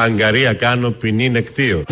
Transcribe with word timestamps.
Αγκαρία 0.00 0.52
κάνω 0.52 0.90
ποινή 0.90 1.30
νεκτίο. 1.30 1.82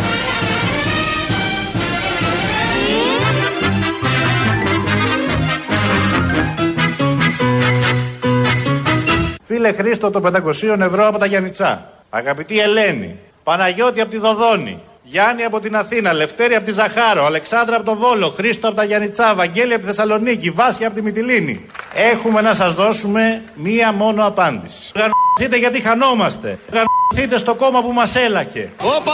Φίλε 9.44 9.72
Χρήστο 9.72 10.10
των 10.10 10.22
500 10.22 10.80
ευρώ 10.80 11.06
από 11.06 11.18
τα 11.18 11.26
Γιαννιτσά. 11.26 11.90
Αγαπητή 12.10 12.60
Ελένη. 12.60 13.18
Παναγιώτη 13.44 14.00
από 14.00 14.10
τη 14.10 14.18
Δοδόνη. 14.18 14.80
Γιάννη 15.08 15.42
από 15.42 15.60
την 15.60 15.76
Αθήνα, 15.76 16.12
Λευτέρη 16.12 16.54
από 16.54 16.64
τη 16.64 16.72
Ζαχάρο, 16.72 17.24
Αλεξάνδρα 17.24 17.76
από 17.76 17.84
το 17.84 17.96
Βόλο, 17.96 18.28
Χρήστο 18.28 18.68
από 18.68 18.76
τα 18.76 18.84
Γιαννιτσά, 18.84 19.34
Βαγγέλη 19.34 19.72
από 19.72 19.82
τη 19.82 19.88
Θεσσαλονίκη, 19.88 20.50
Βάσια 20.50 20.86
από 20.86 20.96
τη 20.96 21.02
Μυτιλίνη. 21.02 21.66
Έχουμε 21.94 22.40
να 22.40 22.54
σας 22.54 22.74
δώσουμε 22.74 23.42
μία 23.54 23.92
μόνο 23.92 24.26
απάντηση. 24.26 24.92
Γανωθείτε 24.94 25.58
γιατί 25.58 25.80
χανόμαστε. 25.80 26.58
Γανωθείτε 26.72 27.38
στο 27.38 27.54
κόμμα 27.54 27.82
που 27.82 27.92
μας 27.92 28.16
έλαχε. 28.16 28.72
Όπα, 28.80 29.12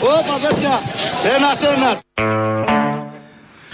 όπα, 0.00 0.48
τέτοια. 0.48 0.80
Ένας, 1.36 1.62
ένας. 1.62 2.00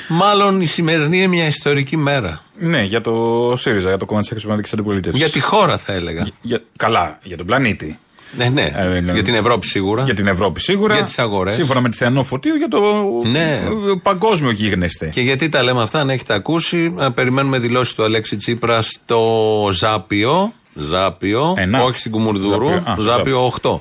Μάλλον 0.09 0.61
η 0.61 0.67
σημερινή 0.67 1.17
είναι 1.17 1.27
μια 1.27 1.47
ιστορική 1.47 1.97
μέρα. 1.97 2.43
Ναι, 2.59 2.83
για 2.83 3.01
το 3.01 3.55
ΣΥΡΙΖΑ, 3.57 3.89
για 3.89 3.99
το 3.99 4.05
κόμμα 4.07 4.21
της 4.21 4.31
Εξωματική 4.31 4.71
Αντιπολίτευσης. 4.73 5.21
Για 5.21 5.31
τη 5.31 5.41
χώρα 5.41 5.79
θα 5.79 5.93
έλεγα. 5.93 6.31
Για, 6.41 6.61
καλά, 6.77 7.19
για 7.23 7.37
τον 7.37 7.47
πλανήτη. 7.47 7.99
Ναι, 8.37 8.49
ναι. 8.49 8.73
Ε, 8.77 9.01
ναι. 9.01 9.13
για 9.13 9.23
την 9.23 9.35
Ευρώπη 9.35 9.67
σίγουρα. 9.67 10.03
Για 10.03 10.15
την 10.15 10.27
Ευρώπη 10.27 10.61
σίγουρα. 10.61 10.95
Για 10.95 11.03
τις 11.03 11.19
αγορές. 11.19 11.55
Σύμφωνα 11.55 11.81
με 11.81 11.89
τη 11.89 11.97
Θεανό 11.97 12.23
Φωτίου 12.23 12.55
για 12.55 12.69
το 12.69 12.81
Ναι. 13.31 13.61
παγκόσμιο 14.03 14.51
γίγνεσθε. 14.51 15.07
Και 15.13 15.21
γιατί 15.21 15.49
τα 15.49 15.63
λέμε 15.63 15.83
αυτά, 15.83 16.01
αν 16.01 16.11
έχετε 16.11 16.35
ακούσει, 16.35 16.91
να 16.97 17.13
περιμένουμε 17.13 17.59
δηλώσεις 17.59 17.95
του 17.95 18.03
Αλέξη 18.05 18.37
Τσίπρα 18.37 18.83
στο 18.83 19.69
Ζάπιο. 19.73 20.53
Ζάπιο, 20.75 21.55
Ε, 21.57 21.65
να. 21.65 21.83
όχι 21.83 21.99
στην 21.99 22.11
Κουμουρδούρου, 22.11 22.67
Ζάπιο, 22.67 22.91
α, 22.93 22.97
Ζάπιο 23.01 23.53
8. 23.63 23.81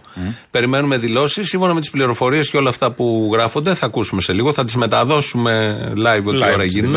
Περιμένουμε 0.51 0.97
δηλώσεις. 0.97 1.47
Σύμφωνα 1.47 1.73
με 1.73 1.79
τις 1.79 1.89
πληροφορίες 1.89 2.49
και 2.49 2.57
όλα 2.57 2.69
αυτά 2.69 2.91
που 2.91 3.29
γράφονται, 3.33 3.73
θα 3.73 3.85
ακούσουμε 3.85 4.21
σε 4.21 4.33
λίγο, 4.33 4.53
θα 4.53 4.63
τις 4.65 4.75
μεταδώσουμε 4.75 5.77
live 5.97 6.23
ό,τι 6.25 6.37
Live 6.41 6.53
ώρα 6.53 6.63
τις 6.63 6.73
γίνουν. 6.73 6.95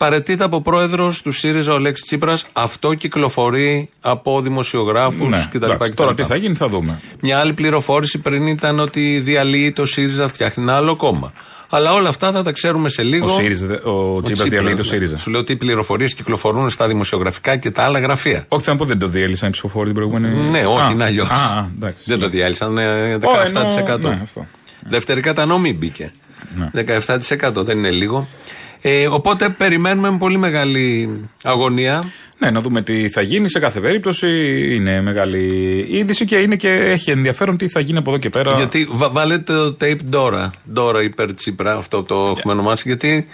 Δηλώσεις. 0.00 0.24
Παρετείται 0.24 0.44
από 0.44 0.60
πρόεδρος 0.62 1.22
του 1.22 1.32
ΣΥΡΙΖΑ 1.32 1.72
ο 1.72 1.74
Αλέξης 1.74 2.06
Τσίπρας. 2.06 2.46
Αυτό 2.52 2.94
κυκλοφορεί 2.94 3.90
από 4.00 4.40
δημοσιογράφους 4.40 5.28
Ναι, 5.28 5.46
κτλ. 5.50 5.64
εντάξει, 5.70 5.92
τώρα 5.94 6.14
τι 6.14 6.22
θα 6.22 6.36
γίνει 6.36 6.54
θα 6.54 6.68
δούμε. 6.68 7.00
Μια 7.20 7.38
άλλη 7.38 7.52
πληροφόρηση 7.52 8.18
πριν 8.18 8.46
ήταν 8.46 8.80
ότι 8.80 9.18
διαλύει 9.24 9.72
το 9.72 9.86
ΣΥΡΙΖΑ, 9.86 10.28
φτιάχνει 10.28 10.62
ένα 10.62 10.76
άλλο 10.76 10.96
κόμμα. 10.96 11.32
Αλλά 11.72 11.92
όλα 11.92 12.08
αυτά 12.08 12.32
θα 12.32 12.42
τα 12.42 12.52
ξέρουμε 12.52 12.88
σε 12.88 13.02
λίγο. 13.02 13.24
Ο, 13.24 13.28
ΣΥΡΙΖΑ, 13.28 13.66
δε- 13.66 13.88
ο, 13.88 14.22
Τσίπρας 14.22 14.48
διαλύει 14.48 14.70
το 14.70 14.76
ναι. 14.76 14.82
ΣΥΡΙΖΑ. 14.82 15.16
Σου 15.18 15.30
λέω 15.30 15.40
ότι 15.40 15.52
οι 15.52 15.56
πληροφορίες 15.56 16.14
κυκλοφορούν 16.14 16.70
στα 16.70 16.86
δημοσιογραφικά 16.88 17.56
και 17.56 17.70
τα 17.70 17.82
άλλα 17.82 17.98
γραφεία. 17.98 18.44
Όχι, 18.48 18.62
θέλω 18.64 18.76
να 18.76 18.82
πω 18.82 18.88
δεν 18.88 18.98
το 18.98 19.06
διέλυσαν 19.08 19.48
οι 19.48 19.52
ψηφοφόροι 19.52 19.84
την 19.86 19.94
προηγούμενη. 19.94 20.50
Ναι, 20.50 20.66
όχι, 20.66 20.80
Α, 20.80 20.90
είναι 20.90 21.04
αλλιώς. 21.04 21.28
Α, 21.28 21.34
α, 21.34 21.68
εντάξει. 21.76 22.02
Δεν 22.06 22.18
το 22.18 22.28
διάλυσαν. 22.28 22.78
ε, 22.78 23.18
17%. 23.20 23.24
Ω, 23.24 23.42
εννοώ, 23.46 23.98
ναι, 24.14 24.18
αυτό. 24.22 24.46
Δεύτερη 24.88 25.20
κατανομή 25.20 25.72
μπήκε. 25.74 26.12
Ναι. 26.56 26.70
17% 26.72 27.64
δεν 27.64 27.78
είναι 27.78 27.90
λίγο. 27.90 28.28
Ε, 28.82 29.06
οπότε 29.06 29.48
περιμένουμε 29.48 30.10
με 30.10 30.18
πολύ 30.18 30.36
μεγάλη 30.38 31.08
αγωνία. 31.42 32.04
Ναι, 32.38 32.50
να 32.50 32.60
δούμε 32.60 32.82
τι 32.82 33.08
θα 33.08 33.20
γίνει. 33.22 33.48
Σε 33.50 33.58
κάθε 33.58 33.80
περίπτωση 33.80 34.28
είναι 34.74 35.00
μεγάλη 35.00 35.86
είδηση 35.90 36.24
και, 36.24 36.36
είναι 36.36 36.56
και 36.56 36.68
έχει 36.68 37.10
ενδιαφέρον 37.10 37.56
τι 37.56 37.68
θα 37.68 37.80
γίνει 37.80 37.98
από 37.98 38.10
εδώ 38.10 38.18
και 38.18 38.28
πέρα. 38.28 38.52
Γιατί 38.56 38.88
βα- 38.90 39.10
βάλε 39.10 39.38
το 39.38 39.76
tape 39.80 39.98
Dora. 40.12 40.50
Dora 40.76 41.02
υπέρ 41.02 41.34
Τσίπρα, 41.34 41.74
αυτό 41.76 42.02
το 42.02 42.14
έχουμε 42.14 42.52
ονομάσει. 42.52 42.82
Γιατί 42.86 43.28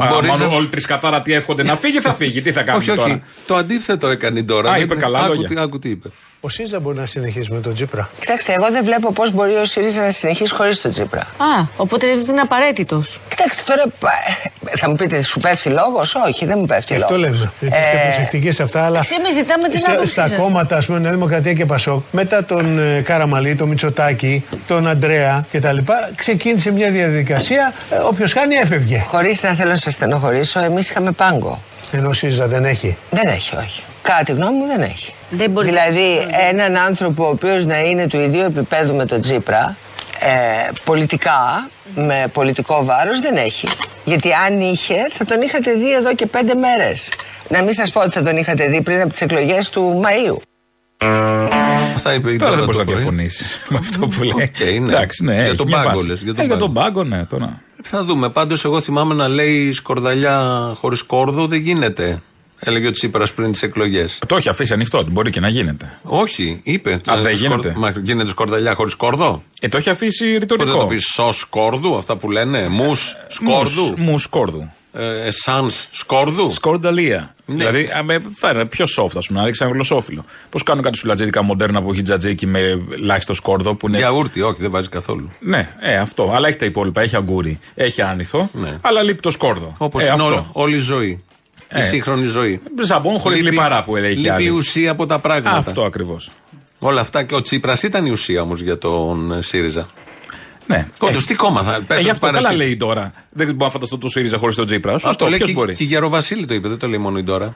Α, 0.00 0.06
μπορείς 0.12 0.30
μάλλον 0.30 0.48
να- 0.48 0.54
όλοι 0.56 0.68
τρεις 0.68 0.86
κατάρα 0.86 1.22
τι 1.22 1.32
εύχονται 1.32 1.62
να 1.62 1.76
φύγει, 1.76 2.00
θα 2.00 2.14
φύγει. 2.14 2.40
Τι 2.40 2.52
θα 2.52 2.62
κάνει 2.62 2.78
όχι, 2.78 2.88
τώρα; 2.88 3.02
όχι. 3.02 3.22
Το 3.46 3.54
αντίθετο 3.54 4.06
έκανε 4.08 4.38
η 4.38 4.44
Dora. 4.50 4.64
Α, 4.68 4.72
Δεν- 4.72 4.82
είπε 4.82 4.94
καλά 4.94 5.18
άκου, 5.18 5.28
λόγια. 5.32 5.48
τι- 5.48 5.58
άκου 5.58 5.78
τι 5.78 5.88
είπε. 5.88 6.08
Ο 6.42 6.48
ΣΥΡΙΖΑ 6.48 6.80
μπορεί 6.80 6.98
να 6.98 7.06
συνεχίσει 7.06 7.52
με 7.52 7.60
τον 7.60 7.74
Τζίπρα. 7.74 8.10
Κοιτάξτε, 8.20 8.52
εγώ 8.52 8.70
δεν 8.70 8.84
βλέπω 8.84 9.12
πώς 9.12 9.30
μπορεί 9.32 9.54
ο 9.54 9.64
ΣΥΡΙΖΑ 9.64 10.02
να 10.02 10.10
συνεχίσει 10.10 10.54
χωρίς 10.54 10.80
τον 10.80 10.90
Τσίπρα. 10.90 11.20
Α, 11.20 11.64
οπότε 11.76 12.06
λέτε 12.06 12.20
ότι 12.20 12.30
είναι 12.30 12.40
απαραίτητος. 12.40 13.20
Κοιτάξτε 13.28 13.62
τώρα, 13.66 13.82
ε, 14.72 14.76
θα 14.78 14.88
μου 14.88 14.94
πείτε, 14.96 15.22
σου 15.22 15.40
πέφτει 15.40 15.68
λόγος; 15.68 16.14
Όχι, 16.14 16.44
δεν 16.46 16.58
μου 16.58 16.66
πέφτει 16.66 16.92
λόγος. 16.92 17.04
Αυτό 17.08 17.18
λέμε. 17.18 17.50
Γιατί 17.60 17.76
Ε, 17.76 17.80
είστε 17.86 18.02
προσεκτικοί 18.06 18.50
σε 18.52 18.62
αυτά, 18.62 18.84
αλλά. 18.84 18.98
Εσύ 18.98 19.14
εμείς 19.18 19.34
ζητάμε 19.34 19.68
την 19.68 19.80
στα- 19.80 19.92
άποψή 19.92 20.12
Στα 20.12 20.26
σας. 20.26 20.38
κόμματα, 20.38 20.76
ας 20.76 20.86
πούμε, 20.86 20.98
Νέα 20.98 21.10
Δημοκρατία 21.10 21.52
και 21.52 21.66
Πασόκ, 21.66 22.02
μετά 22.12 22.44
τον 22.44 22.78
ε, 22.78 23.00
Καραμαλή, 23.00 23.54
τον 23.54 23.68
Μητσοτάκη, 23.68 24.44
τον 24.66 24.88
Αντρέα 24.88 25.46
κτλ., 25.52 25.76
ξεκίνησε 26.14 26.70
μια 26.72 26.90
διαδικασία. 26.90 27.72
Όποιος 28.08 28.32
χάνει, 28.32 28.54
έφευγε. 28.54 29.04
Χωρίς 29.08 29.42
να 29.42 29.54
θέλω 29.54 29.70
να 29.70 29.76
σας 29.76 29.94
στενοχωρήσω, 29.94 30.60
εμείς 30.60 30.90
είχαμε 30.90 31.10
πάγκο. 31.12 31.62
Ενώ 31.92 32.08
ο 32.08 32.12
ΣΥΡΙΖΑ 32.12 32.46
δεν 32.46 32.64
έχει. 32.64 32.96
Δεν 33.10 33.26
έχει, 33.26 33.56
όχι. 33.56 33.82
Κατά 34.02 34.22
τη 34.22 34.32
γνώμη 34.32 34.56
μου 34.58 34.66
δεν 34.66 34.80
έχει. 34.82 35.14
Δεν 35.30 35.50
μπορεί 35.50 35.66
δηλαδή, 35.66 36.26
να- 36.30 36.40
έναν 36.48 36.76
άνθρωπο 36.76 37.24
ο 37.26 37.28
οποίος 37.28 37.66
να 37.66 37.80
είναι 37.80 38.06
του 38.06 38.20
ιδίου 38.20 38.40
επίπεδου 38.44 38.94
με 38.94 39.04
τον 39.06 39.20
Τσίπρα, 39.20 39.76
ε, 40.20 40.70
πολιτικά, 40.84 41.68
με 41.94 42.24
πολιτικό 42.32 42.84
βάρος, 42.84 43.20
δεν 43.20 43.36
έχει. 43.36 43.68
Γιατί 44.04 44.32
αν 44.46 44.60
είχε, 44.60 44.94
θα 45.12 45.24
τον 45.24 45.42
είχατε 45.42 45.72
δει 45.72 45.94
εδώ 45.94 46.14
και 46.14 46.26
πέντε 46.26 46.54
μέρες. 46.54 47.12
Να 47.48 47.62
μην 47.62 47.72
σας 47.74 47.90
πω 47.90 48.00
ότι 48.00 48.10
θα 48.10 48.22
τον 48.22 48.36
είχατε 48.36 48.66
δει 48.66 48.82
πριν 48.82 49.00
από 49.00 49.10
τις 49.10 49.20
εκλογές 49.20 49.70
του 49.70 50.00
Μαΐου. 50.04 50.36
Αυτά 51.94 52.14
είπε 52.14 52.32
η 52.32 52.36
Τώρα 52.36 52.52
Dora 52.52 52.56
δεν 52.56 52.64
μπορείς 52.64 52.76
το 52.76 52.84
να 52.84 52.84
πρωί. 52.84 52.96
διαφωνήσεις 52.96 53.60
με 53.68 53.78
αυτό 53.80 54.06
που 54.06 54.22
λέει. 54.22 54.32
Οκ, 54.32 54.80
ναι. 54.80 54.88
Εντάξει, 54.94 55.24
ναι, 55.24 55.34
Για 55.34 55.42
έχει 55.44 55.56
τον 55.56 55.66
μια 55.66 55.76
πάγκο 55.76 55.88
βάση. 55.90 56.06
λες, 56.06 56.20
για 56.22 56.30
Ε, 56.30 56.34
τον 56.34 56.46
Για 56.46 56.56
τον 56.56 56.72
πάγκο. 56.72 56.88
πάγκο, 57.02 57.04
ναι, 57.16 57.24
τώρα. 57.24 57.60
Θα 57.82 58.04
δούμε. 58.04 58.28
Πάντως, 58.28 58.64
εγώ 58.64 58.80
θυμάμαι 58.80 59.14
να 59.14 59.28
λέει 59.28 59.72
σκορδαλιά 59.72 60.40
χωρίς 60.80 61.02
κόρδο 61.02 61.46
δεν 61.46 61.58
γίνεται. 61.60 62.22
Έλεγε 62.62 62.86
ο 62.86 62.90
Τσίπρας 62.90 63.32
πριν 63.32 63.52
τις 63.52 63.62
εκλογές. 63.62 64.18
Το 64.26 64.36
έχει 64.36 64.48
αφήσει 64.48 64.72
ανοιχτό, 64.72 65.04
μπορεί 65.10 65.30
και 65.30 65.40
να 65.40 65.48
γίνεται. 65.48 65.98
Όχι, 66.02 66.60
είπε. 66.62 66.92
Α, 67.10 67.16
δεν 67.20 67.34
γίνεται. 67.34 67.74
Μα 67.76 67.92
γίνεται 68.02 68.28
σκορδαλιά 68.28 68.74
χωρίς 68.74 68.94
κόρδο. 68.94 69.42
Ε, 69.60 69.68
το 69.68 69.76
έχει 69.76 69.90
αφήσει 69.90 70.30
Πώς 70.30 70.38
ρητορικό. 70.38 70.70
δεν 70.70 70.78
το 70.80 70.86
πεις 70.86 71.04
σος 71.14 71.38
σκόρδου, 71.38 71.96
αυτά 71.96 72.16
που 72.16 72.30
λένε. 72.30 72.68
Μους 72.68 73.16
σκόρδου. 73.28 73.94
Μους 73.96 74.22
σκόρδου. 74.22 74.70
Ε, 74.92 75.30
Σαν 75.30 75.70
σκόρδου. 75.90 76.50
Σκορδαλία. 76.50 77.34
Ναι. 77.46 77.56
Δηλαδή, 77.56 77.84
α, 77.98 78.02
με- 78.02 78.22
θα 78.34 78.50
είναι 78.50 78.64
πιο 78.66 78.84
soft, 78.96 79.10
ας 79.16 79.26
πούμε, 79.26 79.40
να 79.40 79.46
ρίξει 79.46 79.64
ένα 79.64 79.72
γλωσσόφυλλο. 79.72 80.24
Πώς 80.50 80.62
κάνουν 80.62 80.82
κάτι 80.84 80.96
σουλατζίδικα 80.98 81.42
μοντέρνα 81.42 81.82
που 81.82 81.90
έχει 81.92 82.02
τζατζίκι 82.02 82.46
με 82.46 82.60
ελάχιστο 82.92 83.34
σκόρδο 83.34 83.74
που 83.74 83.88
είναι. 83.88 83.96
Γιαούρτι, 83.96 84.40
όχι, 84.42 84.56
δεν 84.60 84.70
βάζει 84.70 84.88
καθόλου. 84.88 85.30
Ναι, 85.40 85.68
ε, 85.80 85.96
αυτό. 85.96 86.32
Αλλά 86.34 86.48
έχει 86.48 86.56
τα 86.56 86.64
υπόλοιπα. 86.64 87.00
Έχει 87.00 87.16
αγκούρι, 87.16 87.58
έχει 87.74 88.02
άνηθο. 88.02 88.50
Ναι. 88.52 88.78
Αλλά 88.80 89.02
λείπει 89.02 89.20
το 89.20 89.30
σκόρδο. 89.30 89.72
Όπως 89.78 90.02
ε, 90.02 90.04
είναι 90.04 90.14
αυτό. 90.14 90.24
όλο- 90.34 90.50
όλη 90.52 90.76
η 90.76 90.78
ζωή. 90.78 91.22
Η 91.74 91.78
Ε. 91.78 91.82
σύγχρονη 91.82 92.24
ζωή. 92.26 92.60
Ζαμπόν 92.82 93.18
χωρίς 93.18 93.38
Λείπει- 93.38 93.52
λιπαρά 93.52 93.82
που 93.82 93.96
έλεγε 93.96 94.14
και 94.14 94.20
Λείπει 94.20 94.42
η 94.42 94.46
άλλη. 94.46 94.48
ουσία 94.48 94.90
από 94.90 95.06
τα 95.06 95.18
πράγματα. 95.18 95.56
Αυτό 95.56 95.82
ακριβώς. 95.84 96.30
Όλα 96.78 97.00
αυτά 97.00 97.22
και 97.22 97.34
ο 97.34 97.40
Τσίπρας 97.40 97.82
ήταν 97.82 98.06
η 98.06 98.10
ουσία 98.10 98.42
όμως 98.42 98.60
για 98.60 98.78
τον 98.78 99.32
ε, 99.32 99.42
ΣΥΡΙΖΑ. 99.42 99.86
Ναι. 100.66 100.86
Όντω, 100.98 101.18
Ε, 101.18 101.22
τι 101.26 101.34
κόμμα 101.34 101.62
θα 101.62 101.74
ε, 101.74 101.78
πες 101.86 101.96
γι' 101.96 102.02
ότι 102.02 102.10
αυτό 102.10 102.26
καλά 102.26 102.40
παρετεί. 102.40 102.56
λέει 102.56 102.76
τώρα. 102.76 103.12
Δεν 103.30 103.46
μπορώ 103.46 103.64
να 103.64 103.70
φανταστώ 103.70 103.98
το 103.98 104.08
ΣΥΡΙΖΑ 104.08 104.38
χωρίς 104.38 104.56
τον 104.56 104.66
Τσίπρα. 104.66 104.94
Αυτό 104.94 105.06
Σωστό, 105.06 105.26
λέει 105.26 105.36
ποιος 105.36 105.48
και, 105.48 105.54
μπορεί; 105.54 105.72
και 105.74 105.82
η 105.82 105.86
Γεροβασίλη 105.86 106.46
το 106.46 106.54
είπε, 106.54 106.68
δεν 106.68 106.78
το 106.78 106.88
λέει 106.88 106.98
μόνο 106.98 107.18
η 107.18 107.22
Ντόρα. 107.22 107.54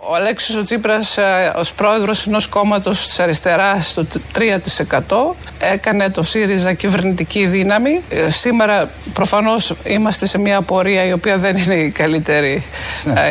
Ο 0.00 0.14
Αλέξης 0.14 0.56
ο 0.56 0.62
Τσίπρας 0.62 1.16
ε, 1.16 1.52
ως 1.56 1.72
πρόεδρος 1.72 2.26
ενός 2.26 2.46
κόμματος 2.46 3.06
της 3.06 3.20
αριστεράς 3.20 3.88
στο 3.88 4.06
3% 4.34 5.36
έκανε 5.72 6.10
το 6.10 6.22
ΣΥΡΙΖΑ 6.22 6.72
κυβερνητική 6.72 7.46
δύναμη. 7.46 8.00
Ε, 8.08 8.30
σήμερα 8.30 8.90
προφανώς 9.12 9.74
είμαστε 9.84 10.26
σε 10.26 10.38
μια 10.38 10.62
πορεία 10.62 11.04
η 11.04 11.12
οποία 11.12 11.36
δεν 11.36 11.56
είναι 11.56 11.74
η 11.74 11.90
καλύτερη 11.90 12.64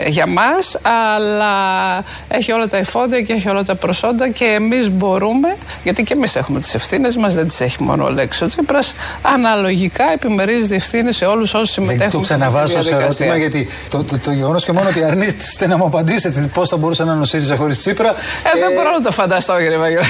ε, 0.04 0.10
για 0.10 0.28
μας 0.28 0.78
αλλά 0.82 1.54
έχει 2.28 2.52
όλα 2.52 2.68
τα 2.68 2.78
εφόδια 2.78 3.22
και 3.22 3.34
έχει 3.34 3.50
όλα 3.50 3.64
τα 3.64 3.76
προσόντα 3.76 4.30
και 4.30 4.46
εμείς 4.46 4.90
μπορούμε, 4.90 5.56
γιατί 5.84 6.04
και 6.04 6.14
εμείς 6.14 6.36
έχουμε 6.36 6.60
τις 6.60 6.74
ευθύνες 6.74 7.16
μας, 7.16 7.34
δεν 7.34 7.48
τις 7.48 7.62
έχει 7.62 7.84
μόνο 7.84 8.04
ο 8.04 8.08
Αλέξης 8.08 8.42
ο 8.42 8.46
Τσίπρας, 8.46 8.94
αναλογικά 9.22 10.12
επιμερίζει 10.14 10.76
ευθύνες 10.76 11.16
σε 11.16 11.26
όλους 11.26 11.54
όσους 11.54 11.76
Δεν 11.76 11.86
συμμετέχουν 11.86 12.20
το 12.20 12.26
σε 12.26 12.34
αυτή 12.34 12.44
τη 12.44 12.50
ξαναβάζω 12.50 12.82
σε 12.82 12.90
διαδικασία. 12.90 13.26
ερώτημα 13.26 13.38
γιατί 13.38 13.70
το, 13.90 14.04
το, 14.04 14.20
το 14.20 14.32
γεγονός 14.32 14.66
και 14.66 14.72
μόνο 14.72 14.90
ότι 14.90 15.04
αρνείστε 15.04 15.68
να 15.68 15.78
μου 15.78 15.86
απαντήσετε 15.86 16.50
πώς 16.58 16.70
θα 16.70 16.78
μπορούσε 16.78 17.04
να 17.04 17.12
είναι 17.14 17.22
ο 17.22 17.26
ΣΥΡΙΖΑ 17.26 17.56
χωρίς 17.56 17.78
Τσίπρα. 17.78 18.10
Ε, 18.10 18.60
δεν 18.60 18.72
μπορώ 18.76 18.90
να 18.92 19.02
το 19.02 19.12
φανταστώ, 19.12 19.58
κύριε 19.58 19.78
Βαγγέλη. 19.78 20.04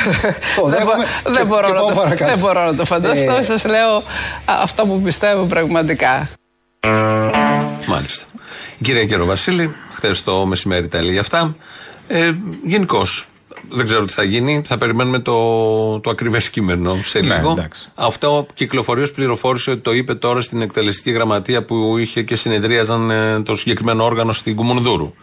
Το 0.55 0.67
δεν, 0.67 0.77
δέχομαι 0.77 0.95
μπο- 0.95 1.03
και- 1.23 1.31
δεν 1.37 1.47
μπορώ 1.47 1.67
και 1.67 1.73
να 1.73 1.79
πάω 1.79 1.87
το, 1.89 1.93
παρακάτω. 1.95 2.25
δεν 2.31 2.39
μπορώ 2.39 2.65
να 2.65 2.75
το 2.75 2.85
φανταστώ. 2.85 3.31
Ε, 3.31 3.41
Σας 3.41 3.65
λέω 3.65 3.95
α, 3.95 4.01
αυτό 4.61 4.85
που 4.85 5.01
πιστεύω 5.01 5.43
πραγματικά. 5.43 6.29
Μάλιστα. 7.87 8.25
Η 8.77 8.83
κυρία 8.83 9.01
Γεροβασίλη, 9.01 9.75
χθες 9.93 10.23
το 10.23 10.45
μεσημέρι 10.45 10.87
τα 10.87 10.97
έλεγε 10.97 11.19
αυτά. 11.19 11.55
Ε, 12.07 12.31
Γενικώς, 12.63 13.27
δεν 13.69 13.85
ξέρω 13.85 14.05
τι 14.05 14.13
θα 14.13 14.23
γίνει. 14.23 14.61
Θα 14.65 14.77
περιμένουμε 14.77 15.19
το, 15.19 15.99
το 15.99 16.09
ακριβές 16.09 16.49
κείμενο 16.49 16.97
σε 17.03 17.19
Ναι, 17.19 17.35
λίγο. 17.35 17.51
εντάξει. 17.51 17.87
Αυτό 17.95 18.45
κυκλοφορεί 18.53 19.01
ως 19.01 19.11
πληροφόρηση 19.11 19.71
ότι 19.71 19.79
το 19.79 19.93
είπε 19.93 20.15
τώρα 20.15 20.41
στην 20.41 20.61
εκτελεστική 20.61 21.11
γραμματεία 21.11 21.65
που 21.65 21.97
είχε 21.97 22.21
και 22.21 22.35
συνεδρίαζαν 22.35 23.11
ε, 23.11 23.41
το 23.41 23.55
συγκεκριμένο 23.55 24.03
όργανο 24.03 24.31
στην 24.33 24.55
Κουμουνδούρου. 24.55 25.13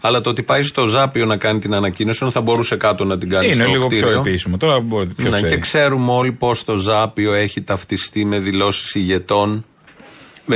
Αλλά 0.00 0.20
το 0.20 0.30
ότι 0.30 0.42
πάει 0.42 0.62
στο 0.62 0.86
Ζάπιο 0.86 1.24
να 1.26 1.36
κάνει 1.36 1.58
την 1.58 1.74
ανακοίνωση, 1.74 2.18
ενώ 2.22 2.30
θα 2.30 2.40
μπορούσε 2.40 2.76
κάτω 2.76 3.04
να 3.04 3.18
την 3.18 3.28
κάνει 3.30 3.46
Είναι 3.46 3.54
στο 3.54 3.64
λίγο 3.64 3.86
πιο 3.86 3.98
κτίριο. 3.98 4.18
επίσημο. 4.18 4.56
Τώρα 4.56 4.80
μπορείτε 4.80 5.14
πιο 5.16 5.30
Ναι, 5.30 5.36
ξέρει. 5.36 5.52
και 5.52 5.58
ξέρουμε 5.58 6.12
όλοι 6.12 6.32
πώς 6.32 6.64
το 6.64 6.76
Ζάπιο 6.76 7.32
έχει 7.32 7.62
ταυτιστεί 7.62 8.24
με 8.24 8.38
δηλώσεις 8.38 8.94
ηγετών 8.94 9.64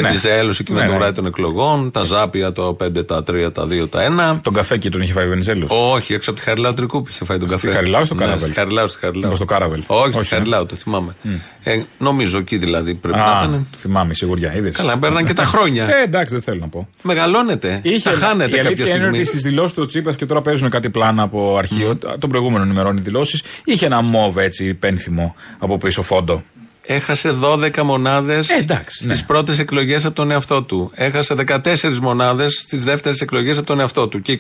Βενιζέλο 0.00 0.55
εκεί 0.61 0.73
Ναι, 0.73 0.81
με 0.81 0.87
το 0.87 0.93
ναι. 0.93 0.99
βράδυ 0.99 1.15
των 1.15 1.27
εκλογών, 1.27 1.91
τα 1.91 2.03
ζάπια, 2.05 2.53
το 2.53 2.77
5, 2.85 3.06
τα 3.06 3.23
3, 3.31 3.53
τα 3.53 3.67
2, 3.71 3.89
τα 3.91 4.35
1. 4.37 4.41
Τον 4.43 4.53
καφέ 4.55 4.77
και 4.79 4.89
τον 4.89 5.00
είχε 5.03 5.12
φάει 5.12 5.25
ο 5.25 5.29
Βενιζέλος. 5.29 5.71
Όχι, 5.94 6.15
έξω 6.15 6.31
από 6.31 6.39
τη 6.39 6.44
Χαριλάου 6.44 6.75
Τρικού 6.75 7.03
που 7.03 7.09
είχε 7.11 7.25
φάει 7.25 7.39
τον 7.39 7.49
Στη 7.49 7.56
καφέ. 7.61 7.77
Χαριλάου 7.77 8.03
ή 8.03 8.05
στο 8.05 8.15
Ναι, 8.15 8.21
Κάραβελ; 8.21 8.43
Στη 8.43 8.53
Χαριλάου, 8.53 8.89
στη 8.89 8.99
Χαριλάου. 8.99 9.23
Μήπως 9.23 9.39
στο 9.39 9.47
Κάραβελ; 9.47 9.83
Όχι, 9.87 10.09
Όχι, 10.17 10.25
στη 10.27 10.35
ε; 10.35 10.39
Χαριλάου, 10.39 10.67
το 10.67 10.77
θυμάμαι. 10.77 11.15
Ε, 11.62 11.83
νομίζω 11.99 12.39
εκεί 12.39 12.56
δηλαδή 12.59 12.94
πρέπει 12.94 13.19
να 13.19 13.25
Α, 13.25 13.43
ήταν. 13.43 13.67
θυμάμαι 13.77 14.15
σιγουριά, 14.15 14.56
είδες. 14.56 14.77
Καλά, 14.77 14.99
παίρναν 14.99 15.25
και 15.25 15.33
τα 15.33 15.44
χρόνια. 15.53 15.85
Ε, 15.99 16.03
εντάξει, 16.03 16.35
δεν 16.35 16.43
θέλω 16.43 16.59
να 16.61 16.69
πω. 16.69 16.88
Μεγαλώνεται. 17.03 17.81
Είχε, 17.83 18.11
τα 18.11 18.17
χάνετε 18.17 18.50
η 18.50 18.55
κάποια 18.55 18.67
αλήθεια 18.67 18.85
είναι 18.87 18.95
στιγμή. 18.99 19.17
ότι 19.19 19.27
στις 19.27 19.43
δηλώσεις 19.43 19.73
του 19.73 19.87
Τσίπρα 19.87 20.12
και 20.12 20.27
τώρα 20.27 20.41
παίζουν 20.43 20.71
κάτι 20.71 20.91
πλάνα 20.91 21.23
από 21.23 21.56
αρχείο, 21.56 21.99
των 22.19 22.31
προηγούμενων 22.31 22.71
ημερών 22.71 22.97
οι 22.97 23.00
δηλώσεις, 23.00 23.43
είχε 23.65 23.87
ένα 23.87 24.00
μόβ 24.03 24.38
έτσι 24.38 24.75
πένθυμο 24.75 25.35
από 25.59 25.79
πίσω 25.79 26.03
φόντο. 26.03 26.43
Έχασε 26.87 27.37
12 27.43 27.82
μονάδες 27.82 28.49
Ε, 28.49 28.55
εντάξει, 28.55 29.02
στις 29.05 29.20
ναι. 29.20 29.26
πρώτες 29.26 29.58
εκλογές 29.58 30.05
από 30.05 30.14
τον 30.14 30.31
εαυτό 30.31 30.62
του. 30.62 30.90
Έχασε 30.94 31.34
14 31.46 31.99
μονάδες 32.00 32.55
στις 32.55 32.84
δεύτερες 32.84 33.20
εκλογές 33.20 33.56
από 33.58 33.67
τον 33.67 33.81
εαυτό 33.81 34.08
του. 34.08 34.20
Και 34.20 34.38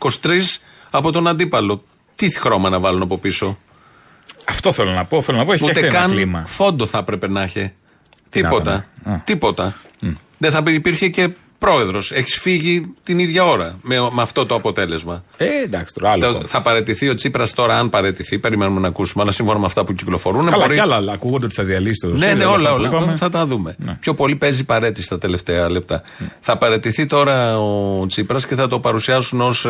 22-23 0.00 0.60
από 0.90 1.12
τον 1.12 1.26
αντίπαλο. 1.26 1.84
Τι 2.14 2.30
χρώμα 2.38 2.68
να 2.68 2.80
βάλουν 2.80 3.02
από 3.02 3.18
πίσω; 3.18 3.58
Αυτό 4.48 4.72
θέλω 4.72 4.90
να 4.90 5.04
πω. 5.04 5.20
Θέλω 5.22 5.38
να 5.38 5.44
πω, 5.44 5.52
έχει 5.52 5.64
Ούτε 5.64 5.72
φτιαχτεί 5.72 5.96
ένα 5.96 6.06
καν 6.06 6.14
κλίμα. 6.16 6.44
φόντο 6.46 6.86
θα 6.86 6.98
έπρεπε 6.98 7.28
να 7.28 7.42
έχει. 7.42 7.72
Τι 8.28 8.40
να 8.40 8.48
Τίποτα. 8.48 8.86
ήταν. 9.00 9.12
Α. 9.14 9.20
Τίποτα. 9.24 9.76
Δεν 10.38 10.50
θα 10.52 10.62
υπήρχε 10.66 11.08
και 11.08 11.28
πρόεδρος. 11.58 12.12
Έχεις 12.12 12.34
φύγει 12.38 12.94
την 13.02 13.18
ίδια 13.18 13.44
ώρα 13.44 13.78
με, 13.82 14.00
με 14.12 14.22
αυτό 14.22 14.46
το 14.46 14.54
αποτέλεσμα. 14.54 15.24
Ε, 15.36 15.46
εντάξει, 15.64 15.94
τώρα 15.94 16.10
άλλο. 16.10 16.26
Το- 16.26 16.32
κόμμα. 16.32 16.44
θα 16.46 16.62
παραιτηθεί 16.62 17.08
ο 17.08 17.14
Τσίπρας 17.14 17.54
τώρα, 17.54 17.78
αν 17.78 17.90
παραιτηθεί, 17.90 18.38
περιμένουμε 18.38 18.80
να 18.80 18.88
ακούσουμε, 18.88 19.22
αλλά 19.22 19.32
σύμφωνα 19.32 19.58
με 19.58 19.66
αυτά 19.66 19.84
που 19.84 19.94
κυκλοφορούν. 19.94 20.44
Καλά, 20.44 20.56
μπορεί- 20.56 20.74
κι 20.74 20.80
άλλα 20.80 21.12
ακούγονται 21.12 21.44
ότι 21.44 21.54
θα 21.54 21.64
διαλύσει 21.64 22.00
το 22.06 22.12
ναι, 22.12 22.18
ΣΥΡΙΖΑ, 22.18 22.34
ναι, 22.36 22.44
αυτά 22.44 22.54
όλα, 22.58 22.68
που 22.70 22.74
όλα. 22.76 22.88
είπαμε. 22.88 23.16
Θα 23.16 23.28
τα 23.28 23.46
δούμε. 23.46 23.74
Ναι. 23.78 23.96
Πιο 24.00 24.14
πολύ 24.14 24.36
παίζει 24.36 24.64
παρέτηση 24.64 25.08
τα 25.08 25.18
τελευταία 25.18 25.70
λεπτά. 25.70 26.02
Θα 26.40 26.56
παρετηθεί 26.58 27.06
τώρα 27.06 27.58
ο 27.60 28.06
Τσίπρας 28.06 28.46
και 28.46 28.54
θα 28.54 28.66
το 28.68 28.80
παρουσιάσουν 28.80 29.40
ως 29.40 29.66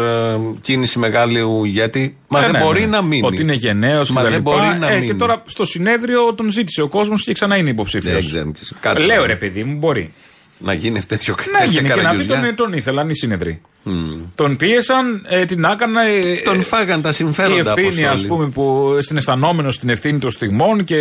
κίνηση 0.61 0.99
μεγάλου 0.99 1.65
ηγέτη. 1.65 2.17
Μα 2.29 2.39
Ε, 2.39 2.43
δεν 2.43 2.51
ναι, 2.51 2.59
μπορεί 2.61 2.81
ναι. 2.81 2.87
να 2.87 3.03
μείνει. 3.03 3.27
Ότι 3.27 3.43
είναι 3.43 3.55
γενναίος 3.55 4.07
και 4.09 4.13
Μα 4.15 4.23
τα 4.23 4.29
δεν 4.29 4.37
λοιπά. 4.39 4.51
μπορεί 4.51 4.79
να 4.79 4.89
ε, 4.91 4.95
μείνει. 4.95 5.07
Και 5.07 5.15
τώρα 5.15 5.43
στο 5.47 5.65
συνέδριο 5.65 6.35
τον 6.35 6.51
ζήτησε 6.51 6.83
ο 6.83 6.89
κόσμος 6.89 7.23
και 7.25 7.33
ξανά 7.33 7.57
είναι 7.57 7.71
υποψήφιος. 7.71 8.13
Δεν 8.15 8.25
ξέρουμε 8.25 8.53
και 8.53 8.59
εσύ. 8.63 8.75
Κάτσε 8.81 9.05
Λέω 9.05 9.21
να- 9.21 9.27
ρε 9.27 9.37
παιδί 9.37 9.65
μου, 9.65 9.77
μπορεί. 9.77 10.13
Να 10.59 10.73
γίνει 10.73 11.01
τέτοιο 11.03 11.35
Να 11.53 11.59
τέτοια 11.59 11.65
γίνει 11.65 11.83
και 11.89 11.89
να 11.89 11.95
πει 11.95 12.03
καραγκιουζιά. 12.03 12.41
τον, 12.43 12.55
τον 12.57 12.73
ήθελαν 12.73 13.09
οι 13.09 13.17
σύνεδροι. 13.17 13.61
Τον 14.35 14.57
πίεσαν, 14.57 15.27
ε, 15.29 15.45
την 15.45 15.65
έκανα. 15.65 16.03
ε, 16.07 16.37
Τον 16.45 16.59
ε, 16.59 16.63
φάγαν 16.63 17.03
τα 17.03 17.09
η 17.09 17.13
συμφέροντα 17.13 17.71
ευθύνη, 17.77 18.05
ας 18.05 18.09
Αποστόλη. 18.11 18.29
πούμε, 18.29 18.49
που 18.49 18.97
συναισθανόμενο 19.01 19.71
στην 19.71 19.89
ευθύνη 19.89 20.19
των 20.19 20.31
στιγμών 20.31 20.85
και 20.85 20.97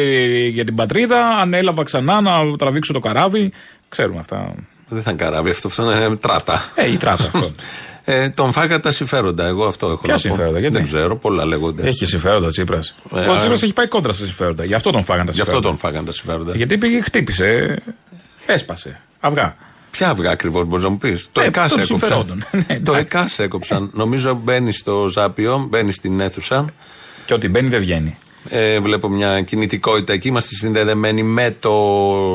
για 0.54 0.66
την 0.66 0.76
πατρίδα, 0.76 1.28
ανέλαβα 1.28 1.84
ξανά 1.84 2.22
να 2.22 2.56
τραβήξω 2.58 2.94
το 2.94 3.00
καράβι. 3.00 3.52
Ξέρουμε 3.90 4.20
αυτά. 4.20 4.54
Δεν 4.88 5.02
θα 5.02 5.12
είναι 5.12 5.20
καράβι 5.24 5.50
αυτό, 5.50 5.68
αυτό 5.68 5.84
είναι 5.92 6.16
τράτα. 6.16 6.72
Ε, 6.76 6.92
η 6.92 6.98
τράτα 6.98 7.24
αυτό. 7.24 7.52
Ε, 8.08 8.30
τον 8.30 8.52
φάγα 8.52 8.80
τα 8.80 8.92
συμφέροντα. 8.92 9.46
Εγώ 9.46 9.66
αυτό 9.66 9.86
έχω 9.88 9.96
Ποια 10.02 10.08
να 10.08 10.14
πω. 10.14 10.20
συμφέροντα, 10.28 10.60
γιατί; 10.60 10.76
Δεν 10.76 10.84
ξέρω, 10.86 11.18
πολλά 11.18 11.46
λέγονται. 11.46 11.88
Έχει 11.88 12.06
συμφέροντα 12.06 12.48
Τσίπρας. 12.48 12.96
Ε, 13.16 13.20
ο 13.20 13.32
α- 13.34 13.36
Τσίπρας 13.36 13.64
έχει 13.64 13.74
πάει 13.74 13.88
κόντρα 13.88 14.14
στα 14.14 14.26
συμφέροντα. 14.26 14.66
Γι' 14.66 14.74
αυτό 14.74 14.92
τον 14.92 15.04
φάγαν 15.04 15.26
τα 15.26 15.32
Γι' 15.32 15.42
αυτό 15.42 15.52
συμφέροντα. 15.52 15.80
τον 15.82 15.90
φάγαν 15.92 16.06
τα 16.06 16.12
συμφέροντα. 16.12 16.56
Γιατί 16.56 16.78
πήγε, 16.78 17.02
χτύπησε, 17.02 17.78
έσπασε. 18.46 19.02
Αυγά. 19.26 19.56
Ποια 19.92 20.10
αυγά 20.10 20.32
ακριβώς 20.32 20.66
μπορείς 20.66 20.84
να 20.84 20.90
μου 20.90 20.98
πεις; 20.98 21.30
Το 21.32 21.42
Ε, 21.42 21.46
ΕΚΑΣ 21.46 21.72
των 21.72 21.80
έκοψαν. 21.80 22.00
συμφερόντων. 22.00 22.44
Ναι, 22.52 22.62
το 22.64 22.74
εντάξει. 22.74 23.00
ΕΚΑΣ 23.00 23.40
έκοψαν. 23.40 23.90
Νομίζω 23.94 24.34
μπαίνει 24.34 24.72
στο 24.72 25.08
Ζάπιο, 25.08 25.66
μπαίνει 25.70 25.92
στην 25.92 26.20
αίθουσα. 26.20 26.66
Και 27.26 27.34
ό,τι 27.34 27.50
μπαίνει 27.50 27.68
δεν 27.70 27.80
βγαίνει. 27.80 28.18
Ε, 28.50 28.80
βλέπω 28.80 29.10
μια 29.10 29.42
κινητικότητα 29.42 30.14
εκεί. 30.14 30.28
Είμαστε 30.28 30.56
συνδεδεμένοι 30.56 31.24
με 31.24 31.56
το 31.60 31.74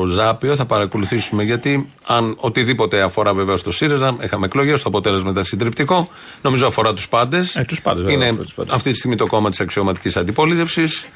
Ζάπιο. 0.07 0.55
Θα 0.55 0.65
παρακολουθήσουμε 0.65 1.43
γιατί 1.43 1.89
αν 2.05 2.35
οτιδήποτε 2.39 3.01
αφορά 3.01 3.33
βεβαίως 3.33 3.63
το 3.63 3.71
ΣΥΡΙΖΑ, 3.71 4.15
είχαμε 4.23 4.45
εκλογές, 4.45 4.81
το 4.81 4.89
αποτέλεσμα 4.89 5.29
ήταν 5.31 5.43
συντριπτικό. 5.45 6.09
Νομίζω 6.41 6.67
αφορά 6.67 6.93
τους 6.93 7.07
πάντες. 7.07 7.55
Ε, 7.55 7.65
τους 7.67 7.81
πάντες, 7.81 8.01
βέβαια, 8.03 8.15
Είναι 8.17 8.25
αφορά 8.27 8.43
τους 8.43 8.53
πάντες. 8.53 8.73
αυτή 8.73 8.91
τη 8.91 8.97
στιγμή 8.97 9.15
το 9.15 9.25
κόμμα 9.27 9.49
της 9.49 9.59
αξιωματικής 9.59 10.17
αντιπολίτευσης. 10.17 11.07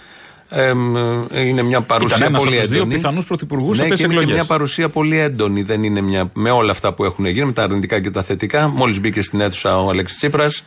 Ε, 0.49 0.73
μ, 0.73 0.95
είναι 1.33 1.61
μια 1.61 1.81
παρουσία 1.81 2.17
Ήταν 2.17 2.29
ένας 2.29 2.43
πολύ 2.43 2.53
από 2.55 2.61
τους 2.63 2.69
δύο 2.73 2.81
έντονη. 2.81 2.95
πιθανούς 2.95 3.25
πρωθυπουργούς 3.25 3.77
ναι, 3.77 3.83
αυτές 3.83 3.97
και 3.99 4.03
τις 4.03 4.03
είναι 4.03 4.13
και 4.13 4.19
εκλογές. 4.19 4.33
μια 4.47 4.57
παρουσία 4.57 4.89
πολύ 4.89 5.17
έντονη. 5.19 5.61
Δεν 5.61 5.83
είναι 5.83 6.01
μια, 6.01 6.29
με 6.33 6.49
όλα 6.51 6.71
αυτά 6.71 6.93
που 6.93 7.03
έχουν 7.05 7.25
γίνει, 7.25 7.45
με 7.45 7.51
τα 7.51 7.63
αρνητικά 7.63 7.99
και 8.01 8.11
τα 8.11 8.23
θετικά. 8.23 8.67
Μόλις 8.67 8.99
μπήκε 8.99 9.21
στην 9.21 9.41
αίθουσα 9.41 9.77
ο 9.79 9.89
Αλέξης 9.89 10.17
Τσίπρας, 10.17 10.63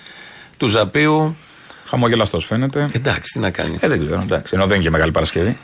του 0.56 0.66
Ζαπίου. 0.68 1.36
Χαμογελαστός 1.86 2.44
φαίνεται. 2.44 2.86
Εντάξει, 2.92 3.32
τι 3.32 3.38
να 3.38 3.50
κάνει. 3.50 3.76
Ε, 3.80 3.88
δεν 3.88 4.00
ξέρω, 4.06 4.20
εντάξει. 4.22 4.52
Ενώ 4.56 4.66
δεν 4.66 4.74
είναι 4.74 4.84
και 4.84 4.90
μεγάλη 4.90 5.10
Παρασκευή. 5.10 5.56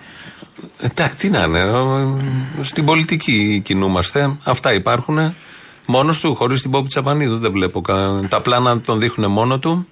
Εντάξει, 0.81 1.17
τι 1.19 1.29
να 1.31 1.43
είναι. 1.45 1.59
ε, 1.61 2.63
Στην 2.63 2.85
πολιτική 2.85 3.61
κινούμαστε. 3.65 4.37
Αυτά 4.43 4.73
υπάρχουν. 4.75 5.35
Μόνος 5.87 6.21
του, 6.21 6.35
χωρίς 6.35 6.63
την 6.63 6.71
Πόπη 6.71 6.89
Τσαπανίδου. 6.89 7.39
Δεν 7.39 7.53
βλέπω. 7.53 7.81
κα- 7.81 8.21
Τα 8.29 8.41
πλάνα 8.41 8.81
τον 8.81 8.99
δείχνουν 9.01 9.31
μόνο 9.31 9.59
του. 9.59 9.89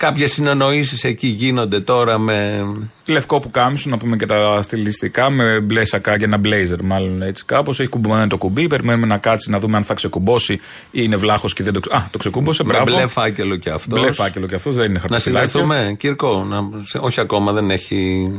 Κάποιες 0.00 0.32
συνεννοήσεις 0.32 1.04
εκεί 1.04 1.26
γίνονται 1.26 1.80
τώρα 1.80 2.18
με. 2.18 2.64
Λευκό 3.08 3.40
που 3.40 3.50
κάμισου, 3.50 3.88
να 3.88 3.96
πούμε 3.96 4.16
και 4.16 4.26
τα 4.26 4.62
στιλιστικά, 4.62 5.30
με 5.30 5.60
μπλε 5.60 5.84
σακάκια, 5.84 6.26
ένα 6.26 6.40
blazer 6.44 6.80
μάλλον 6.82 7.22
έτσι 7.22 7.44
κάπως. 7.44 7.80
Έχει 7.80 7.88
κουμπωμένο 7.88 8.26
το 8.26 8.36
κουμπί. 8.36 8.66
Περιμένουμε 8.66 9.06
να 9.06 9.16
κάτσει 9.18 9.50
να 9.50 9.58
δούμε 9.58 9.76
αν 9.76 9.82
θα 9.84 9.94
ξεκουμπώσει 9.94 10.52
ή 10.52 10.58
είναι 10.90 11.16
βλάχος 11.16 11.52
και 11.52 11.62
δεν 11.62 11.72
το. 11.72 11.80
ξε- 11.80 11.94
Α, 11.96 12.08
το 12.10 12.18
ξεκούμπωσε. 12.18 12.64
Με 12.64 12.72
Μπράβο. 12.72 12.96
μπλε 12.96 13.06
φάκελο 13.06 13.56
κι 13.56 13.70
αυτός. 13.70 14.00
Μπλε 14.00 14.12
φάκελο 14.12 14.46
και 14.46 14.54
αυτός 14.54 14.74
δεν 14.74 14.84
είναι 14.84 14.92
Να 14.94 15.00
χαρτοφυλάκιο. 15.00 15.48
συνδεθούμε, 15.48 15.94
Κύρκο. 15.98 16.44
Να... 16.44 16.68
σε- 16.84 16.98
Όχι 16.98 17.20
ακόμα, 17.20 17.52
δεν 17.52 17.70
έχει. 17.70 18.30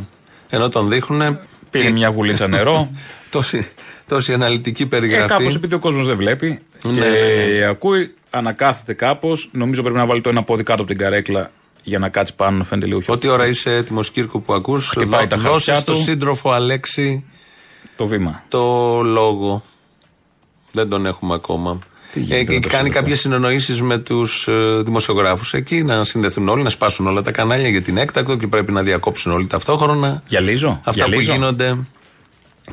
Ενώ 0.50 0.70
τον 0.70 0.90
δείχνουν. 0.90 1.40
Πήρε 1.70 1.90
μια 1.90 2.08
γουλίτσα 2.08 2.48
νερό. 2.48 2.92
Τόση, 3.32 3.68
τόση 4.08 4.34
αναλυτική 4.34 4.84
Ε, 4.84 4.86
περιγραφή. 4.86 5.28
κάπως 5.28 5.56
επειδή 5.56 5.74
ο 5.76 5.80
κόσμος 5.80 6.08
δεν 6.08 6.18
βλέπει 6.18 6.60
Ναι, 6.84 6.92
και 6.92 7.00
ναι, 7.00 7.06
ναι. 7.60 7.66
ακούει, 7.66 8.14
ανακάθεται 8.32 8.94
κάπως. 8.94 9.50
Νομίζω 9.52 9.82
πρέπει 9.82 9.98
να 9.98 10.06
βάλει 10.06 10.22
το 10.22 10.30
ένα 10.30 10.44
πόδι 10.44 10.64
κάτω 10.64 10.82
από 10.82 10.92
την 10.92 11.00
καρέκλα 11.00 11.52
για 11.84 12.00
να 12.00 12.10
κάτσει 12.10 12.36
πάνω, 12.36 12.58
να 12.58 12.64
φαίνεται 12.64 12.88
λίγο 12.88 13.00
πιο 13.00 13.14
Ό,τι 13.14 13.28
ώρα 13.28 13.48
είσαι 13.48 13.76
έτοιμος, 13.76 14.10
Κύρκο, 14.12 14.40
που 14.40 14.54
ακούς 14.54 14.90
Χτυπάει 14.90 15.28
τα 15.28 15.38
δώσε 15.38 15.50
χαρτιά 15.52 15.76
στον 15.76 15.94
του. 15.94 16.02
σύντροφο 16.02 16.52
Αλέξη 16.52 17.24
το 17.96 18.06
βήμα. 18.06 18.44
το 18.48 19.02
λόγο. 19.02 19.64
Δεν 20.72 20.90
τον 20.90 21.06
έχουμε 21.06 21.34
ακόμα. 21.34 21.80
Τι 22.12 22.20
γίνεται 22.20 22.52
Ε, 22.52 22.56
με 22.56 22.62
το 22.62 22.68
κάνει 22.68 22.84
σύντροφο; 22.84 23.00
κάποιες 23.00 23.20
συνεννοήσεις 23.20 23.82
με 23.82 23.98
τους 23.98 24.48
ε, 24.48 24.82
δημοσιογράφους 24.86 25.54
εκεί 25.54 25.84
να 25.84 26.04
συνδεθούν 26.04 26.50
όλοι, 26.50 26.64
να 26.64 26.70
σπάσουν 26.70 27.08
όλα 27.08 27.22
τα 27.22 27.32
κανάλια 27.32 27.68
για 27.68 27.82
την 27.82 27.98
έκτακτο 27.98 28.36
και 28.36 28.48
πρέπει 28.48 28.72
να 28.72 28.84
διακόψουν 28.84 29.32
όλοι 29.32 29.48
ταυτόχρονα. 29.48 30.24
Γυαλίζω. 30.28 30.70
Αυτά 30.70 30.92
Γυαλίζω. 30.92 31.32
που 31.32 31.38
γίνονται 31.38 31.78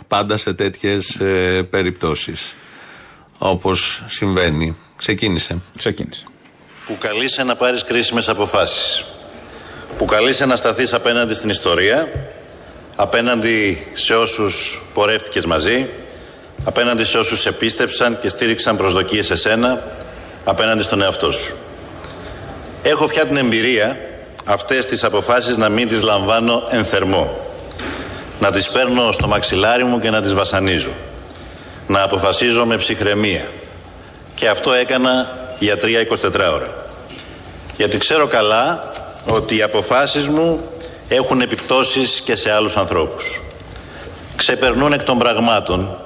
πάντα 0.09 0.37
σε 0.37 0.55
τέτοιες 0.55 1.15
ε, 1.15 1.63
περιπτώσεις. 1.71 2.55
Όπως 3.39 4.03
συμβαίνει. 4.07 4.77
Ξεκίνησε. 4.97 5.57
Ξεκίνησε. 5.77 6.25
που 6.87 6.99
καλείσαι 6.99 7.43
να 7.43 7.57
πάρεις 7.57 7.85
κρίσιμες 7.85 8.29
αποφάσεις, 8.29 9.05
που 9.99 10.05
καλείσαι 10.05 10.47
να 10.47 10.57
σταθείς 10.57 10.93
απέναντι 10.93 11.35
στην 11.35 11.51
ιστορία, 11.51 12.09
απέναντι 12.97 13.87
σε 13.95 14.15
όσους 14.15 14.83
πορεύτηκες 14.95 15.47
μαζί, 15.47 15.89
απέναντι 16.65 17.05
σε 17.05 17.19
όσους 17.19 17.41
σε 17.41 17.53
πίστεψαν 17.53 18.19
και 18.21 18.29
στήριξαν 18.29 18.77
προσδοκίες 18.77 19.27
σε 19.27 19.37
σένα, 19.37 19.83
απέναντι 20.45 20.83
στον 20.83 21.03
εαυτό 21.03 21.33
σου. 21.33 21.57
Έχω 22.83 23.07
πια 23.07 23.27
την 23.27 23.37
εμπειρία 23.37 23.99
αυτές 24.45 24.87
τις 24.87 25.05
αποφάσεις 25.05 25.57
να 25.57 25.69
μην 25.69 25.89
τις 25.89 26.03
λαμβάνω 26.03 26.63
εν 26.71 26.85
θερμό, 26.85 27.47
να 28.41 28.51
τις 28.51 28.69
παίρνω 28.69 29.13
στο 29.13 29.29
μαξιλάρι 29.29 29.85
μου 29.85 30.01
και 30.01 30.11
να 30.11 30.23
τις 30.23 30.35
βασανίζω, 30.35 30.91
να 31.89 32.03
αποφασίζω 32.03 32.67
με 32.67 32.77
ψυχραιμία, 32.77 33.49
και 34.35 34.49
αυτό 34.49 34.73
έκανα 34.73 35.39
για 35.59 35.77
3-24 35.77 36.53
ώρα. 36.55 36.87
Γιατί 37.77 37.99
ξέρω 37.99 38.27
καλά 38.27 38.93
ότι 39.27 39.57
οι 39.57 39.63
αποφάσεις 39.63 40.29
μου 40.29 40.61
έχουν 41.09 41.41
επιπτώσεις 41.41 42.21
και 42.21 42.37
σε 42.37 42.53
άλλους 42.53 42.77
ανθρώπους. 42.77 43.41
Ξεπερνούν 44.37 44.93
εκ 44.93 45.03
των 45.03 45.19
πραγμάτων 45.19 45.99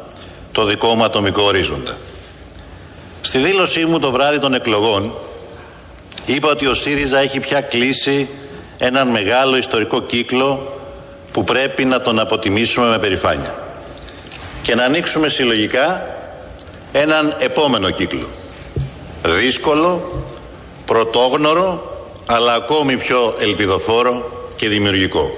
το 0.52 0.64
δικό 0.64 0.94
μου 0.94 1.04
ατομικό 1.04 1.42
ορίζοντα. 1.42 1.98
Στη 3.20 3.38
δήλωσή 3.38 3.84
μου 3.84 3.98
το 3.98 4.10
βράδυ 4.10 4.38
των 4.38 4.54
εκλογών 4.54 5.14
είπα 6.24 6.50
ότι 6.50 6.66
ο 6.66 6.74
ΣΥΡΙΖΑ 6.74 7.18
έχει 7.18 7.40
πια 7.40 7.60
κλείσει 7.60 8.28
έναν 8.78 9.08
μεγάλο 9.08 9.56
ιστορικό 9.56 10.02
κύκλο 10.02 10.80
που 11.32 11.44
πρέπει 11.44 11.84
να 11.84 12.00
τον 12.00 12.18
αποτιμήσουμε 12.18 12.88
με 12.88 12.98
περηφάνεια 12.98 13.61
και 14.62 14.74
να 14.74 14.84
ανοίξουμε 14.84 15.28
συλλογικά 15.28 16.06
έναν 16.92 17.36
επόμενο 17.38 17.90
κύκλο. 17.90 18.28
Δύσκολο, 19.22 20.22
πρωτόγνωρο, 20.84 21.96
αλλά 22.26 22.54
ακόμη 22.54 22.96
πιο 22.96 23.34
ελπιδοφόρο 23.38 24.46
και 24.56 24.68
δημιουργικό. 24.68 25.36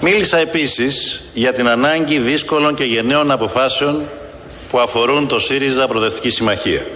Μίλησα 0.00 0.38
επίσης 0.38 1.22
για 1.32 1.52
την 1.52 1.68
ανάγκη 1.68 2.18
δύσκολων 2.18 2.74
και 2.74 2.84
γενναίων 2.84 3.30
αποφάσεων 3.30 4.02
που 4.70 4.80
αφορούν 4.80 5.28
το 5.28 5.38
ΣΥΡΙΖΑ 5.38 5.88
Προοδευτική 5.88 6.30
Συμμαχία. 6.30 6.86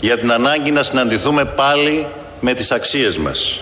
Για 0.00 0.18
την 0.18 0.32
ανάγκη 0.32 0.70
να 0.70 0.82
συναντηθούμε 0.82 1.44
πάλι 1.44 2.06
με 2.40 2.54
τις 2.54 2.70
αξίες 2.70 3.18
μας. 3.18 3.60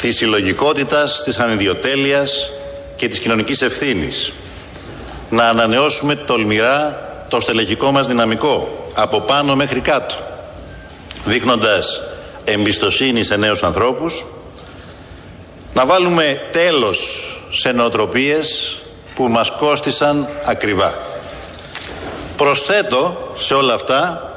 Της 0.00 0.16
συλλογικότητας, 0.16 1.22
της 1.24 1.38
ανιδιοτέλειας 1.38 2.50
και 2.96 3.08
της 3.08 3.18
κοινωνικής 3.18 3.62
ευθύνης 3.62 4.32
να 5.32 5.48
ανανεώσουμε 5.48 6.16
τολμηρά 6.16 7.08
το 7.28 7.40
στελεχικό 7.40 7.90
μας 7.90 8.06
δυναμικό 8.06 8.86
από 8.94 9.20
πάνω 9.20 9.56
μέχρι 9.56 9.80
κάτω 9.80 10.14
δείχνοντας 11.24 12.00
εμπιστοσύνη 12.44 13.22
σε 13.24 13.36
νέους 13.36 13.62
ανθρώπους 13.62 14.24
να 15.74 15.86
βάλουμε 15.86 16.40
τέλος 16.52 17.00
σε 17.52 17.72
νοοτροπίες 17.72 18.78
που 19.14 19.28
μας 19.28 19.50
κόστισαν 19.50 20.28
ακριβά. 20.44 20.94
Προσθέτω 22.36 23.32
σε 23.36 23.54
όλα 23.54 23.74
αυτά 23.74 24.30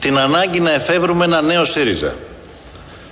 την 0.00 0.18
ανάγκη 0.18 0.60
να 0.60 0.72
εφεύρουμε 0.72 1.24
ένα 1.24 1.42
νέο 1.42 1.64
ΣΥΡΙΖΑ 1.64 2.14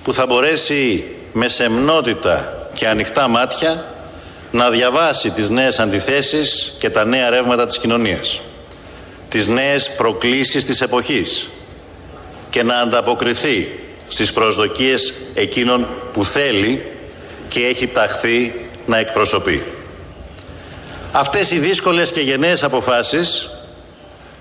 που 0.05 0.13
θα 0.13 0.27
μπορέσει 0.27 1.05
με 1.33 1.49
σεμνότητα 1.49 2.67
και 2.75 2.89
ανοιχτά 2.89 3.29
μάτια 3.29 3.85
να 4.51 4.71
διαβάσει 4.71 5.31
τις 5.31 5.49
νέες 5.49 5.79
αντιθέσεις 5.79 6.77
και 6.79 6.91
τα 6.91 7.05
νέα 7.05 7.31
ρεύματα 7.31 7.67
της 7.67 7.79
κοινωνίας 7.79 8.41
τις 9.29 9.47
νέες 9.47 9.91
προκλήσεις 9.91 10.65
της 10.65 10.81
εποχής 10.81 11.51
και 12.51 12.63
να 12.63 12.79
ανταποκριθεί 12.79 13.81
στις 14.09 14.33
προσδοκίες 14.33 15.15
εκείνων 15.35 15.87
που 16.13 16.25
θέλει 16.25 16.87
και 17.49 17.67
έχει 17.67 17.87
ταχθεί 17.87 18.69
να 18.87 18.99
εκπροσωπεί. 18.99 19.63
Αυτές 21.13 21.51
οι 21.51 21.59
δύσκολες 21.59 22.13
και 22.13 22.21
γενναίες 22.21 22.63
αποφάσεις 22.63 23.51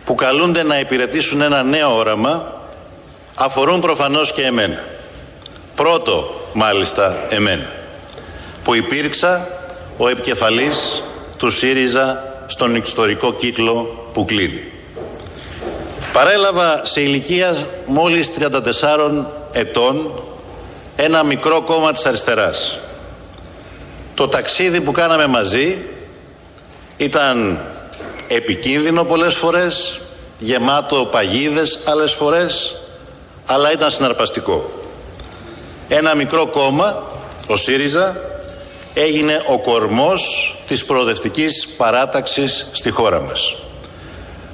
που 0.05 0.15
καλούνται 0.15 0.63
να 0.63 0.79
υπηρετήσουν 0.79 1.41
ένα 1.41 1.63
νέο 1.63 1.97
όραμα 1.97 2.61
αφορούν 3.35 3.79
προφανώς 3.79 4.33
και 4.33 4.45
εμένα. 4.45 4.83
Πρώτο 5.75 6.41
μάλιστα 6.53 7.25
εμένα 7.29 7.71
που 8.63 8.75
υπήρξα 8.75 9.47
ο 9.97 10.07
επικεφαλής 10.07 11.01
του 11.37 11.49
ΣΥΡΙΖΑ 11.49 12.33
στον 12.47 12.75
ιστορικό 12.75 13.33
κύκλο 13.33 14.05
που 14.13 14.25
κλείνει. 14.25 14.63
Παρέλαβα 16.13 16.85
σε 16.85 17.01
ηλικία 17.01 17.55
μόλις 17.85 18.31
34 18.39 19.25
ετών 19.51 20.11
ένα 20.95 21.23
μικρό 21.23 21.61
κόμμα 21.61 21.93
της 21.93 22.05
αριστεράς. 22.05 22.79
Το 24.13 24.27
ταξίδι 24.27 24.81
που 24.81 24.91
κάναμε 24.91 25.27
μαζί 25.27 25.77
ήταν 26.97 27.59
επικίνδυνο 28.27 29.03
πολλές 29.03 29.35
φορές, 29.35 29.99
γεμάτο 30.39 31.07
παγίδες 31.11 31.79
άλλες 31.85 32.11
φορές, 32.11 32.75
αλλά 33.45 33.71
ήταν 33.71 33.91
συναρπαστικό. 33.91 34.71
Ένα 35.87 36.15
μικρό 36.15 36.47
κόμμα, 36.47 37.03
ο 37.47 37.55
ΣΥΡΙΖΑ, 37.55 38.15
έγινε 38.97 39.43
ο 39.47 39.59
κορμός 39.59 40.55
της 40.67 40.85
προοδευτικής 40.85 41.67
παράταξης 41.77 42.69
στη 42.71 42.89
χώρα 42.89 43.21
μας. 43.21 43.55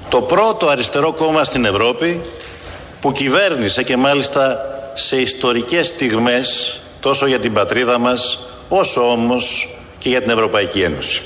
Το 0.09 0.21
πρώτο 0.21 0.67
αριστερό 0.67 1.12
κόμμα 1.13 1.43
στην 1.43 1.65
Ευρώπη 1.65 2.21
που 3.01 3.12
κυβέρνησε 3.12 3.83
και 3.83 3.97
μάλιστα 3.97 4.57
σε 4.93 5.21
ιστορικές 5.21 5.88
στιγμές 5.88 6.79
τόσο 7.00 7.25
για 7.25 7.39
την 7.39 7.53
πατρίδα 7.53 7.97
μας 7.97 8.47
όσο 8.69 9.12
όμως 9.12 9.75
και 10.00 10.09
για 10.09 10.21
την 10.21 10.29
Ευρωπαϊκή 10.29 10.81
Ένωση. 10.81 11.21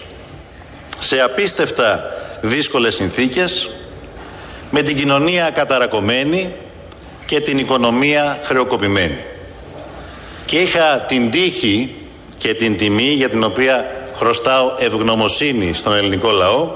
Σε 1.00 1.22
απίστευτα 1.22 2.12
δύσκολες 2.42 2.96
συνθήκες 2.96 3.70
με 4.72 4.82
την 4.82 4.96
κοινωνία 4.96 5.50
καταρακωμένη 5.50 6.54
και 7.26 7.42
την 7.42 7.58
οικονομία 7.58 8.40
χρεοκοπημένη. 8.44 9.26
Και 10.46 10.58
είχα 10.58 11.06
την 11.08 11.32
τύχη 11.32 11.96
και 12.38 12.54
την 12.54 12.78
τιμή 12.78 13.10
για 13.10 13.30
την 13.30 13.44
οποία 13.44 13.86
χρωστάω 14.16 14.72
ευγνωμοσύνη 14.78 15.74
στον 15.74 15.94
ελληνικό 15.94 16.32
λαό 16.32 16.70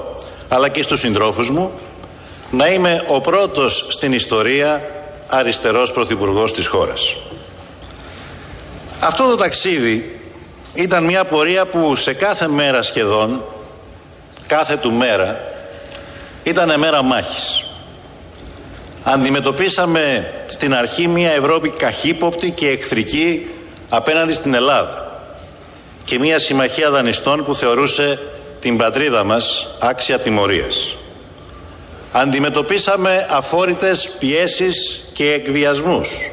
αλλά 0.48 0.68
και 0.68 0.82
στους 0.82 1.00
συντρόφους 1.00 1.50
μου 1.50 1.70
να 2.50 2.66
είμαι 2.66 3.04
ο 3.08 3.20
πρώτος 3.20 3.86
στην 3.88 4.12
ιστορία 4.12 4.90
αριστερός 5.26 5.92
πρωθυπουργός 5.92 6.52
της 6.52 6.66
χώρας. 6.66 7.16
Αυτό 9.00 9.28
το 9.28 9.36
ταξίδι 9.36 10.20
ήταν 10.74 11.04
μια 11.04 11.24
πορεία 11.24 11.66
που 11.66 11.96
σε 11.96 12.12
κάθε 12.12 12.48
μέρα 12.48 12.82
σχεδόν, 12.82 13.42
κάθε 14.46 14.76
του 14.76 14.92
μέρα, 14.92 15.40
ήταν 16.42 16.78
μέρα 16.78 17.02
μάχης. 17.02 17.64
Αντιμετωπίσαμε 19.04 20.32
στην 20.46 20.74
αρχή 20.74 21.08
μια 21.08 21.30
Ευρώπη 21.30 21.70
καχύποπτη 21.70 22.50
και 22.50 22.68
εχθρική 22.68 23.50
απέναντι 23.88 24.32
στην 24.32 24.54
Ελλάδα 24.54 25.11
και 26.04 26.18
μια 26.18 26.38
συμμαχία 26.38 26.90
δανειστών 26.90 27.44
που 27.44 27.54
θεωρούσε 27.54 28.20
την 28.60 28.76
πατρίδα 28.76 29.24
μας 29.24 29.66
άξια 29.78 30.18
τιμωρίας. 30.18 30.96
Αντιμετωπίσαμε 32.12 33.26
αφόρητες 33.30 34.10
πιέσεις 34.18 35.04
και 35.12 35.32
εκβιασμούς 35.32 36.30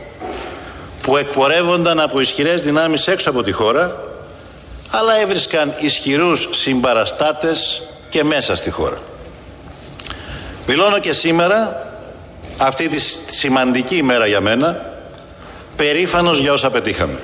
που 1.01 1.17
εκπορεύονταν 1.17 1.99
από 1.99 2.19
ισχυρές 2.19 2.61
δυνάμεις 2.61 3.07
έξω 3.07 3.29
από 3.29 3.43
τη 3.43 3.51
χώρα 3.51 4.03
αλλά 4.89 5.19
έβρισκαν 5.21 5.73
ισχυρούς 5.79 6.47
συμπαραστάτες 6.51 7.81
και 8.09 8.23
μέσα 8.23 8.55
στη 8.55 8.69
χώρα. 8.69 9.01
Δηλώνω 10.65 10.99
και 10.99 11.13
σήμερα 11.13 11.87
αυτή 12.57 12.89
τη 12.89 12.99
σημαντική 13.31 13.95
ημέρα 13.95 14.27
για 14.27 14.41
μένα 14.41 14.93
περήφανος 15.75 16.39
για 16.39 16.53
όσα 16.53 16.69
πετύχαμε. 16.69 17.19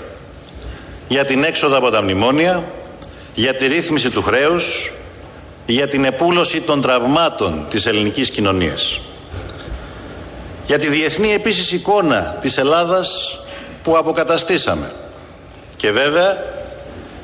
Για 1.08 1.26
την 1.26 1.44
έξοδο 1.44 1.78
από 1.78 1.90
τα 1.90 2.02
μνημόνια, 2.02 2.64
για 3.34 3.56
τη 3.56 3.68
ρύθμιση 3.68 4.10
του 4.10 4.22
χρέους, 4.22 4.92
για 5.66 5.88
την 5.88 6.06
επούλωση 6.06 6.62
των 6.62 6.82
τραυμάτων 6.82 7.66
της 7.70 7.86
ελληνικής 7.86 8.30
κοινωνίας. 8.30 9.00
Για 10.68 10.80
τη 10.80 10.88
διεθνή 10.88 11.32
επίσης 11.32 11.72
εικόνα 11.72 12.38
της 12.42 12.58
Ελλάδας 12.58 13.40
που 13.84 13.98
αποκαταστήσαμε. 13.98 14.92
Και 15.76 15.92
βέβαια 15.92 16.38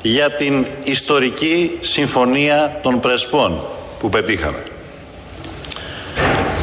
για 0.02 0.30
την 0.30 0.66
ιστορική 0.84 1.78
συμφωνία 1.80 2.78
των 2.82 3.00
Πρεσπών 3.00 3.60
που 3.98 4.08
πετύχαμε. 4.08 4.62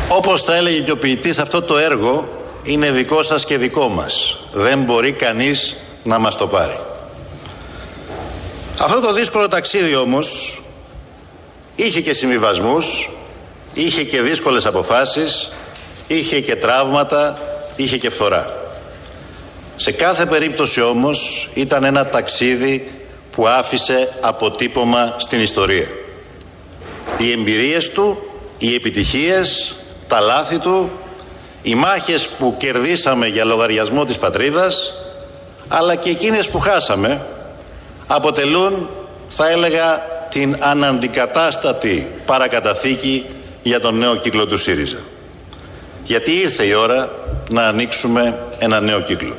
Όπως 0.09 0.45
τα 0.45 0.55
έλεγε 0.55 0.79
και 0.79 0.91
ο 0.91 0.97
ποιητής, 0.97 1.39
αυτό 1.39 1.61
το 1.61 1.77
έργο 1.77 2.27
είναι 2.63 2.91
δικό 2.91 3.23
σας 3.23 3.45
και 3.45 3.57
δικό 3.57 3.87
μας. 3.87 4.37
Δεν 4.51 4.79
μπορεί 4.79 5.11
κανείς 5.11 5.75
να 6.03 6.19
μας 6.19 6.37
το 6.37 6.47
πάρει. 6.47 6.79
Αυτό 8.79 8.99
το 8.99 9.13
δύσκολο 9.13 9.47
ταξίδι 9.47 9.95
όμως 9.95 10.59
Είχε 11.79 12.01
και 12.01 12.13
συμβιβασμούς, 12.13 13.09
είχε 13.73 14.03
και 14.03 14.21
δύσκολες 14.21 14.65
αποφάσεις, 14.65 15.53
είχε 16.07 16.39
και 16.41 16.55
τραύματα, 16.55 17.39
είχε 17.75 17.97
και 17.97 18.09
φθορά. 18.09 18.53
Σε 19.75 19.91
κάθε 19.91 20.25
περίπτωση 20.25 20.81
όμως 20.81 21.49
ήταν 21.53 21.83
ένα 21.83 22.07
ταξίδι 22.07 22.91
που 23.31 23.47
άφησε 23.47 24.09
αποτύπωμα 24.21 25.15
στην 25.17 25.41
ιστορία. 25.41 25.87
Οι 27.17 27.31
εμπειρίες 27.31 27.89
του, 27.89 28.17
οι 28.57 28.75
επιτυχίες, 28.75 29.75
τα 30.07 30.19
λάθη 30.19 30.57
του, 30.57 30.89
οι 31.61 31.75
μάχες 31.75 32.27
που 32.27 32.55
κερδίσαμε 32.57 33.27
για 33.27 33.45
λογαριασμό 33.45 34.05
της 34.05 34.17
πατρίδας, 34.17 34.93
αλλά 35.67 35.95
και 35.95 36.09
εκείνες 36.09 36.49
που 36.49 36.59
χάσαμε, 36.59 37.25
αποτελούν, 38.11 38.89
θα 39.29 39.49
έλεγα, 39.49 40.01
την 40.29 40.55
αναντικατάστατη 40.59 42.11
παρακαταθήκη 42.25 43.25
για 43.61 43.79
τον 43.79 43.97
νέο 43.97 44.15
κύκλο 44.15 44.45
του 44.45 44.57
ΣΥΡΙΖΑ. 44.57 44.97
Γιατί 46.03 46.31
ήρθε 46.31 46.63
η 46.63 46.73
ώρα 46.73 47.11
να 47.49 47.67
ανοίξουμε 47.67 48.39
ένα 48.59 48.79
νέο 48.79 49.01
κύκλο. 49.01 49.35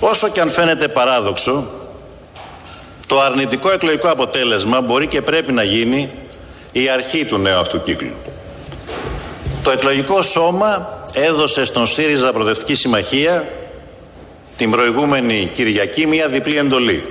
Όσο 0.00 0.28
και 0.28 0.40
αν 0.40 0.50
φαίνεται 0.50 0.88
παράδοξο, 0.88 1.66
το 3.06 3.20
αρνητικό 3.20 3.70
εκλογικό 3.70 4.08
αποτέλεσμα 4.08 4.80
μπορεί 4.80 5.06
και 5.06 5.22
πρέπει 5.22 5.52
να 5.52 5.62
γίνει 5.62 6.10
η 6.72 6.88
αρχή 6.88 7.24
του 7.24 7.38
νέου 7.38 7.58
αυτού 7.58 7.82
κύκλου. 7.82 8.14
Το 9.62 9.70
εκλογικό 9.70 10.22
σώμα 10.22 10.98
έδωσε 11.12 11.64
στον 11.64 11.86
ΣΥΡΙΖΑ 11.86 12.32
Προοδευτική 12.32 12.74
Συμμαχία 12.74 13.48
την 14.60 14.70
προηγούμενη 14.70 15.50
Κυριακή 15.54 16.06
μια 16.06 16.28
διπλή 16.28 16.56
εντολή. 16.58 17.06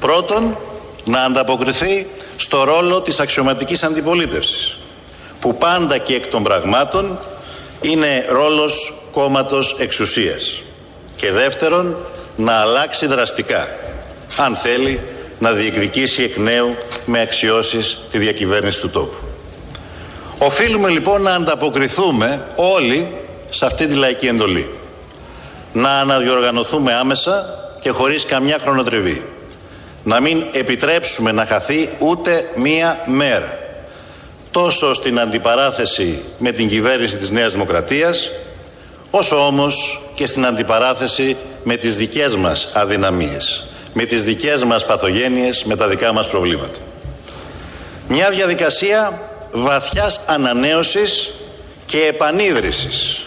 Πρώτον, 0.00 0.56
να 1.04 1.24
ανταποκριθεί 1.24 2.06
στο 2.36 2.64
ρόλο 2.64 3.00
της 3.00 3.20
αξιωματικής 3.20 3.82
αντιπολίτευσης 3.82 4.76
που 5.40 5.56
πάντα 5.56 5.98
και 5.98 6.14
εκ 6.14 6.26
των 6.26 6.42
πραγμάτων 6.42 7.18
είναι 7.80 8.26
ρόλος 8.28 8.94
κόμματος 9.12 9.76
εξουσίας 9.78 10.62
και 11.16 11.30
δεύτερον 11.30 11.96
να 12.36 12.52
αλλάξει 12.52 13.06
δραστικά 13.06 13.68
αν 14.36 14.56
θέλει 14.56 15.00
να 15.38 15.52
διεκδικήσει 15.52 16.22
εκ 16.22 16.36
νέου 16.36 16.76
με 17.06 17.20
αξιώσεις 17.20 17.98
τη 18.10 18.18
διακυβέρνηση 18.18 18.80
του 18.80 18.90
τόπου. 18.90 19.16
Οφείλουμε 20.38 20.88
λοιπόν 20.88 21.22
να 21.22 21.34
ανταποκριθούμε 21.34 22.46
όλοι 22.56 23.14
σε 23.50 23.66
αυτή 23.66 23.86
τη 23.86 23.94
λαϊκή 23.94 24.26
εντολή. 24.26 24.68
Να 25.72 25.90
αναδιοργανωθούμε 26.00 26.92
άμεσα 26.94 27.58
και 27.82 27.90
χωρίς 27.90 28.26
καμιά 28.26 28.58
χρονοτριβή. 28.58 29.26
Να 30.04 30.20
μην 30.20 30.44
επιτρέψουμε 30.52 31.32
να 31.32 31.46
χαθεί 31.46 31.88
ούτε 31.98 32.50
μία 32.56 33.00
μέρα. 33.06 33.58
Τόσο 34.50 34.94
στην 34.94 35.20
αντιπαράθεση 35.20 36.24
με 36.38 36.52
την 36.52 36.68
κυβέρνηση 36.68 37.16
της 37.16 37.30
Νέας 37.30 37.52
Δημοκρατίας 37.52 38.30
όσο 39.10 39.46
όμως 39.46 40.02
και 40.14 40.26
στην 40.26 40.46
αντιπαράθεση 40.46 41.36
με 41.62 41.76
τις 41.76 41.96
δικές 41.96 42.36
μας 42.36 42.68
αδυναμίες 42.74 43.66
με 43.92 44.04
τις 44.04 44.24
δικές 44.24 44.64
μας 44.64 44.86
παθογένειες, 44.86 45.64
με 45.64 45.76
τα 45.76 45.88
δικά 45.88 46.12
μας 46.12 46.28
προβλήματα. 46.28 46.78
Μια 48.08 48.30
διαδικασία 48.30 49.20
βαθιάς 49.52 50.20
ανανέωσης 50.26 51.30
και 51.86 51.98
επανίδρυσης 51.98 53.22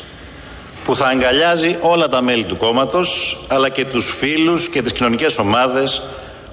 που 0.85 0.95
θα 0.95 1.05
αγκαλιάζει 1.05 1.77
όλα 1.81 2.09
τα 2.09 2.21
μέλη 2.21 2.43
του 2.43 2.57
κόμματος 2.57 3.37
αλλά 3.47 3.69
και 3.69 3.85
τους 3.85 4.15
φίλους 4.17 4.69
και 4.69 4.81
τις 4.81 4.91
κοινωνικές 4.91 5.37
ομάδες 5.37 6.01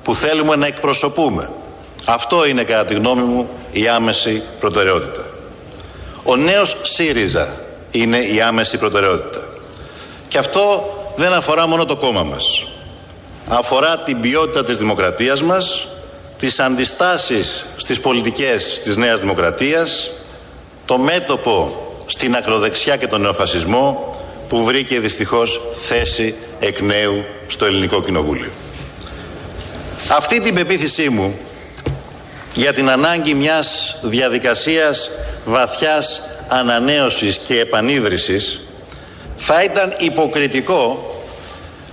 που 0.03 0.15
θέλουμε 0.15 0.57
να 0.57 0.67
εκπροσωπούμε. 0.67 1.51
Αυτό 2.07 2.47
είναι 2.47 2.63
κατά 2.63 2.85
τη 2.85 2.95
γνώμη 2.95 3.23
μου 3.23 3.49
η 3.73 3.89
άμεση 3.89 4.43
προτεραιότητα. 4.61 5.27
Ο 6.25 6.37
νέος 6.37 6.77
ΣΥΡΙΖΑ 6.83 7.57
είναι 7.91 8.19
η 8.19 8.41
άμεση 8.41 8.79
προτεραιότητα. 8.79 9.47
Και 10.29 10.39
αυτό 10.39 10.85
δεν 11.17 11.33
αφορά 11.33 11.67
μόνο 11.67 11.85
το 11.85 11.97
κόμμα 11.97 12.23
μας. 12.23 12.67
Αφορά 13.49 13.99
την 13.99 14.21
ποιότητα 14.21 14.65
της 14.65 14.77
δημοκρατίας 14.77 15.43
μας, 15.43 15.87
τις 16.39 16.61
αντιστάσεις 16.61 17.67
στις 17.77 18.01
πολιτικές 18.01 18.81
της 18.85 18.97
Νέας 18.97 19.21
Δημοκρατίας, 19.21 20.11
το 20.85 20.99
μέτωπο 20.99 21.77
στην 22.07 22.37
ακροδεξιά 22.37 22.97
και 22.97 23.07
τον 23.07 23.21
νεοφασισμό 23.21 24.13
που 24.53 24.65
βρήκε 24.65 25.01
δυστυχώς 25.01 25.61
θέση 25.77 26.35
εκ 26.61 26.81
νέου 26.81 27.25
στο 27.47 27.65
Ελληνικό 27.65 28.03
Κοινοβούλιο. 28.03 28.51
Αυτή 30.17 30.41
την 30.41 30.55
πεποίθησή 30.55 31.09
μου 31.09 31.39
για 32.55 32.73
την 32.73 32.91
ανάγκη 32.91 33.35
μιας 33.35 33.99
διαδικασίας 34.03 35.11
βαθιάς 35.45 36.21
ανανέωσης 36.49 37.39
και 37.39 37.61
επανίδρυσης 37.61 38.61
θα 39.37 39.63
ήταν 39.63 39.95
υποκριτικό 39.99 41.11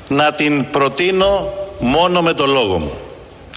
να 0.09 0.31
την 0.33 0.69
προτείνω 0.69 1.53
μόνο 1.79 2.21
με 2.21 2.33
το 2.33 2.45
λόγο 2.45 2.77
μου 2.77 2.91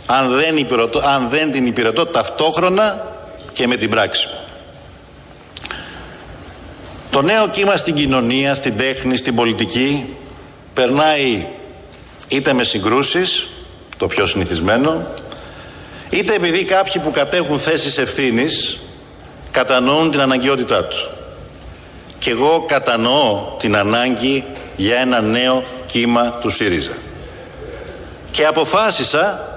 αν 0.07 0.31
δεν, 0.31 0.57
υπηρετώ, 0.57 0.99
αν 0.99 1.29
δεν 1.31 1.53
την 1.53 1.67
υπηρετώ 1.67 2.07
ταυτόχρονα 2.07 3.17
και 3.53 3.67
με 3.67 3.77
την 3.77 3.91
πράξη 3.91 4.27
μου. 4.27 4.42
Το 7.13 7.23
νέο 7.23 7.49
κύμα 7.49 7.77
στην 7.77 7.95
κοινωνία, 7.95 8.55
στην 8.55 8.77
τέχνη, 8.77 9.17
στην 9.17 9.35
πολιτική 9.35 10.17
περνάει 10.75 11.47
είτε 12.29 12.53
με 12.53 12.65
συγκρούσεις, 12.65 13.49
το 13.97 14.07
πιο 14.07 14.27
συνηθισμένο, 14.27 15.07
είτε 16.11 16.35
επειδή 16.35 16.65
κάποιοι 16.65 17.03
που 17.03 17.11
κατέχουν 17.11 17.59
θέσεις 17.59 17.99
ευθύνης 17.99 18.79
κατανοούν 19.51 20.11
την 20.11 20.21
αναγκαιότητά 20.21 20.85
τους. 20.85 21.11
Και 22.19 22.31
εγώ 22.31 22.65
κατανοώ 22.69 23.57
την 23.59 23.77
ανάγκη 23.77 24.45
για 24.77 24.97
ένα 24.99 25.21
νέο 25.21 25.63
κύμα 25.87 26.31
του 26.31 26.51
ΣΥΡΙΖΑ. 26.51 26.93
Και 28.31 28.47
αποφάσισα 28.47 29.49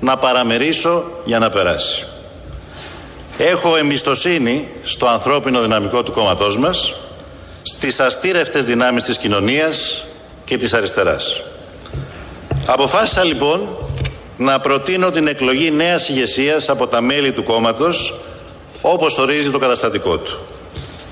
να 0.00 0.16
παραμερίσω 0.16 1.04
για 1.24 1.38
να 1.38 1.50
περάσει. 1.50 2.06
Έχω 3.38 3.76
εμπιστοσύνη 3.76 4.68
στο 4.82 5.06
ανθρώπινο 5.06 5.60
δυναμικό 5.60 6.02
του 6.02 6.12
κόμματός 6.12 6.58
μας, 6.58 6.94
στις 7.62 8.00
αστήρευτες 8.00 8.64
δυνάμεις 8.64 9.02
της 9.02 9.16
κοινωνίας 9.16 10.04
και 10.44 10.58
της 10.58 10.72
αριστεράς. 10.72 11.42
Αποφάσισα 12.66 13.24
λοιπόν 13.24 13.68
να 14.36 14.60
προτείνω 14.60 15.10
την 15.10 15.26
εκλογή 15.26 15.70
νέας 15.70 16.08
ηγεσίας 16.08 16.68
από 16.68 16.86
τα 16.86 17.00
μέλη 17.00 17.32
του 17.32 17.42
κόμματος 17.42 18.20
όπως 18.82 19.18
ορίζει 19.18 19.50
το 19.50 19.58
καταστατικό 19.58 20.18
του. 20.18 20.38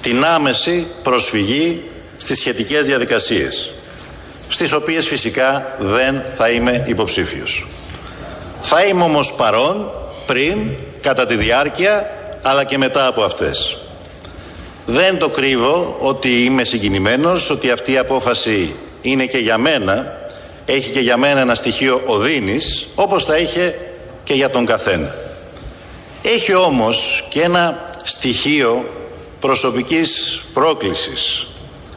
Την 0.02 0.24
άμεση 0.24 0.86
προσφυγή 1.02 1.82
στις 2.16 2.38
σχετικές 2.38 2.86
διαδικασίες, 2.86 3.70
στις 4.48 4.72
οποίες 4.72 5.06
φυσικά 5.06 5.76
δεν 5.78 6.22
θα 6.37 6.48
είμαι 6.48 6.84
υποψήφιος. 6.87 7.66
Θα 8.60 8.84
είμαι 8.84 9.02
όμως 9.02 9.32
παρόν 9.32 9.90
πριν, 10.26 10.58
κατά 11.04 11.26
τη 11.26 11.36
διάρκεια, 11.36 12.10
αλλά 12.42 12.64
και 12.64 12.78
μετά 12.78 13.06
από 13.06 13.22
αυτές. 13.22 13.76
Δεν 14.86 15.18
το 15.18 15.28
κρύβω 15.28 15.96
ότι 16.00 16.44
είμαι 16.44 16.64
συγκινημένος, 16.64 17.50
ότι 17.50 17.70
αυτή 17.70 17.92
η 17.92 17.98
απόφαση 17.98 18.74
είναι 19.02 19.26
και 19.26 19.38
για 19.38 19.58
μένα, 19.58 20.18
έχει 20.66 20.90
και 20.90 21.00
για 21.00 21.16
μένα 21.16 21.40
ένα 21.40 21.54
στοιχείο 21.54 22.02
οδύνης, 22.06 22.86
όπως 22.94 23.24
θα 23.24 23.38
είχε 23.38 23.74
και 24.24 24.34
για 24.34 24.50
τον 24.50 24.66
καθένα. 24.66 25.14
Έχει 26.22 26.54
όμως 26.54 27.24
και 27.28 27.42
ένα 27.42 27.90
στοιχείο 28.04 28.84
προσωπικής 29.40 30.42
πρόκλησης, 30.52 31.46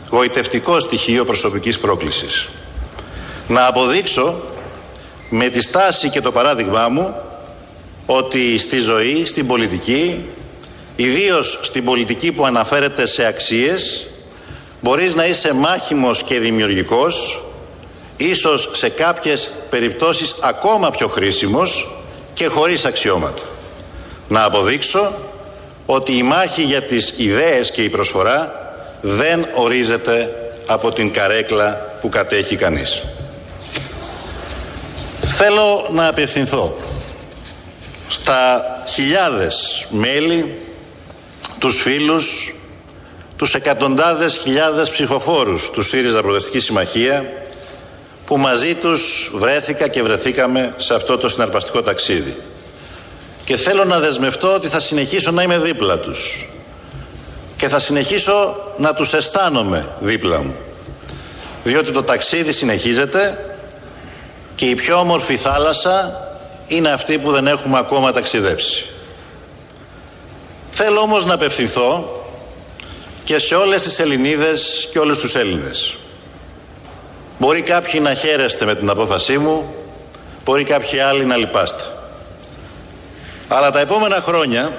γοητευτικό 0.09 0.79
στοιχείο 0.79 1.25
προσωπικής 1.25 1.79
πρόκλησης. 1.79 2.47
Να 3.47 3.65
αποδείξω 3.65 4.35
με 5.29 5.49
τη 5.49 5.61
στάση 5.61 6.09
και 6.09 6.21
το 6.21 6.31
παράδειγμά 6.31 6.87
μου 6.87 7.15
ότι 8.09 8.57
στη 8.57 8.79
ζωή, 8.79 9.25
στην 9.25 9.47
πολιτική, 9.47 10.25
ιδίως 10.95 11.59
στην 11.61 11.85
πολιτική 11.85 12.31
που 12.31 12.45
αναφέρεται 12.45 13.05
σε 13.05 13.25
αξίες, 13.25 14.07
μπορείς 14.81 15.15
να 15.15 15.25
είσαι 15.25 15.53
μάχημος 15.53 16.23
και 16.23 16.39
δημιουργικός, 16.39 17.43
ίσως 18.17 18.69
σε 18.73 18.89
κάποιες 18.89 19.49
περιπτώσεις 19.69 20.35
ακόμα 20.41 20.91
πιο 20.91 21.07
χρήσιμος 21.07 21.87
και 22.33 22.45
χωρίς 22.45 22.85
αξιώματα. 22.85 23.41
Να 24.27 24.43
αποδείξω 24.43 25.13
ότι 25.85 26.17
η 26.17 26.23
μάχη 26.23 26.61
για 26.61 26.83
τις 26.83 27.13
ιδέες 27.17 27.71
και 27.71 27.83
η 27.83 27.89
προσφορά 27.89 28.53
δεν 29.01 29.47
ορίζεται 29.55 30.29
από 30.65 30.91
την 30.91 31.11
καρέκλα 31.11 31.97
που 32.01 32.09
κατέχει 32.09 32.55
κανείς. 32.55 33.03
Θέλω 35.21 35.87
να 35.91 36.07
απευθυνθώ 36.07 36.77
στα 38.07 38.63
χιλιάδες 38.87 39.85
μέλη, 39.89 40.55
τους 41.59 41.81
φίλους, 41.81 42.53
τους 43.35 43.53
εκατοντάδες 43.53 44.37
χιλιάδες 44.37 44.89
ψηφοφόρους 44.89 45.69
του 45.69 45.81
ΣΥΡΙΖΑ 45.81 46.21
Προοδευτική 46.21 46.59
Συμμαχία 46.59 47.25
που 48.25 48.37
μαζί 48.37 48.75
τους 48.75 49.31
βρέθηκα 49.33 49.87
και 49.87 50.03
βρεθήκαμε 50.03 50.73
σε 50.77 50.95
αυτό 50.95 51.17
το 51.17 51.29
συναρπαστικό 51.29 51.81
ταξίδι. 51.81 52.37
Και 53.43 53.57
θέλω 53.57 53.83
να 53.83 53.99
δεσμευτώ 53.99 54.53
ότι 54.53 54.67
θα 54.67 54.79
συνεχίσω 54.79 55.31
να 55.31 55.43
είμαι 55.43 55.59
δίπλα 55.59 55.97
τους 55.97 56.47
και 57.57 57.69
θα 57.69 57.79
συνεχίσω 57.79 58.55
να 58.77 58.93
τους 58.93 59.13
αισθάνομαι 59.13 59.87
δίπλα 59.99 60.43
μου. 60.43 60.55
Διότι 61.63 61.91
το 61.91 62.03
ταξίδι 62.03 62.51
συνεχίζεται 62.51 63.45
και 64.55 64.65
η 64.65 64.75
πιο 64.75 64.99
όμορφη 64.99 65.37
θάλασσα 65.37 66.26
είναι 66.67 66.89
αυτή 66.89 67.17
που 67.17 67.31
δεν 67.31 67.47
έχουμε 67.47 67.77
ακόμα 67.77 68.11
ταξιδέψει. 68.11 68.85
Θέλω 70.71 70.99
όμως 70.99 71.25
να 71.25 71.33
απευθυνθώ 71.33 72.21
και 73.23 73.39
σε 73.39 73.55
όλες 73.55 73.81
τις 73.81 73.99
Ελληνίδες 73.99 74.89
και 74.91 74.99
όλους 74.99 75.19
τους 75.19 75.35
Έλληνες. 75.35 75.95
Μπορεί 77.39 77.61
κάποιοι 77.61 77.99
να 78.03 78.13
χαίρεστε 78.13 78.65
με 78.65 78.75
την 78.75 78.89
απόφασή 78.89 79.37
μου, 79.37 79.75
μπορεί 80.45 80.63
κάποιοι 80.63 80.99
άλλοι 80.99 81.25
να 81.25 81.35
λυπάστε. 81.35 81.83
Αλλά 83.47 83.71
τα 83.71 83.79
επόμενα 83.79 84.15
χρόνια 84.15 84.77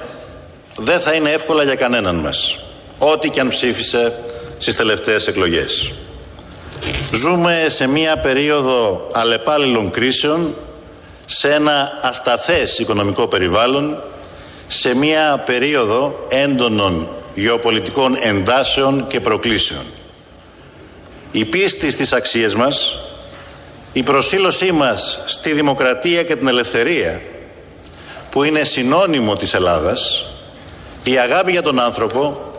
δεν 0.77 0.99
θα 0.99 1.13
είναι 1.13 1.29
εύκολα 1.29 1.63
για 1.63 1.75
κανέναν 1.75 2.15
μας, 2.15 2.57
ό,τι 2.99 3.29
και 3.29 3.39
αν 3.39 3.47
ψήφισε 3.47 4.23
στις 4.57 4.75
τελευταίες 4.75 5.27
εκλογές. 5.27 5.91
Ζούμε 7.13 7.65
σε 7.67 7.87
μία 7.87 8.17
περίοδο 8.17 9.07
αλλεπάλληλων 9.11 9.91
κρίσεων, 9.91 10.55
σε 11.31 11.53
ένα 11.53 11.99
ασταθές 12.01 12.79
οικονομικό 12.79 13.27
περιβάλλον, 13.27 14.03
σε 14.67 14.95
μία 14.95 15.43
περίοδο 15.45 16.25
έντονων 16.29 17.07
γεωπολιτικών 17.33 18.15
εντάσεων 18.21 19.07
και 19.07 19.19
προκλήσεων. 19.19 19.83
Η 21.31 21.45
πίστη 21.45 21.91
στις 21.91 22.13
αξίες 22.13 22.55
μας, 22.55 22.97
η 23.93 24.03
προσήλωσή 24.03 24.71
μας 24.71 25.23
στη 25.25 25.51
δημοκρατία 25.51 26.23
και 26.23 26.35
την 26.35 26.47
ελευθερία, 26.47 27.21
που 28.31 28.43
είναι 28.43 28.63
συνώνυμο 28.63 29.35
της 29.35 29.53
Ελλάδας, 29.53 30.25
η 31.03 31.17
αγάπη 31.17 31.51
για 31.51 31.61
τον 31.61 31.79
άνθρωπο, 31.79 32.51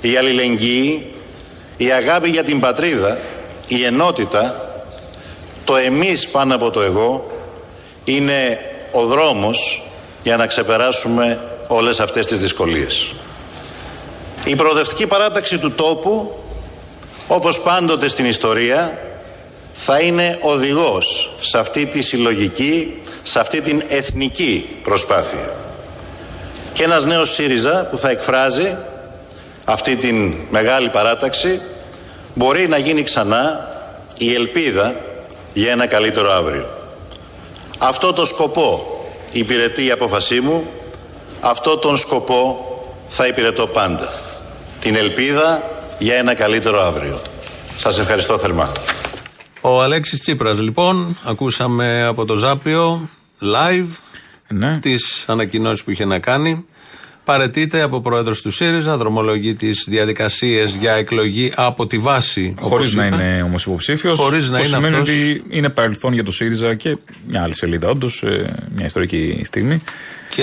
η 0.00 0.16
αλληλεγγύη, 0.16 1.14
η 1.76 1.90
αγάπη 1.92 2.28
για 2.28 2.44
την 2.44 2.60
πατρίδα, 2.60 3.18
η 3.68 3.84
ενότητα, 3.84 4.70
το 5.64 5.76
εμείς 5.76 6.28
πάνω 6.28 6.54
από 6.54 6.70
το 6.70 6.80
εγώ, 6.80 7.37
είναι 8.08 8.60
ο 8.92 9.06
δρόμος 9.06 9.82
για 10.22 10.36
να 10.36 10.46
ξεπεράσουμε 10.46 11.40
όλες 11.66 12.00
αυτές 12.00 12.26
τις 12.26 12.38
δυσκολίες. 12.38 13.14
Η 14.44 14.56
προοδευτική 14.56 15.06
παράταξη 15.06 15.58
του 15.58 15.72
τόπου, 15.72 16.32
όπως 17.28 17.60
πάντοτε 17.60 18.08
στην 18.08 18.24
ιστορία, 18.24 18.98
θα 19.72 20.00
είναι 20.00 20.38
οδηγός 20.42 21.30
σε 21.40 21.58
αυτή 21.58 21.86
τη 21.86 22.02
συλλογική, 22.02 23.02
σε 23.22 23.40
αυτή 23.40 23.60
την 23.60 23.82
εθνική 23.88 24.68
προσπάθεια. 24.82 25.52
Και 26.72 26.82
ένας 26.82 27.04
νέος 27.04 27.34
ΣΥΡΙΖΑ 27.34 27.88
που 27.90 27.98
θα 27.98 28.10
εκφράζει 28.10 28.76
αυτή 29.64 29.96
την 29.96 30.34
μεγάλη 30.50 30.88
παράταξη 30.88 31.60
μπορεί 32.34 32.68
να 32.68 32.78
γίνει 32.78 33.02
ξανά 33.02 33.68
η 34.18 34.34
ελπίδα 34.34 34.94
για 35.54 35.70
ένα 35.70 35.86
καλύτερο 35.86 36.32
αύριο. 36.32 36.77
Αυτό 37.78 38.12
το 38.12 38.24
σκοπό 38.24 39.00
υπηρετεί 39.32 39.84
η 39.84 39.90
απόφασή 39.90 40.40
μου, 40.40 40.66
αυτό 41.40 41.76
τον 41.76 41.96
σκοπό 41.96 42.66
θα 43.08 43.26
υπηρετώ 43.26 43.66
πάντα. 43.66 44.08
Την 44.80 44.96
ελπίδα 44.96 45.62
για 45.98 46.16
ένα 46.16 46.34
καλύτερο 46.34 46.82
αύριο. 46.82 47.18
Σας 47.76 47.98
ευχαριστώ 47.98 48.38
θερμά. 48.38 48.72
Ο 49.60 49.82
Αλέξης 49.82 50.20
Τσίπρας, 50.20 50.58
λοιπόν, 50.60 51.18
ακούσαμε 51.24 52.04
από 52.06 52.24
το 52.24 52.34
Ζάπιο 52.36 53.08
live 53.42 53.88
Ναι. 54.48 54.78
τις 54.78 55.24
ανακοινώσεις 55.26 55.84
που 55.84 55.90
είχε 55.90 56.04
να 56.04 56.18
κάνει. 56.18 56.66
Παρετείται 57.32 57.82
από 57.82 58.00
πρόεδρος 58.00 58.42
του 58.42 58.50
ΣΥΡΙΖΑ, 58.50 58.96
δρομολογεί 58.96 59.54
τις 59.54 59.84
διαδικασίες 59.88 60.74
για 60.80 60.92
εκλογή 60.92 61.52
από 61.56 61.86
τη 61.86 61.98
βάση. 61.98 62.54
Χωρίς 62.60 62.92
όπως 62.92 62.94
να 62.94 63.06
είπε. 63.06 63.24
είναι 63.24 63.42
όμως 63.42 63.64
υποψήφιος. 63.66 64.18
Χωρίς 64.20 64.50
να 64.50 64.58
είναι 64.58 64.66
σημαίνει 64.66 64.86
αυτός- 64.94 65.08
ότι 65.08 65.42
είναι 65.48 65.68
παρελθόν 65.68 66.12
για 66.12 66.24
το 66.24 66.32
ΣΥΡΙΖΑ 66.32 66.74
και 66.74 66.96
μια 67.28 67.42
άλλη 67.42 67.54
σελίδα, 67.54 67.88
όντως, 67.88 68.22
μια 68.76 68.86
ιστορική 68.86 69.40
στιγμή. 69.44 69.82
Και 70.34 70.42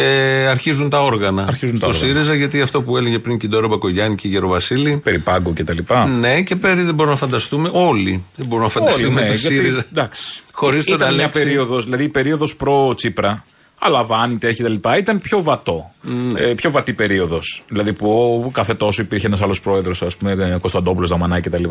αρχίζουν 0.49 0.89
τα 0.89 1.01
όργανα 1.03 1.45
Αρχίζουν 1.47 1.77
στο 1.77 1.85
τα 1.85 1.93
όργανα. 1.93 2.13
ΣΥΡΙΖΑ, 2.13 2.33
γιατί 2.35 2.61
αυτό 2.61 2.81
που 2.81 2.97
έλεγε 2.97 3.19
πριν 3.19 3.37
και 3.37 3.45
η 3.45 3.49
Ντόρα 3.49 3.67
Μπακογιάννη 3.67 4.15
και 4.15 4.27
η 4.27 4.31
Γεροβασίλη. 4.31 4.99
Περί 5.03 5.19
πάγκου 5.19 5.53
κτλ. 5.53 5.77
Ναι, 6.19 6.41
και 6.41 6.55
πέρι 6.55 6.81
δεν 6.81 6.93
μπορούμε 6.95 7.13
να 7.13 7.19
φανταστούμε. 7.19 7.69
Όλοι 7.73 8.23
δεν 8.35 8.45
μπορούμε 8.45 8.67
να 8.67 8.71
φανταστούμε 8.73 9.07
Όλοι, 9.19 9.25
το 9.27 9.31
ναι, 9.33 9.37
γιατί, 9.39 9.55
ΣΥΡΙΖΑ. 9.55 9.85
Εντάξει. 9.91 10.41
Χωρίς 10.53 10.85
τον 10.85 10.95
Ήταν 10.95 11.13
μια 11.13 11.23
Αλέξη. 11.23 11.43
περίοδος, 11.43 11.83
δηλαδή 11.83 12.03
η 12.03 12.09
περίοδος 12.09 12.55
προ-Τσίπρα, 12.55 13.45
Αλαβάνη, 13.79 14.37
τέχη 14.37 14.63
κτλ. 14.63 14.89
ήταν 14.97 15.21
πιο 15.21 15.43
βατό. 15.43 15.91
Ναι. 16.01 16.39
Ε, 16.39 16.53
πιο 16.53 16.71
βατή 16.71 16.93
περίοδος. 16.93 17.63
Δηλαδή 17.67 17.93
που 17.93 18.49
κάθε 18.53 18.73
τόσο 18.73 19.01
υπήρχε 19.01 19.27
ένας 19.27 19.41
άλλος 19.41 19.61
πρόεδρος, 19.61 20.01
ας 20.01 20.15
πούμε, 20.15 20.31
ε, 20.31 20.57
Κωνσταντόπουλος, 20.61 21.09
Δαμανάκη 21.09 21.49
κτλ. 21.49 21.63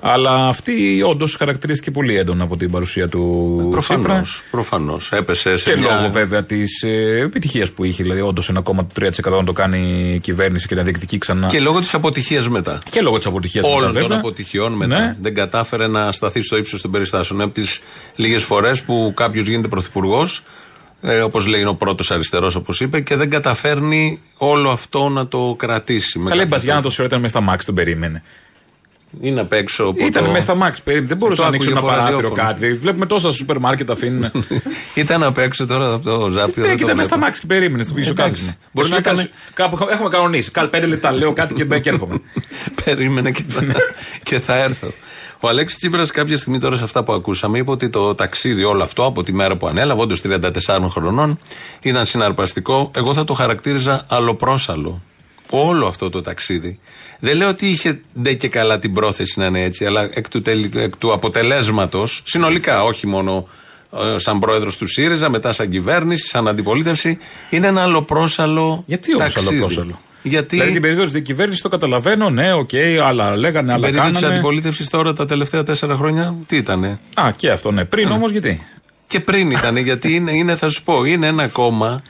Αλλά 0.00 0.48
αυτή 0.48 1.02
όντως 1.06 1.34
χαρακτηρίστηκε 1.34 1.90
πολύ 1.90 2.16
έντονα 2.16 2.44
από 2.44 2.56
την 2.56 2.70
παρουσία 2.70 3.08
του 3.08 3.56
Τσίπρα. 3.56 3.70
Προφανώς. 3.70 4.42
Προφανώς. 4.50 5.12
Έπεσε 5.12 5.56
σε 5.56 5.70
Και 5.72 5.80
μια... 5.80 5.94
λόγω 5.94 6.08
βέβαια 6.12 6.44
της 6.44 6.82
ε, 6.82 7.20
επιτυχίας 7.20 7.70
που 7.70 7.84
είχε. 7.84 8.02
Δηλαδή, 8.02 8.20
όντως 8.20 8.48
ένα 8.48 8.60
κόμμα 8.60 8.84
του 8.84 8.94
3% 9.00 9.30
να 9.30 9.44
το 9.44 9.52
κάνει 9.52 10.12
η 10.14 10.18
κυβέρνηση 10.18 10.66
και 10.66 10.74
να 10.74 10.82
διεκδικεί 10.82 11.18
ξανά. 11.18 11.46
Και 11.46 11.60
λόγω 11.60 11.80
της 11.80 11.94
αποτυχίας 11.94 12.48
μετά. 12.48 12.78
Και 12.90 13.00
λόγω 13.00 13.16
της 13.18 13.26
αποτυχίας 13.26 13.64
Όλων 13.66 13.94
των 13.94 14.12
αποτυχιών 14.12 14.72
μετά. 14.72 14.98
Ναι. 14.98 15.16
Δεν 15.20 15.34
κατάφερε 15.34 15.86
να 15.86 16.12
σταθεί 16.12 16.42
στο 16.42 16.56
ύψος 16.56 16.80
των 16.82 16.90
περιστάσεων. 16.90 17.40
Από 17.40 17.52
τις 17.52 17.80
λίγες 18.16 18.42
φορές 18.42 18.82
που 18.82 19.12
κάποιος 19.16 19.46
γίνεται 19.46 19.68
πρωθυπουργός, 19.68 20.42
ε, 21.02 21.20
όπως 21.20 21.46
λέει 21.46 21.60
είναι 21.60 21.68
ο 21.68 21.74
πρώτος 21.74 22.10
αριστερός, 22.10 22.54
όπως 22.54 22.80
είπε, 22.80 23.00
και 23.00 23.16
δεν 23.16 23.30
καταφέρνει 23.30 24.20
όλο 24.36 24.70
αυτό 24.70 25.08
να 25.08 25.26
το 25.26 25.54
κρατήσει. 25.58 26.18
με 26.18 26.28
Καλή 26.28 26.40
κάποιο 26.42 26.56
Μπαζιάννα 26.56 26.80
τρόπο. 26.82 26.96
το 26.96 27.04
ήταν 27.04 27.20
μέσα 27.20 27.34
στα 27.36 27.44
μάξ, 27.44 27.64
τον 27.64 27.74
περίμενε. 27.74 28.22
Είναι 29.20 29.40
απ' 29.40 29.52
έξω 29.52 29.84
από 29.84 30.06
Ήταν 30.06 30.24
το- 30.24 30.30
μέσα 30.30 30.42
στα 30.42 30.54
μάξ, 30.54 30.82
περίμενε. 30.82 31.08
Δεν 31.08 31.16
μπορούσε 31.16 31.36
Το 31.36 31.42
να 31.42 31.48
ανοίξει 31.48 31.68
άκουγε 31.70 31.86
ένα 31.86 31.92
από 31.94 32.02
παράθυρο 32.02 32.28
ραδιόφωνο. 32.28 32.48
κάτι. 32.66 32.74
Βλέπουμε 32.78 33.06
τόσα 33.06 33.32
σούπερ 33.32 33.58
μάρκετ 33.58 33.90
αφήνουν. 33.90 34.30
Ήταν 34.94 35.22
απ' 35.22 35.38
έξω 35.38 35.66
τώρα 35.66 35.92
από 35.92 36.04
το 36.04 36.28
Ζάπιο. 36.28 36.62
Ναι, 36.62 36.68
δεν 36.68 36.76
και 36.76 36.82
το 36.82 36.84
ήταν 36.84 36.96
μέσα 36.96 37.08
στα 37.08 37.16
βλέπω. 37.16 37.18
μάξ 37.18 37.40
και 37.40 37.46
περίμενε 37.46 37.82
στο 37.82 37.94
πίσω 37.94 38.10
Εντάξει. 38.10 38.32
κάθισμα. 38.32 38.54
Μπορεί 38.72 38.86
Σου 38.88 38.94
να 38.94 39.00
λέει, 39.00 39.14
ήταν- 39.14 39.30
Κάπου 39.54 39.86
έχουμε 39.90 40.08
κανονίσει. 40.08 40.50
Καλ 40.50 40.66
πέντε 40.68 40.86
λεπτά 40.86 41.12
λέω 41.12 41.32
κάτι 41.32 41.54
και 41.54 41.64
μπαίνει 41.64 41.80
και 41.80 41.88
έρχομαι. 41.88 42.20
Περίμενε 42.84 43.30
και 43.30 43.44
θα, 43.48 43.62
και 44.28 44.38
θα 44.38 44.56
έρθω. 44.62 44.86
Ο 45.40 45.48
Αλέξης 45.48 45.78
Τσίπρας 45.78 46.10
κάποια 46.10 46.36
στιγμή 46.36 46.58
τώρα 46.58 46.76
σε 46.76 46.84
αυτά 46.84 47.04
που 47.04 47.12
ακούσαμε 47.12 47.58
είπε 47.58 47.70
ότι 47.70 47.88
το 47.88 48.14
ταξίδι 48.14 48.64
όλο 48.64 48.82
αυτό 48.82 49.04
από 49.04 49.22
τη 49.22 49.32
μέρα 49.32 49.56
που 49.56 49.66
ανέλαβε, 49.66 50.00
όντως 50.00 50.20
34 50.24 50.88
χρονών, 50.90 51.38
ήταν 51.82 52.06
συναρπαστικό. 52.06 52.90
Εγώ 52.94 53.14
θα 53.14 53.24
το 53.24 53.34
χαρακτήριζα 53.34 54.04
αλλοπρόσαλλο. 54.08 55.02
Όλο 55.50 55.86
αυτό 55.86 56.10
το 56.10 56.20
ταξίδι. 56.20 56.78
Δεν 57.18 57.36
λέω 57.36 57.48
ότι 57.48 57.66
είχε 57.66 58.00
ντε 58.22 58.32
και 58.34 58.48
καλά 58.48 58.78
την 58.78 58.92
πρόθεση 58.94 59.38
να 59.38 59.46
είναι 59.46 59.62
έτσι, 59.62 59.86
αλλά 59.86 60.10
εκ 60.12 60.28
του, 60.28 60.42
τελ- 60.42 60.76
εκ 60.76 60.96
του 60.96 61.12
αποτελέσματος, 61.12 62.22
συνολικά, 62.24 62.82
όχι 62.84 63.06
μόνο 63.06 63.48
ε, 64.14 64.18
σαν 64.18 64.38
πρόεδρος 64.38 64.76
του 64.76 64.86
ΣΥΡΙΖΑ, 64.86 65.30
μετά 65.30 65.52
σαν 65.52 65.70
κυβέρνηση, 65.70 66.26
σαν 66.28 66.48
αντιπολίτευση, 66.48 67.18
είναι 67.50 67.66
ένα 67.66 67.82
αλλοπρόσαλλο 67.82 68.82
Γιατί 68.86 69.14
όμως 69.14 69.32
ταξίδι. 69.32 69.48
αλλοπρόσαλλο; 69.56 70.00
Γιατί 70.22 70.56
Δηλαδή 70.56 70.72
την 70.72 70.80
περίοδο 70.82 71.02
της 71.02 71.12
διακυβέρνησης 71.12 71.62
το 71.62 71.68
καταλαβαίνω, 71.68 72.30
ναι, 72.30 72.52
οκ, 72.52 72.70
άλλα 73.04 73.36
λέγανε, 73.36 73.66
την 73.66 73.76
άλλα 73.76 73.86
περίοδο 73.86 74.08
της 74.08 74.14
κάνανε. 74.18 74.34
αντιπολίτευσης 74.34 74.88
τώρα 74.90 75.12
τα 75.12 75.24
τελευταία 75.24 75.62
τέσσερα 75.62 75.96
χρόνια, 75.96 76.34
τι 76.46 76.56
ήτανε; 76.56 76.98
Α, 77.14 77.30
και 77.36 77.50
αυτό, 77.50 77.70
ναι. 77.70 77.84
Πριν 77.84 78.10
όμως 78.10 78.30
γιατί; 78.30 78.66
Και 79.06 79.20
πριν 79.20 79.50
ήταν, 79.50 79.76
γιατί 79.76 80.14
είναι, 80.14 80.32
είναι, 80.32 80.56
θα 80.56 80.68
σου 80.68 80.82
πω, 80.82 81.04
είναι 81.04 81.26
ένα 81.26 81.46
κόμμα. 81.46 82.02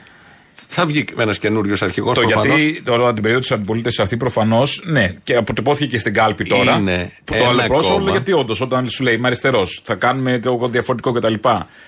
Θα 0.67 0.85
βγει 0.85 1.05
ένας 1.17 1.37
καινούριος 1.37 1.81
αρχηγός 1.81 2.15
Το 2.15 2.21
γιατί 2.21 2.81
τώρα 2.85 3.13
την 3.13 3.21
περίοδο 3.21 3.41
της 3.41 3.51
αντιπολίτευσης 3.51 3.99
αυτή 3.99 4.17
προφανώς, 4.17 4.81
ναι, 4.85 5.15
και 5.23 5.35
αποτυπώθηκε 5.35 5.89
και 5.89 5.97
στην 5.97 6.13
κάλπη 6.13 6.43
τώρα. 6.43 6.77
Είναι 6.77 7.11
που 7.23 7.33
το 7.33 7.39
ένα 7.39 7.47
άλλο 7.47 7.63
πρόσωπο, 7.67 7.97
κόμμα. 7.97 8.11
γιατί 8.11 8.33
όντως 8.33 8.61
όταν 8.61 8.89
σου 8.89 9.03
λέει 9.03 9.13
Είμαι 9.13 9.27
αριστερός, 9.27 9.81
θα 9.83 9.95
κάνουμε 9.95 10.39
το 10.39 10.67
διαφορετικό 10.69 11.11
κτλ. 11.11 11.33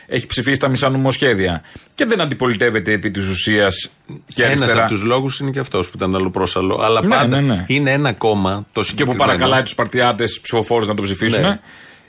Έχει 0.07 0.25
ψηφίσει 0.25 0.59
τα 0.59 0.67
μισά 0.67 0.89
νομοσχέδια 0.89 1.61
και 1.95 2.05
δεν 2.05 2.21
αντιπολιτεύεται 2.21 2.91
επί 2.91 3.11
της 3.11 3.29
ουσίας 3.29 3.89
και 4.33 4.43
Ένας 4.43 4.57
αριστερά. 4.59 4.81
από 4.83 4.91
τους 4.91 5.01
λόγους 5.03 5.39
είναι 5.39 5.51
και 5.51 5.59
αυτός 5.59 5.85
που 5.89 5.93
ήταν 5.95 6.15
αλλοπρόσαλο. 6.15 6.79
Αλλά 6.83 7.01
Ναι, 7.01 7.07
πάντα 7.07 7.41
ναι, 7.41 7.53
ναι. 7.53 7.63
είναι 7.67 7.91
ένα 7.91 8.13
κόμμα. 8.13 8.51
Το 8.55 8.61
Και 8.63 8.71
που 8.79 8.83
συγκεκριμένο. 8.83 9.23
παρακαλάει 9.25 9.61
τους 9.61 9.75
παρτιάτες 9.75 10.39
ψηφοφόρους 10.41 10.87
να 10.87 10.93
το 10.93 11.01
ψηφίσουν. 11.01 11.41
Ναι. 11.41 11.59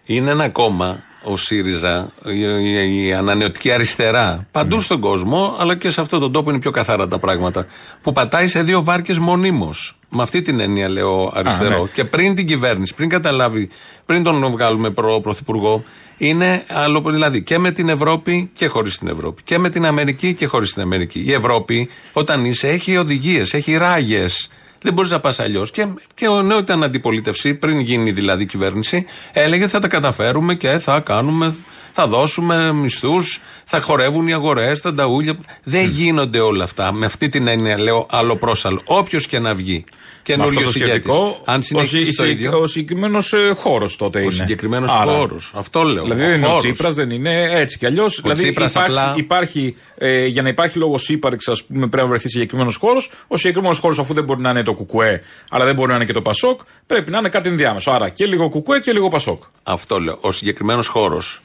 Είναι 0.06 0.30
ένα 0.30 0.48
κόμμα, 0.48 1.02
ο 1.24 1.36
ΣΥΡΙΖΑ, 1.36 2.10
η, 2.24 2.38
η- 2.40 3.06
η 3.06 3.12
ανανεωτική 3.14 3.70
αριστερά, 3.70 4.46
παντού 4.50 4.76
Ναι. 4.76 4.82
στον 4.82 5.00
κόσμο, 5.00 5.56
αλλά 5.58 5.76
και 5.76 5.90
σε 5.90 6.00
αυτόν 6.00 6.20
τον 6.20 6.32
τόπο 6.32 6.50
είναι 6.50 6.58
πιο 6.58 6.70
καθαρά 6.70 7.08
τα 7.08 7.18
πράγματα. 7.18 7.66
Που 8.02 8.12
πατάει 8.12 8.46
σε 8.46 8.62
δύο 8.62 8.82
βάρκες 8.82 9.18
μονίμως. 9.18 9.96
Με 10.08 10.22
αυτή 10.22 10.42
την 10.42 10.60
έννοια 10.60 10.88
λέω 10.88 11.32
αριστερό. 11.34 11.76
Α, 11.76 11.80
ναι. 11.80 11.86
Και 11.92 12.04
πριν 12.04 12.34
την 12.34 12.46
κυβέρνηση, 12.46 12.94
πριν 12.94 13.08
καταλάβει, 13.08 13.68
πριν 14.06 14.22
τον 14.22 14.50
βγάλουμε 14.50 14.90
προ 14.90 15.20
πρωθυπουργό, 15.20 15.84
είναι 16.18 16.64
άλλο. 16.68 17.02
Δηλαδή 17.06 17.42
και 17.42 17.58
με 17.58 17.70
την 17.70 17.88
Ευρώπη 17.88 18.50
και 18.52 18.66
χωρίς 18.66 18.98
την 18.98 19.08
Ευρώπη. 19.08 19.42
Και 19.42 19.58
με 19.58 19.68
την 19.68 19.86
Αμερική 19.86 20.34
και 20.34 20.46
χωρίς 20.46 20.72
την 20.72 20.82
Αμερική. 20.82 21.24
Η 21.26 21.32
Ευρώπη, 21.32 21.88
όταν 22.12 22.44
είσαι, 22.44 22.68
έχει 22.68 22.96
οδηγίες, 22.96 23.54
έχει 23.54 23.76
ράγες. 23.76 24.48
Δεν 24.84 24.92
μπορείς 24.92 25.10
να 25.10 25.20
πας 25.20 25.40
αλλιώς. 25.40 25.70
Και, 25.70 25.86
και 26.14 26.28
ο 26.28 26.42
νέο 26.42 26.58
ήταν 26.58 26.82
αντιπολίτευση, 26.82 27.54
πριν 27.54 27.80
γίνει 27.80 28.10
δηλαδή 28.10 28.42
η 28.42 28.46
κυβέρνηση, 28.46 29.06
έλεγε 29.32 29.68
θα 29.68 29.78
τα 29.78 29.88
καταφέρουμε 29.88 30.54
και 30.54 30.78
θα 30.78 31.00
κάνουμε, 31.00 31.54
θα 31.96 32.06
δώσουμε 32.06 32.72
μισθούς, 32.72 33.40
θα 33.64 33.80
χορεύουν 33.80 34.28
οι 34.28 34.32
αγορές, 34.32 34.80
τα 34.80 34.92
νταούλια. 34.94 35.36
Δεν 35.64 35.90
γίνονται 35.90 36.40
όλα 36.40 36.64
αυτά. 36.64 36.92
Με 36.92 37.06
αυτή 37.06 37.28
την 37.28 37.46
έννοια 37.46 37.78
λέω 37.80 38.06
άλλο 38.10 38.36
πρόσαλλο. 38.36 38.80
Όποιος 38.84 39.26
και 39.26 39.38
να 39.38 39.54
βγει. 39.54 39.84
Με 40.26 40.32
αυτό 40.34 40.44
Καινούριο 40.52 40.72
το 40.72 40.72
ηγέτης. 40.74 40.90
σκεπτικό, 40.90 41.40
Αν 41.44 41.58
ο, 41.58 41.62
συνεχίσει 41.62 42.14
το 42.16 42.22
συ- 42.24 42.30
ίδιο. 42.32 42.58
ο 42.60 42.66
συγκεκριμένος 42.66 43.34
χώρος 43.54 43.96
τότε 43.96 44.18
είναι. 44.18 44.26
Ο 44.26 44.30
συγκεκριμένος 44.30 44.90
Άρα, 44.92 45.14
χώρος. 45.16 45.52
Αυτό 45.54 45.82
λέω. 45.82 46.02
Δηλαδή 46.02 46.22
δεν 46.22 46.34
είναι 46.36 46.44
ο 46.44 46.48
χώρος. 46.48 46.62
Τσίπρας, 46.62 46.94
δεν 46.94 47.10
είναι 47.10 47.48
έτσι 47.50 47.78
κι 47.78 47.86
αλλιώς. 47.86 48.20
Δηλαδή 48.22 48.42
Τσίπρας 48.42 48.70
υπάρχει, 48.70 48.90
απλά- 48.98 49.16
υπάρχει, 49.16 49.76
ε, 49.98 50.26
για 50.26 50.42
να 50.42 50.48
υπάρχει 50.48 50.78
λόγος 50.78 51.08
ύπαρξης, 51.08 51.48
ας 51.48 51.64
πούμε, 51.64 51.86
πρέπει 51.86 52.02
να 52.02 52.08
βρεθεί 52.08 52.28
συγκεκριμένος 52.28 52.76
χώρος. 52.76 53.10
Ο 53.28 53.36
συγκεκριμένος 53.36 53.78
χώρος, 53.78 53.98
αφού 53.98 54.14
δεν 54.14 54.24
μπορεί 54.24 54.40
να 54.40 54.50
είναι 54.50 54.62
το 54.62 54.72
κουκουέ, 54.74 55.22
αλλά 55.50 55.64
δεν 55.64 55.74
μπορεί 55.74 55.88
να 55.88 55.94
είναι 55.94 56.04
και 56.04 56.12
το 56.12 56.22
ΠΑΣΟΚ, 56.22 56.60
πρέπει 56.86 57.10
να 57.10 57.18
είναι 57.18 57.28
κάτι 57.28 57.48
ενδιάμεσο. 57.48 57.90
Άρα 57.90 58.08
και 58.08 58.26
λίγο 58.26 58.48
ΚΚΕ 58.48 58.80
και 58.80 58.92
λίγο 58.92 59.08
ΠΑΣΟΚ. 59.08 59.42
Αυτό 59.62 59.98
λέω. 60.00 60.18
Ο 60.20 60.30
συγκεκριμένος 60.30 60.86
χώρος, 60.86 61.42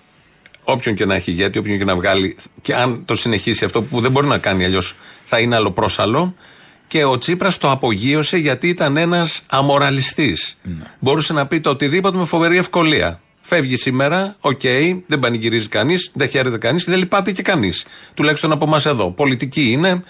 όποιον 0.71 0.95
και 0.95 1.05
να 1.05 1.15
έχει 1.15 1.32
ηγέτη, 1.32 1.58
όποιον 1.58 1.77
και 1.77 1.86
να 1.86 1.95
βγάλει, 1.95 2.36
και 2.62 2.75
αν 2.75 3.05
το 3.05 3.15
συνεχίσει 3.15 3.65
αυτό 3.65 3.82
που 3.82 3.99
δεν 4.01 4.12
μπορεί 4.12 4.27
να 4.27 4.38
κάνει 4.38 4.63
αλλιώς, 4.65 4.95
θα 5.25 5.39
είναι 5.39 5.55
αλλοπρόσαλλο. 5.55 6.33
Και 6.88 7.03
ο 7.03 7.17
Τσίπρας 7.17 7.58
το 7.58 7.69
απογείωσε 7.71 8.38
γιατί 8.38 8.67
ήταν 8.67 8.97
ένας 8.97 9.41
αμοραλιστής. 9.47 10.58
Μπορούσε 10.99 11.34
να 11.34 11.47
πει 11.47 11.60
το 11.60 11.69
οτιδήποτε 11.69 12.17
με 12.17 12.25
φοβερή 12.25 12.58
ευκολία. 12.58 13.19
Φεύγει 13.41 13.75
σήμερα, 13.77 14.36
οκ, 14.39 14.60
δεν 15.08 15.19
πανηγυρίζει 15.19 15.67
κανείς, 15.67 16.12
δεν 16.13 16.29
χαίρεται 16.29 16.58
κανείς, 16.58 16.84
δεν 16.84 16.97
λυπάται 16.97 17.32
και 17.32 17.41
κανείς. 17.41 17.86
Τουλάχιστον 18.13 18.51
από 18.51 18.65
εμάς 18.65 18.86
εδώ. 18.86 19.12
Πολιτική 19.12 19.71
είναι, 19.71 20.03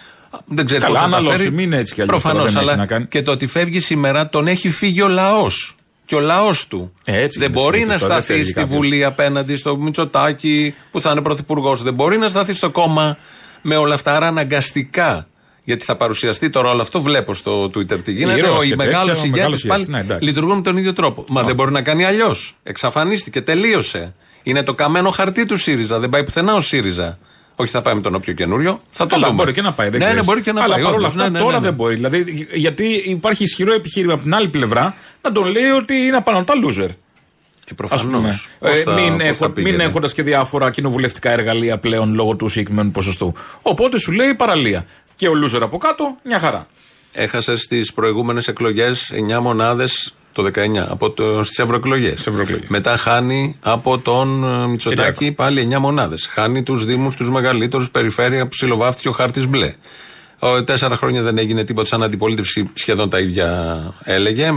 δεν 0.46 0.66
ξέρει 0.66 0.82
Καλά, 0.82 0.94
πώς 0.94 1.02
θα 1.04 1.10
τα 1.10 1.16
αναλώσιμη 1.18 1.50
φέρει. 1.50 1.64
είναι 1.64 1.78
έτσι 1.78 1.94
κι 1.94 2.02
αλλιώς, 2.02 2.22
τώρα 2.22 2.34
Προφανώς, 2.34 2.54
δεν 2.54 2.62
έχει 2.62 2.72
αλλά 2.72 2.82
να 2.82 2.86
κάνει. 2.86 3.06
και 3.06 3.22
το 3.22 3.32
ότι 3.32 3.48
φεύγει 3.48 3.80
σήμερα 3.80 4.30
τον 4.30 4.48
έχει 4.48 4.70
φύγει 4.70 5.02
ο 5.02 5.08
λαός. 5.08 5.76
Και 6.10 6.16
ο 6.16 6.20
λαός 6.20 6.68
του. 6.68 6.94
Ε, 7.06 7.22
έτσι 7.22 7.40
δεν 7.40 7.52
είναι 7.52 7.62
μπορεί 7.62 7.78
συνήθως 7.78 8.02
να 8.02 8.02
τώρα, 8.02 8.14
δεν 8.14 8.24
σταθεί 8.24 8.38
φεύγει 8.38 8.52
στη 8.52 8.60
κάποιος. 8.60 8.78
Βουλή 8.78 9.04
απέναντι 9.06 9.56
στο 9.56 9.78
Μητσοτάκι 9.78 10.76
που 10.92 11.02
θα 11.02 11.12
είναι 11.12 11.22
πρωθυπουργός. 11.22 11.84
Δεν 11.84 11.94
μπορεί 11.94 12.18
να 12.18 12.30
σταθεί 12.30 12.54
στο 12.54 12.70
κόμμα 12.70 13.18
με 13.62 13.76
όλα 13.76 13.94
αυτά. 13.94 14.16
Άρα 14.16 14.28
αναγκαστικά. 14.28 15.28
Γιατί 15.64 15.86
θα 15.86 15.96
παρουσιαστεί 15.96 16.50
τώρα 16.50 16.70
όλο 16.70 16.82
αυτό, 16.82 17.02
βλέπω 17.02 17.34
στο 17.34 17.64
Twitter 17.64 18.04
τι 18.04 18.12
γίνεται. 18.12 18.40
Ήρωας 18.40 18.60
Ο 18.60 18.64
και 18.64 18.70
τέτοια, 18.70 18.86
μεγάλος 18.86 19.18
ο 19.18 19.26
ηγέτης 19.26 19.36
μεγάλος 19.36 19.66
πάλι 19.66 19.82
ηγέτης. 19.82 19.88
Ναι, 19.88 20.00
εντάξει. 20.00 20.26
λειτουργούν 20.26 20.56
με 20.56 20.62
τον 20.62 20.78
ίδιο 20.78 20.94
τρόπο. 20.94 21.24
Μα 21.30 21.44
δεν 21.44 21.56
μπορεί 21.56 21.72
να 21.72 21.82
κάνει 21.82 22.06
αλλιώς. 22.06 22.56
Εξαφανίστηκε, 22.64 23.42
τελείωσε. 23.42 24.16
Είναι 24.44 24.64
το 24.64 24.74
καμένο 24.74 25.10
χαρτί 25.10 25.46
του 25.46 25.58
ΣΥΡΙΖΑ. 25.58 26.00
Δεν 26.00 26.10
πάει 26.10 26.24
πουθενά 26.24 26.54
ο 26.54 26.62
ΣΥΡΙΖΑ. 26.62 27.20
Όχι, 27.62 27.72
θα 27.72 27.82
πάει 27.82 27.94
με 27.96 28.02
τον 28.02 28.16
όποιο 28.16 28.34
καινούριο. 28.34 28.82
Θα 28.92 29.04
το 29.06 29.10
Καλά, 29.16 29.26
δούμε. 29.28 29.38
μπορεί 29.38 29.52
και 29.54 29.62
να 29.62 29.74
πάει. 29.74 29.90
Δεν 29.90 30.00
ναι, 30.00 30.06
ξέρεις. 30.06 30.26
ναι, 30.26 30.32
μπορεί 30.32 30.42
και 30.46 30.52
να 30.52 30.62
Αλλά 30.64 30.74
πάει. 30.74 30.84
παρόλα 30.84 31.08
όντως, 31.08 31.16
αυτά 31.16 31.30
ναι, 31.30 31.38
ναι, 31.38 31.40
τώρα 31.40 31.52
ναι, 31.52 31.58
ναι. 31.60 31.66
δεν 31.66 31.74
μπορεί. 31.74 31.96
Δηλαδή, 31.96 32.48
γιατί 32.54 32.86
υπάρχει 33.06 33.44
ισχυρό 33.44 33.74
επιχείρημα 33.74 34.14
από 34.14 34.24
την 34.24 34.34
άλλη 34.36 34.48
πλευρά 34.48 34.96
να 35.22 35.32
τον 35.32 35.48
λέει 35.48 35.70
ότι 35.70 35.94
είναι 35.96 36.16
απάνω 36.16 36.44
τα 36.44 36.54
loser. 36.66 36.88
προφανώς. 37.76 38.04
Ας 38.04 38.10
πούμε. 38.12 38.40
Πώς 38.60 38.70
Ε, 38.76 38.82
θα- 38.82 38.92
μην 38.94 39.18
πώς 39.18 39.28
έχω, 39.28 39.34
θα 39.36 39.52
πήγαινε. 39.52 39.76
μην 39.78 39.86
έχοντας 39.88 40.14
και 40.14 40.24
διάφορα 40.24 40.70
κοινοβουλευτικά 40.70 41.32
εργαλεία 41.32 41.78
πλέον 41.78 42.14
λόγω 42.14 42.36
του 42.36 42.48
συγκεκριμένου 42.48 42.92
ποσοστού. 42.92 43.34
Οπότε 43.62 44.00
σου 44.00 44.12
λέει 44.12 44.34
παραλία. 44.34 44.86
Και 45.16 45.28
ο 45.28 45.34
Λούζερ 45.34 45.64
από 45.64 45.78
κάτω, 45.78 46.16
μια 46.24 46.40
χαρά. 46.40 46.68
Έχασες 47.14 47.62
στι 47.62 47.86
προηγούμενες 47.96 48.48
εκλογές 48.48 49.12
9 49.14 49.40
μονάδες 49.40 50.16
το 50.34 50.44
19 50.44 50.50
από 50.90 51.10
το, 51.12 51.44
στις 51.44 51.60
ευρωεκλογές. 51.60 52.30
Μετά 52.68 52.98
χάνει 52.98 53.56
από 53.62 53.98
τον 53.98 54.44
ε, 54.64 54.68
Μητσοτάκη 54.68 55.32
πάλι 55.32 55.68
9 55.74 55.78
μονάδες. 55.80 56.26
Χάνει 56.32 56.64
τους 56.64 56.86
δήμους, 56.86 57.16
τους 57.16 57.30
μεγαλύτερους, 57.30 57.92
περιφέρεια, 57.92 58.48
ψιλοβάφτηκε 58.48 59.08
ο 59.08 59.12
χάρτης 59.12 59.48
μπλε. 59.48 59.74
Ο, 60.42 60.64
τέσσερα 60.64 60.98
χρόνια 60.98 61.22
δεν 61.22 61.38
έγινε 61.38 61.64
τίποτα 61.64 61.88
σαν 61.88 62.04
αντιπολίτευση, 62.04 62.70
σχεδόν 62.74 63.10
τα 63.10 63.20
ίδια 63.20 63.80
έλεγε. 64.04 64.44
ε, 64.46 64.54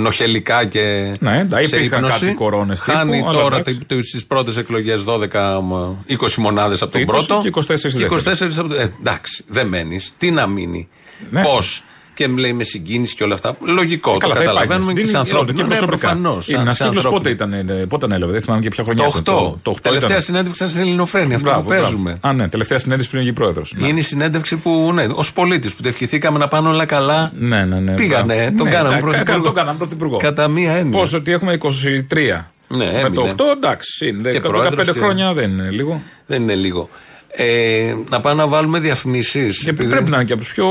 Νοχελικά 0.00 0.64
και 0.64 0.80
Ναι, 1.20 1.38
εντάξει, 1.38 1.68
σε 1.68 1.76
υπήρχαν 1.76 2.02
ύπνοση. 2.04 2.20
κάτι 2.24 2.34
κορώνες 2.34 2.80
τύπου, 2.80 2.96
Χάνει 2.96 3.20
αλλά 3.26 3.30
τώρα 3.40 3.56
εντάξει. 3.56 4.02
στι 4.02 4.24
πρώτες 4.28 4.56
εκλογές 4.56 5.04
12, 5.04 5.60
μ, 5.62 5.72
20 6.06 6.34
μονάδες 6.36 6.82
από 6.82 6.92
τον 6.92 7.00
20 7.00 7.06
πρώτο. 7.06 7.40
και 7.42 7.48
24 7.48 7.98
Και 7.98 8.04
24 8.04 8.22
δεύτερη. 8.22 8.54
από 8.58 8.68
το- 8.68 8.74
ε, 8.80 8.92
εντάξει, 9.00 9.44
δεν 9.48 9.66
μένεις. 9.66 10.14
Τι 10.18 10.30
να 10.30 10.46
μείνει. 10.46 10.88
Ναι. 11.30 11.42
Πώς. 11.42 11.82
Και 12.16 12.28
μου 12.28 12.36
λέει 12.36 12.52
με 12.52 12.64
συγκίνηση 12.64 13.14
και 13.14 13.24
όλα 13.24 13.34
αυτά. 13.34 13.56
Λογικό. 13.60 14.12
Ε, 14.14 14.16
Καλά, 14.18 14.32
το 14.32 14.38
θα 14.38 14.44
καταλαβαίνουμε 14.46 14.76
υπάρχει. 14.92 15.00
και 15.00 15.04
σε 15.04 15.10
Είναι- 15.10 15.18
ανθρώπινο. 15.18 15.56
και 15.56 15.62
Ναι, 15.62 15.68
προσωπικά. 15.68 15.98
προφανώς, 15.98 16.48
Είναι 16.48 16.56
σαν- 16.56 16.66
ένας 16.66 16.76
σε 16.76 16.84
κύκλος 16.84 17.04
ανθρώπινο. 17.04 17.34
πότε 17.34 17.54
ήταν, 17.60 17.80
ε, 17.80 17.86
πότε 17.86 18.04
ανέλαβε, 18.04 18.32
δεν 18.32 18.42
θυμάμαι 18.42 18.60
και 18.62 18.68
ποια 18.68 18.84
χρονιά. 18.84 19.02
Το 19.04 19.08
ήταν. 19.18 19.34
8. 19.34 19.58
Το 19.62 19.70
8 19.70 19.80
Τελευταία 19.82 20.10
ήταν. 20.10 20.22
συνέντευξη 20.22 20.62
ήταν 20.62 20.68
στην 20.74 20.82
Ελληνοφρένεια. 20.86 21.36
Αυτό 21.36 21.48
Μπράβο, 21.48 21.62
που 21.62 21.68
μπράβο. 21.68 21.82
παίζουμε. 21.82 22.18
Α, 22.20 22.32
ναι, 22.32 22.48
τελευταία 22.48 22.78
συνέντευξη 22.78 23.10
πριν 23.10 23.22
βγει 23.22 23.32
πρόεδρος. 23.32 23.74
Είναι 23.78 23.98
η 23.98 24.02
συνέντευξη 24.02 24.56
που, 24.56 24.90
ναι, 24.94 25.06
ως 25.14 25.32
πολίτης 25.32 25.74
που 25.74 25.82
το 25.82 25.88
ευχηθήκαμε 25.88 26.38
να 26.38 26.48
πάνε 26.48 26.68
όλα 26.68 26.84
καλά. 26.84 27.32
Ναι, 27.38 27.64
ναι, 27.64 27.80
ναι. 27.80 27.92
Πήγανε, 27.94 28.34
μπράβο. 28.34 28.56
τον 28.56 28.66
Ναι, 28.66 28.72
κάναμε 28.72 28.94
κα- 28.94 29.00
κα- 29.00 29.06
πρωθυπουργό. 29.06 29.42
Τον 29.44 29.54
κάναμε 29.54 29.78
πρωθυπουργό. 29.78 30.16
Κατά 30.16 30.48
μία 30.48 30.72
έννοια. 30.72 30.98
Πόσο 30.98 31.16
ότι 31.16 31.32
έχουμε 31.32 31.52
23. 31.52 32.52
Ναι, 32.68 32.84
Με 32.84 32.90
το 32.92 33.06
έμεινε. 33.06 33.28
8 33.30 33.44
εντάξει. 33.56 34.06
Είναι. 34.08 34.30
Και 34.30 34.40
15 34.40 34.48
πρόεδρος 34.48 34.86
και- 34.92 34.98
χρόνια 34.98 35.32
δεν 35.32 35.50
είναι 35.50 35.68
λίγο. 35.70 36.02
Δεν 36.26 36.42
είναι 36.42 36.54
λίγο. 36.54 36.88
Ε, 37.28 37.94
να 38.10 38.20
πάμε 38.20 38.42
να 38.42 38.48
βάλουμε 38.48 38.78
διαφημίσεις. 38.78 39.62
Και 39.64 39.72
πρέπει 39.72 40.10
να 40.10 40.16
είναι 40.16 40.24
και 40.24 40.32
από 40.32 40.42
τους 40.42 40.52
πιο. 40.52 40.66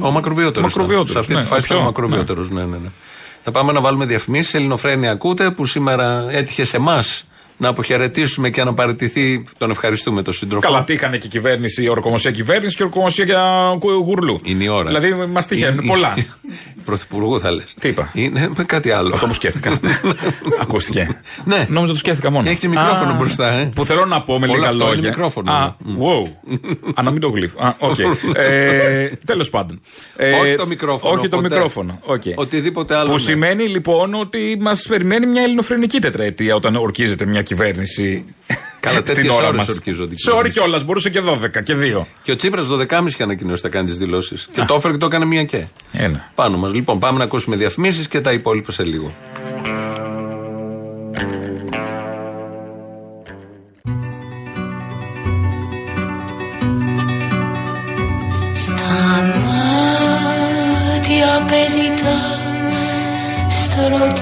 Ο 0.00 0.10
μακροβιότερος. 0.10 0.74
μακροβιότερους, 0.74 1.12
Σε 1.12 1.18
αυτή 1.18 1.34
ναι, 1.34 1.40
τη 1.40 1.46
φάση 1.46 1.60
ο 1.60 1.66
πιο- 1.66 1.74
ήταν 1.76 1.86
ο 1.86 1.90
μακροβιότερος. 1.90 2.50
Ναι. 2.50 2.60
Ναι, 2.60 2.76
ναι, 2.76 2.88
Θα 3.42 3.50
πάμε 3.50 3.72
να 3.72 3.80
βάλουμε 3.80 4.04
διαφημίσεις. 4.06 4.54
Ελληνοφρένια 4.54 5.10
ακούτε 5.10 5.50
που 5.50 5.64
σήμερα 5.64 6.26
έτυχε 6.30 6.64
σε 6.64 6.76
εμάς 6.76 7.24
να 7.56 7.68
αποχαιρετήσουμε 7.68 8.50
και 8.50 8.64
να 8.64 8.74
παραιτηθεί. 8.74 9.44
Τον 9.58 9.70
ευχαριστούμε 9.70 10.22
τον 10.22 10.32
σύντροφο. 10.34 10.66
Καλά, 10.68 10.84
τύχανε 10.84 11.16
και 11.18 11.28
κυβέρνηση, 11.28 11.82
η 11.82 11.88
ορκομοσία 11.88 12.30
κυβέρνηση 12.30 12.76
και 12.76 12.82
η 12.82 12.86
ορκομοσία 12.86 13.24
για 13.24 13.44
κου- 13.78 13.90
γουρλού. 14.04 14.38
Είναι 14.44 14.64
η 14.64 14.68
ώρα. 14.68 14.86
Δηλαδή 14.88 15.14
μας 15.26 15.46
τύχανε 15.46 15.72
Είναι- 15.82 15.92
πολλά. 15.92 16.14
Πρωθυπουργού 16.84 17.40
θα 17.40 17.50
λες. 17.50 17.74
Τι 17.80 17.88
είπα; 17.88 18.10
Είναι 18.14 18.50
με 18.56 18.64
κάτι 18.64 18.90
άλλο. 18.90 19.10
Αυτό 19.14 19.26
μου 19.26 19.32
σκέφτηκα. 19.32 19.80
Ακούστηκε. 20.60 21.20
Ναι. 21.44 21.66
Νόμιζα 21.68 21.92
το 21.92 21.98
σκέφτηκα 21.98 22.30
μόνο. 22.30 22.42
Και 22.42 22.48
έχεις 22.48 22.60
και 22.60 22.68
μικρόφωνο 22.68 23.10
Α, 23.10 23.14
μπροστά, 23.14 23.52
ε. 23.52 23.70
Που 23.74 23.84
θέλω 23.84 24.04
να 24.06 24.22
πω 24.22 24.38
με 24.38 24.46
Όλο 24.46 24.54
λίγα 24.54 24.66
αυτό 24.66 24.84
είναι 24.84 24.94
λόγια. 24.94 25.08
μικρόφωνο. 25.08 25.52
Α, 25.52 25.76
wow. 26.00 26.30
Α, 26.94 27.02
να 27.02 27.10
μην 27.10 27.20
το 27.20 27.28
γλύφω. 27.28 27.58
Α, 27.62 27.74
οκ. 27.78 27.96
Ε, 28.34 29.10
Τέλος 29.24 29.50
πάντων. 29.50 29.80
Ε, 30.16 30.32
Όχι 30.32 30.54
το 30.54 30.66
μικρόφωνο, 30.66 31.14
Όχι 31.18 31.28
το 31.28 31.36
ποτέ. 31.36 31.48
μικρόφωνο. 31.48 31.98
οκ. 32.04 32.22
Οτιδήποτε 32.34 32.94
άλλο. 32.96 33.06
Που 33.06 33.12
ναι. 33.12 33.18
σημαίνει 33.18 33.64
λοιπόν 33.68 34.14
ότι 34.14 34.58
μας 34.60 34.86
περιμένει 34.88 35.26
μια 35.26 35.42
ελληνοφρενική 35.42 35.98
τετραετία 35.98 36.54
όταν 36.54 36.76
ορκίζεται 36.76 37.26
μια 37.26 37.42
κυβέρνηση. 37.46 38.24
Καλά, 38.80 38.98
στην 39.00 39.14
τέτοιες 39.14 39.34
ώρα 39.34 39.46
ώρες 39.46 39.58
μας. 39.60 39.68
ορκίζονται 39.68 40.12
οι 40.14 40.16
Σε 40.18 40.30
ώρη 40.30 40.36
κυβερνήσεις. 40.36 40.60
κιόλας, 40.62 40.84
μπορούσε 40.84 41.10
και 41.10 41.20
12 41.20 41.62
και 41.62 41.74
2. 41.74 42.06
Και 42.22 42.32
ο 42.32 42.36
Τσίπρας 42.36 42.66
12.30 42.66 43.06
είχε 43.06 43.22
ανακοινώσει 43.22 43.62
θα 43.62 43.68
κάνει 43.68 43.86
τις 43.86 43.96
δηλώσεις. 43.98 44.48
Και 44.52 44.62
το 44.66 44.74
έφερε 44.74 44.92
και 44.92 44.98
το 44.98 45.06
έκανε 45.06 45.24
μία 45.24 45.44
και. 45.44 45.66
Ένα. 45.92 46.30
Πάνω 46.34 46.56
μας. 46.58 46.72
Λοιπόν, 46.74 46.98
πάμε 46.98 47.18
να 47.18 47.24
ακούσουμε 47.24 47.56
διαφημίσεις 47.56 48.08
και 48.08 48.20
τα 48.20 48.32
υπόλοιπα 48.32 48.72
σε 48.72 48.82
λίγο. 48.82 49.14
Στα 58.54 59.22
μάτια 59.46 61.30
παίζει 61.50 61.88
τα 62.02 62.16
στρώ 63.48 64.12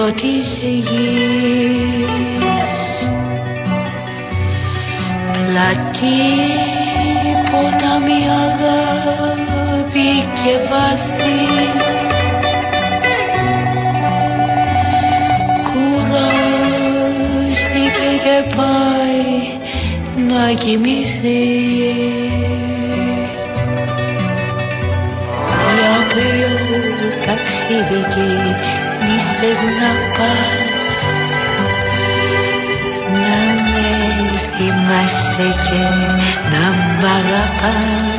γύρο 0.00 0.12
της 0.12 0.48
γης 0.62 0.88
Πλατή 5.32 6.22
ποτάμι 7.50 8.20
αγάπη 8.46 10.10
και 10.34 10.54
βαθύ 10.70 11.42
κουράστηκε 15.66 16.80
και 18.24 18.38
πάει 18.56 19.30
να 20.28 20.44
κοιμηθεί. 20.52 21.44
Για 25.74 25.94
ποιο 26.08 26.52
ταξίδι 27.26 28.00
γύρισες 29.40 29.60
να 29.60 29.92
πας 30.16 31.02
Να 33.12 33.62
με 33.62 33.88
θυμάσαι 34.56 35.58
και 35.68 35.82
να 36.50 36.68
μ' 36.70 37.04
αγαπάς 37.04 38.18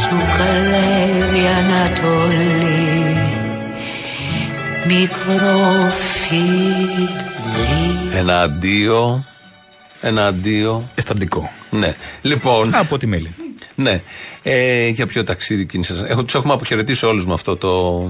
Σου 0.00 0.16
καλεύει 0.38 1.46
Ανατολή 1.46 3.16
μικρό 4.86 5.90
φίλι 5.90 7.08
Ένα 8.14 8.42
αντίο. 8.42 9.24
Ένα 10.00 10.26
αντίο. 10.26 10.88
Αισθαντικό. 10.94 11.50
Ναι. 11.70 11.94
Λοιπόν. 12.22 12.74
Από 12.74 12.98
τη 12.98 13.06
μέλη. 13.06 13.34
Ναι. 13.74 14.02
Ε, 14.42 14.88
για 14.88 15.06
ποιο 15.06 15.24
ταξίδι 15.24 15.66
κίνησες; 15.66 16.02
Έχω, 16.06 16.24
τους 16.24 16.34
έχουμε 16.34 16.52
αποχαιρετήσει 16.52 17.06
όλους 17.06 17.26
με 17.26 17.32
αυτό 17.32 17.56
το, 17.56 18.02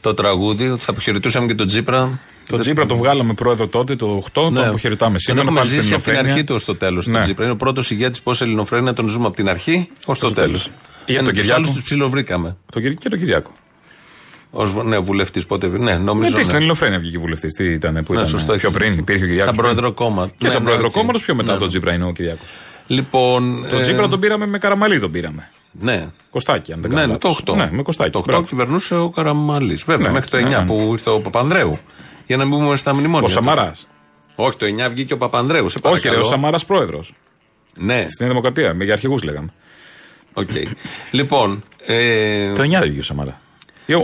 το 0.00 0.14
τραγούδι. 0.14 0.74
Θα 0.78 0.90
αποχαιρετούσαμε 0.90 1.46
και 1.46 1.54
τον 1.54 1.66
Τζίπρα. 1.66 2.18
Το 2.48 2.58
Τζίπρα 2.58 2.86
το 2.86 2.96
βγάλαμε 2.96 3.32
πρόεδρο 3.34 3.68
τότε, 3.68 3.96
το 3.96 4.16
8, 4.16 4.30
το 4.32 4.62
αποχαιρετάμε 4.66 5.10
Τον 5.10 5.20
σήμερα. 5.20 5.42
έχουμε 5.42 5.58
πάλι 5.58 5.70
στην 5.70 5.82
ζήσει 5.82 5.94
από 5.94 6.02
την 6.02 6.12
Ελληνοφρένεια. 6.12 6.32
αρχή 6.32 6.44
του 6.44 6.54
ως 6.54 6.64
το 6.64 6.74
τέλος. 6.76 7.06
Ναι. 7.06 7.12
Τον 7.12 7.22
Τζίπρα. 7.22 7.44
Είναι 7.44 7.52
ο 7.52 7.56
πρώτος 7.56 7.90
ηγέτης 7.90 8.20
πώς 8.20 8.40
Ελληνοφρένια 8.40 8.92
τον 8.92 9.08
ζούμε 9.08 9.26
από 9.26 9.36
την 9.36 9.48
αρχή 9.48 9.88
ως 10.06 10.18
το 10.18 10.32
τέλος. 10.32 10.70
Για 11.06 11.22
τον 11.22 11.32
Κυριάκο. 11.32 11.60
Όλου 11.60 11.72
τους 11.72 11.82
ψιλοβρήκαμε. 11.82 12.56
Το 12.72 12.80
Κυρι- 12.80 12.98
και 12.98 13.08
τον 13.08 13.18
Κυριάκο. 13.18 13.50
Ω 14.50 14.82
ναι, 14.82 14.98
βουλευτής 14.98 15.46
πότε. 15.46 15.66
Ναι, 15.66 15.96
νομίζω. 15.96 16.28
Ναι, 16.28 16.34
τι 16.34 16.40
στην 16.40 16.50
ναι. 16.50 16.56
Ελληνοφρένεια 16.56 16.98
βγήκε 16.98 17.18
βουλευτής. 17.18 17.54
Τι 17.54 17.64
ήταν 17.64 17.92
που 18.04 18.12
Ναι, 18.12 18.18
ήταν. 18.18 18.30
σωστό, 18.30 18.54
πιο 18.54 18.68
έχεις 18.68 18.78
πριν 18.78 18.88
δίκιο. 18.88 19.02
υπήρχε 19.02 19.24
ο 19.24 19.26
Κυριάκος. 19.26 19.54
Σαν 19.54 19.64
πρόεδρο 19.64 19.92
κόμμα. 19.92 20.26
Και 20.26 20.46
Ναι, 20.46 20.48
σαν 20.50 20.58
ναι, 20.62 20.66
πρόεδρο 20.68 20.86
οκ. 20.86 20.92
κόμματος 20.92 21.22
πιο 21.22 21.34
μετά 21.34 21.52
Ναι. 21.52 21.58
τον 21.58 21.68
Τζίπρα 21.68 21.94
είναι 21.94 22.04
ο 22.04 22.12
Κυριάκος. 22.12 22.46
Λοιπόν. 22.86 23.66
Τον 23.70 23.78
ε, 23.78 23.82
Τζίπρα 23.82 24.08
τον 24.08 24.20
πήραμε 24.20 24.46
με 24.46 24.58
καραμαλί 24.58 25.00
τον 25.00 25.10
πήραμε. 25.10 25.50
Ναι. 25.72 26.06
Κωστάκι, 26.30 26.72
αν 26.72 26.80
δεν 26.80 26.90
Ναι, 26.90 27.00
κάνω 27.00 27.12
ναι, 27.12 27.18
το 27.18 27.28
λάθος. 27.28 27.42
8. 27.46 27.56
Ναι, 27.56 27.68
με 27.72 27.82
Κωστάκι. 27.82 28.10
Το 28.10 28.18
8 28.18 28.22
μπράβο. 28.26 28.42
κυβερνούσε 28.44 28.94
ο 28.96 29.08
Καραμαλής. 29.10 29.84
Βέβαια, 29.84 30.06
Ναι, 30.06 30.12
μέχρι 30.12 30.28
το 30.30 30.36
9 30.36 30.42
ναι, 30.42 30.48
ναι. 30.58 30.64
που 30.64 30.88
ήρθε 30.92 31.10
ο 31.10 31.20
Παπανδρέου. 31.20 31.78
Για 32.26 32.36
να 32.36 32.44
μην 32.44 32.58
μπούμε 32.58 32.76
στα 32.76 32.94
μνημόνια. 32.94 33.26
Ο 33.26 33.28
Σαμαράς. 33.28 33.86
Όχι, 34.34 34.56
το 34.56 34.66
9 34.66 34.88
βγήκε 34.90 35.12
ο 35.12 35.16
Παπανδρέου. 35.18 35.68
Σε 35.68 35.78
Όχι, 35.82 35.92
ρε, 35.94 35.98
παρακαλώ. 35.98 36.20
ο 36.26 36.28
Σαμαράς 36.30 36.64
πρόεδρος. 36.64 37.14
Ναι, 37.74 38.04
Στην 38.08 38.28
Δημοκρατία, 38.28 38.74
με 38.74 38.84
για 38.84 38.92
αρχηγούς 38.92 39.22
λέγαμε. 39.22 39.48
οκ. 40.32 40.50
λοιπόν. 41.10 41.64
Ε, 41.86 42.52
Το 42.52 42.62
9 42.62 42.68
δεν 42.68 42.80
βγήκε 42.82 42.98
ο 42.98 43.02
Σαμαράς. 43.02 43.34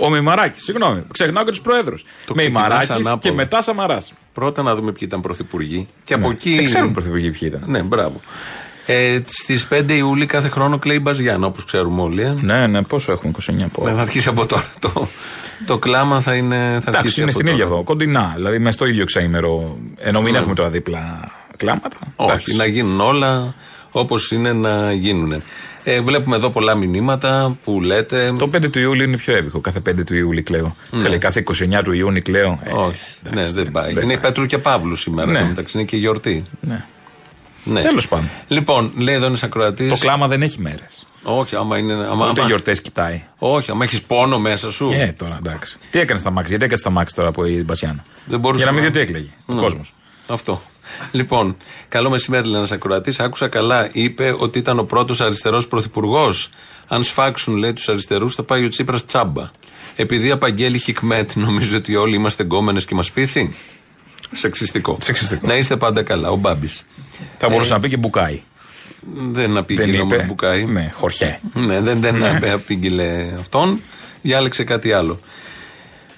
Ο, 0.01 0.05
ο 0.07 0.11
Μημαράκης, 0.11 0.63
συγγνώμη, 0.63 1.03
ξεχνάω 1.13 1.45
και 1.45 1.51
τους 1.51 1.61
προέδρου. 1.61 1.95
Το 2.27 2.35
Μημαράκης 2.35 2.79
ξεκινάς 2.89 3.07
ανάποδα. 3.07 3.29
και 3.29 3.35
μετά 3.35 3.63
Σαμαράς. 3.63 4.13
πρώτα 4.33 4.63
να 4.63 4.75
δούμε 4.75 4.93
ποιοι 4.93 5.03
ήταν 5.11 5.21
πρωθυπουργοί. 5.21 5.87
Και 6.05 6.15
από 6.15 6.31
εκεί. 6.31 6.55
Δεν 6.57 6.65
ξέρουμε 6.65 6.93
πρωθυπουργοί 6.93 7.31
ποιοι 7.31 7.41
ήταν. 7.55 7.63
Ναι, 7.67 7.83
μπράβο. 7.83 8.21
Ε, 8.87 9.19
Στις 9.27 9.67
5 9.71 9.83
Ιούλη 9.97 10.27
κάθε 10.27 10.49
χρόνο 10.49 10.79
κλαίει 10.79 10.97
η 10.97 11.01
Μπαζιάννα, 11.03 11.47
όπως 11.47 11.65
ξέρουμε 11.65 12.03
όλοι. 12.03 12.23
Ε. 12.23 12.35
Ναι, 12.41 12.67
ναι, 12.67 12.83
πόσο 12.83 13.13
έχουμε, 13.13 13.33
29 13.51 13.55
από. 13.65 13.85
Ναι, 13.85 13.93
θα 13.95 14.01
αρχίσει 14.01 14.29
από 14.29 14.47
τώρα. 14.47 14.69
Το, 14.79 15.09
το 15.67 15.79
κλάμα 15.79 16.21
θα 16.21 16.35
είναι. 16.35 16.57
Θα 16.57 16.65
Εντάξει, 16.77 16.97
αρχίσει 16.97 17.21
είναι 17.21 17.31
από 17.31 17.39
στην 17.41 17.45
τώρα. 17.51 17.57
ίδια 17.59 17.65
εδώ, 17.75 17.83
κοντινά. 17.83 18.33
Δηλαδή, 18.37 18.59
μες 18.59 18.75
στο 18.75 18.87
ίδιο 18.87 19.05
ξαήμερο. 19.05 19.79
Ενώ 19.97 20.21
μην 20.23 20.35
έχουμε 20.35 20.55
τώρα 20.55 20.71
δίπλα 20.71 21.31
κλάματα. 21.57 21.97
Όχι, 22.17 22.31
Εντάξει. 22.31 22.57
να 22.57 22.67
γίνουν 22.67 23.01
όλα 23.01 23.55
όπως 23.91 24.31
είναι 24.33 24.53
να 24.53 24.93
γίνουν. 24.93 25.43
Ε, 25.85 26.01
βλέπουμε 26.01 26.37
εδώ 26.37 26.51
πολλά 26.51 26.75
μηνύματα 26.75 27.57
που 27.65 27.81
λέτε. 27.83 28.33
Το 28.39 28.51
5 28.57 28.71
του 28.71 28.79
Ιούλη 28.81 29.05
είναι 29.05 29.17
πιο 29.17 29.37
εύηχο. 29.37 29.61
Κάθε 29.61 29.81
5 29.91 30.05
του 30.07 30.15
Ιούλη 30.15 30.43
κλαίω. 30.43 30.77
Ναι. 30.91 30.99
Ξέρετε, 30.99 31.19
κάθε 31.19 31.45
29 31.79 31.81
του 31.85 31.93
Ιούνιου 31.93 32.23
κλαίω. 32.25 32.61
Ε, 32.65 32.71
Όχι, 32.73 33.01
εντάξει, 33.27 33.55
ναι, 33.55 33.63
δεν 33.63 33.73
πάει. 33.73 33.93
δεν 33.93 34.03
είναι 34.03 34.13
η 34.13 34.19
Πέτρου 34.19 34.47
και 34.47 34.59
Παύλου 34.59 34.97
σήμερα. 34.97 35.31
Ναι. 35.31 35.41
Ναι. 35.41 35.47
Μεταξύ 35.49 35.79
είναι 35.79 35.87
και 35.87 35.97
γιορτή. 35.97 36.43
Ναι. 36.61 36.85
Ναι. 37.69 37.81
Τέλος 37.81 38.09
πάντων. 38.09 38.31
Λοιπόν, 38.49 38.93
λέει 38.97 39.15
εδώ 39.15 39.27
ένας 39.27 39.43
ακροατή. 39.43 39.89
Το 39.89 39.97
κλάμα 39.97 40.29
δεν 40.29 40.43
έχει 40.43 40.61
μέρες. 40.61 41.07
Όχι, 41.23 41.57
άμα 41.57 41.79
είναι. 41.79 41.93
Άμα, 41.93 42.29
Ούτε 42.31 42.41
άμα- 42.41 42.49
γιορτές 42.49 42.81
κοιτάει. 42.81 43.25
Όχι, 43.39 43.71
άμα 43.71 43.85
έχεις 43.85 44.03
πόνο 44.03 44.39
μέσα 44.39 44.71
σου. 44.71 44.91
Ε, 44.93 45.13
τώρα 45.19 45.37
εντάξει. 45.47 45.79
Τι 45.91 45.99
έκανες 45.99 46.21
στα 46.23 46.31
μάξι, 46.31 46.49
γιατί 46.49 46.65
έκανες 46.65 46.81
στα 46.81 46.91
μάξι 46.91 47.15
τώρα 47.15 47.29
από 47.29 47.45
η 47.45 47.63
Μπασιάνα. 47.65 48.05
Δεν 48.25 48.41
μπορούσε 48.41 48.63
Για 48.63 48.73
να 48.73 48.77
μην 48.79 48.87
να- 48.87 48.91
δει 48.91 48.97
τι 48.99 49.05
έκλαιγε. 49.05 49.29
Ο 49.47 49.53
Ναι. 49.55 49.61
κόσμος. 49.61 49.95
Αυτό. 50.29 50.63
λοιπόν, 51.13 51.57
καλό 51.89 52.11
μεσημέρι, 52.11 52.47
λέει 52.47 52.57
ένας 52.57 52.73
ακροατής. 52.73 53.21
Άκουσα 53.21 53.49
καλά. 53.49 53.89
Είπε 53.93 54.37
ότι 54.39 54.59
ήταν 54.59 54.79
ο 54.79 54.85
πρώτος 54.85 55.21
αριστερός 55.21 55.69
πρωθυπουργός. 55.69 56.51
Αν 56.89 57.03
σφάξουν, 57.03 57.57
λέει, 57.57 57.73
τους 57.73 57.89
αριστερούς, 57.89 58.35
θα 58.35 58.43
πάει 58.43 58.65
ο 58.65 58.69
Τσίπρας 58.69 59.05
τσάμπα. 59.05 59.51
Επειδή 59.97 60.31
απαγγέλει 60.31 60.79
Χικμέτ, 60.79 61.31
νομίζω 61.35 61.77
ότι 61.77 61.97
όλοι 61.97 62.15
είμαστε 62.15 62.43
γκόμενες 62.43 62.85
και 62.85 62.95
μας 62.95 63.11
πείθει. 63.11 63.55
Σεξιστικό. 64.33 64.99
Σεξιστικό. 65.01 65.47
Να 65.47 65.57
είστε 65.57 65.77
πάντα 65.77 66.03
καλά, 66.03 66.31
ο 66.31 66.37
Μπάμπης. 66.37 66.87
Θα 67.37 67.49
μπορούσε 67.49 67.73
να 67.73 67.81
πει 67.81 67.89
και 67.89 67.97
μπουκάι. 67.97 68.43
Δεν 69.33 69.57
απήγγειλε 69.57 69.91
Δεν 69.91 70.01
όμως 70.01 70.17
είπε. 70.17 70.25
Μπουκάη. 70.25 70.65
Ναι, 70.65 70.91
χορχέ. 70.95 71.41
Ναι, 71.53 71.81
δεν, 71.81 72.01
δεν 72.01 72.25
απήγγειλε 72.53 73.35
αυτόν. 73.39 73.83
Διάλεξε 74.23 74.65
κάτι 74.65 74.93
άλλο. 74.93 75.21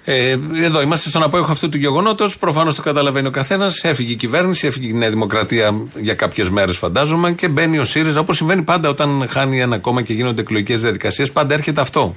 Ε, 0.05 0.37
εδώ 0.63 0.83
είμαστε 0.83 1.09
στον 1.09 1.23
απόηχο 1.23 1.53
αυτού 1.53 1.69
του 1.69 1.79
γεγονότος. 1.79 2.39
Προφανώς 2.39 2.75
το 2.75 2.83
καταλαβαίνει 2.83 3.27
ο 3.27 3.31
καθένας. 3.31 3.85
Έφυγε 3.85 4.13
η 4.13 4.17
κυβέρνηση, 4.17 4.67
έφυγε 4.67 4.89
η 4.89 4.93
Νέα 4.93 5.11
Δημοκρατία 5.11 5.81
για 6.01 6.15
κάποιες 6.15 6.51
μέρες, 6.51 6.77
φαντάζομαι, 6.77 7.33
και 7.33 7.49
μπαίνει 7.49 7.79
ο 7.79 7.85
ΣΥΡΙΖΑ. 7.85 8.21
Όπως 8.21 8.37
συμβαίνει 8.37 8.63
πάντα 8.63 8.89
όταν 8.89 9.27
χάνει 9.31 9.61
ένα 9.61 9.79
κόμμα 9.79 10.03
και 10.03 10.13
γίνονται 10.13 10.41
εκλογικές 10.41 10.81
διαδικασίες, 10.81 11.33
πάντα 11.33 11.55
έρχεται 11.55 11.81
αυτό 11.81 12.17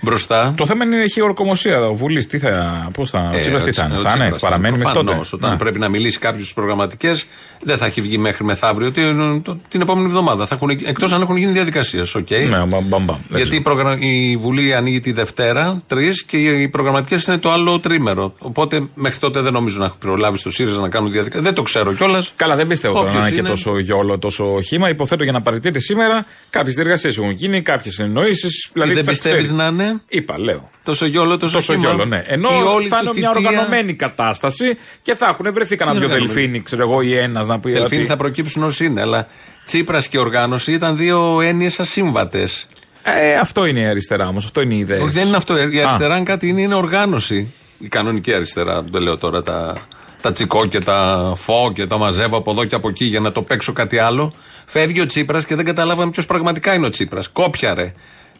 μπροστά. 0.00 0.54
Το 0.56 0.66
θέμα 0.66 0.84
είναι 0.84 0.96
έχει 1.02 1.20
ορκωμοσία 1.22 1.86
ο 1.88 1.94
Βουλής. 1.94 2.26
Τι 2.26 2.38
θα. 2.38 2.86
Πώς 2.92 3.10
θα. 3.10 3.30
Ο 3.34 3.40
Τσίπρας 3.40 3.62
τι 3.62 3.72
θα 3.72 3.84
είναι. 3.88 3.96
ο 3.96 4.00
Θα 4.00 4.08
είναι, 4.10 4.20
Τσίπρας 4.20 4.40
παραμένει 4.42 4.76
μέχρι 4.76 4.92
τότε; 4.92 5.04
προφανώς, 5.04 5.32
Όταν 5.32 5.50
Να. 5.50 5.56
πρέπει 5.56 5.78
να 5.78 5.88
μιλήσει 5.88 6.18
κάποιος 6.18 6.42
στις 6.42 6.54
προγραμματικές, 6.54 7.26
δεν 7.62 7.76
θα 7.76 7.86
έχει 7.86 8.00
βγει 8.00 8.18
μέχρι 8.18 8.44
μεθαύριο. 8.44 8.90
Την, 8.90 9.42
το- 9.42 9.58
την 9.68 9.80
επόμενη 9.80 10.06
εβδομάδα. 10.06 10.46
Εκτός 10.84 11.12
αν 11.12 11.20
έχουν 11.22 11.36
γίνει 11.36 11.52
διαδικασίες. 11.52 12.14
οκ. 12.14 12.30
Ναι, 12.30 12.58
μπαμ, 12.66 12.84
μπαμ, 12.88 13.04
μπαμ. 13.04 13.18
Γιατί 13.34 13.56
η, 13.56 13.60
προγρα... 13.60 13.96
η 14.00 14.36
Βουλή 14.36 14.74
ανοίγει 14.74 15.00
τη 15.00 15.12
Δευτέρα, 15.12 15.82
τρεις 15.86 16.24
και 16.24 16.36
οι 16.36 16.68
προγραμματικές 16.68 17.26
είναι 17.26 17.38
το 17.38 17.50
άλλο 17.50 17.78
τριήμερο. 17.80 18.34
Οπότε 18.38 18.86
μέχρι 18.94 19.18
τότε 19.18 19.40
δεν 19.40 19.52
νομίζω 19.52 19.78
να 19.78 19.84
έχουν 19.84 19.98
προλάβει 19.98 20.38
στο 20.38 20.50
ΣΥΡΙΖΑ 20.50 20.80
να 20.80 20.88
κάνουν 20.88 21.12
διαδικασίες. 21.12 21.42
Δεν 21.44 21.54
το 21.54 21.62
ξέρω 21.62 21.92
κιόλας. 21.94 22.32
Καλά, 22.36 22.56
δεν 22.56 22.66
πιστεύω 22.66 22.94
τώρα 22.94 23.06
Όποιος 23.08 23.20
να 23.22 23.26
είναι 23.26 23.34
και 23.36 23.40
είναι. 23.40 23.50
τόσο 23.50 23.78
YOLO, 23.78 24.18
τόσο 24.18 24.60
χύμα. 24.60 24.88
Υποθέτω 24.88 25.22
για 25.22 25.32
να 25.32 25.40
παραιτείται 25.42 25.78
σήμερα 25.78 26.26
κάποιες 26.50 26.74
διεργασίες 26.74 27.10
έχουν 27.10 27.30
γίνει, 27.30 27.62
κάποιες 27.62 27.94
συνεννοήσει. 27.94 28.48
Δηλαδή 28.72 28.92
δεν 28.94 29.04
θα 29.04 29.10
πιστεύεις 29.10 29.44
ξέρει. 29.44 29.56
να 29.56 29.66
είναι; 29.66 29.85
Είπα, 30.08 30.38
λέω. 30.38 30.70
Τόσο 30.84 31.06
γιόλο, 31.06 31.36
τόσο, 31.36 31.54
Τόσο 31.56 31.72
χύμα. 31.72 31.84
γιόλο, 31.88 32.04
ναι. 32.04 32.22
Ενώ 32.26 32.48
Η 32.48 32.62
όλη 32.62 32.88
θα 32.88 32.96
του 32.98 33.02
είναι 33.04 33.12
μια 33.18 33.32
θητεία- 33.32 33.48
οργανωμένη 33.50 33.94
κατάσταση 33.94 34.78
και 35.02 35.14
θα 35.14 35.26
έχουν 35.26 35.52
βρεθεί 35.52 35.76
κανένα 35.76 35.98
δυο 35.98 36.06
οργανωμένη; 36.06 36.34
δελφίνοι, 36.34 36.62
ξέρω 36.62 36.82
εγώ, 36.82 37.00
ή 37.00 37.16
ένας 37.16 37.46
να 37.46 37.58
πει. 37.60 37.70
Δελφίνοι 37.70 38.00
ότι- 38.00 38.10
θα 38.10 38.16
προκύψουν 38.16 38.62
ω 38.62 38.70
είναι. 38.80 39.00
Αλλά 39.00 39.26
Τσίπρας 39.64 40.08
και 40.08 40.18
οργάνωση 40.18 40.72
ήταν 40.72 40.96
δύο 40.96 41.40
έννοιες 41.40 41.80
ασύμβατες. 41.80 42.68
Ε, 43.02 43.34
αυτό 43.38 43.66
είναι 43.66 43.80
η 43.80 43.86
αριστερά 43.86 44.28
όμως, 44.28 44.44
αυτό 44.44 44.60
είναι 44.60 44.74
η 44.74 44.78
ιδέα. 44.78 45.02
Όχι, 45.02 45.10
δεν 45.10 45.26
είναι 45.26 45.36
αυτό. 45.36 45.56
Η 45.58 45.80
αριστερά, 45.80 46.14
αν 46.14 46.24
κάτι 46.24 46.48
είναι, 46.48 46.60
είναι 46.60 46.74
οργάνωση. 46.74 47.52
Η 47.78 47.88
κανονική 47.88 48.32
αριστερά. 48.32 48.82
Δεν 48.90 49.02
λέω 49.02 49.16
τώρα 49.18 49.42
τα, 49.42 49.86
τα 50.20 50.32
τσικό 50.32 50.66
και 50.66 50.78
τα 50.78 51.32
φω 51.36 51.72
και 51.74 51.86
τα 51.86 51.98
μαζεύω 51.98 52.36
από 52.36 52.50
εδώ 52.50 52.64
και 52.64 52.74
από 52.74 52.88
εκεί 52.88 53.04
για 53.04 53.20
να 53.20 53.32
το 53.32 53.42
παίξω 53.42 53.72
κάτι 53.72 53.98
άλλο. 53.98 54.34
Φεύγει 54.66 55.00
ο 55.00 55.06
Τσίπρας 55.06 55.44
και 55.44 55.54
δεν 55.54 55.64
καταλάβαμε 55.64 56.10
ποιος 56.10 56.26
πραγματικά 56.26 56.74
είναι 56.74 56.86
ο 56.86 56.90
Τσίπρας. 56.90 57.28
Κόπιαρε 57.28 57.92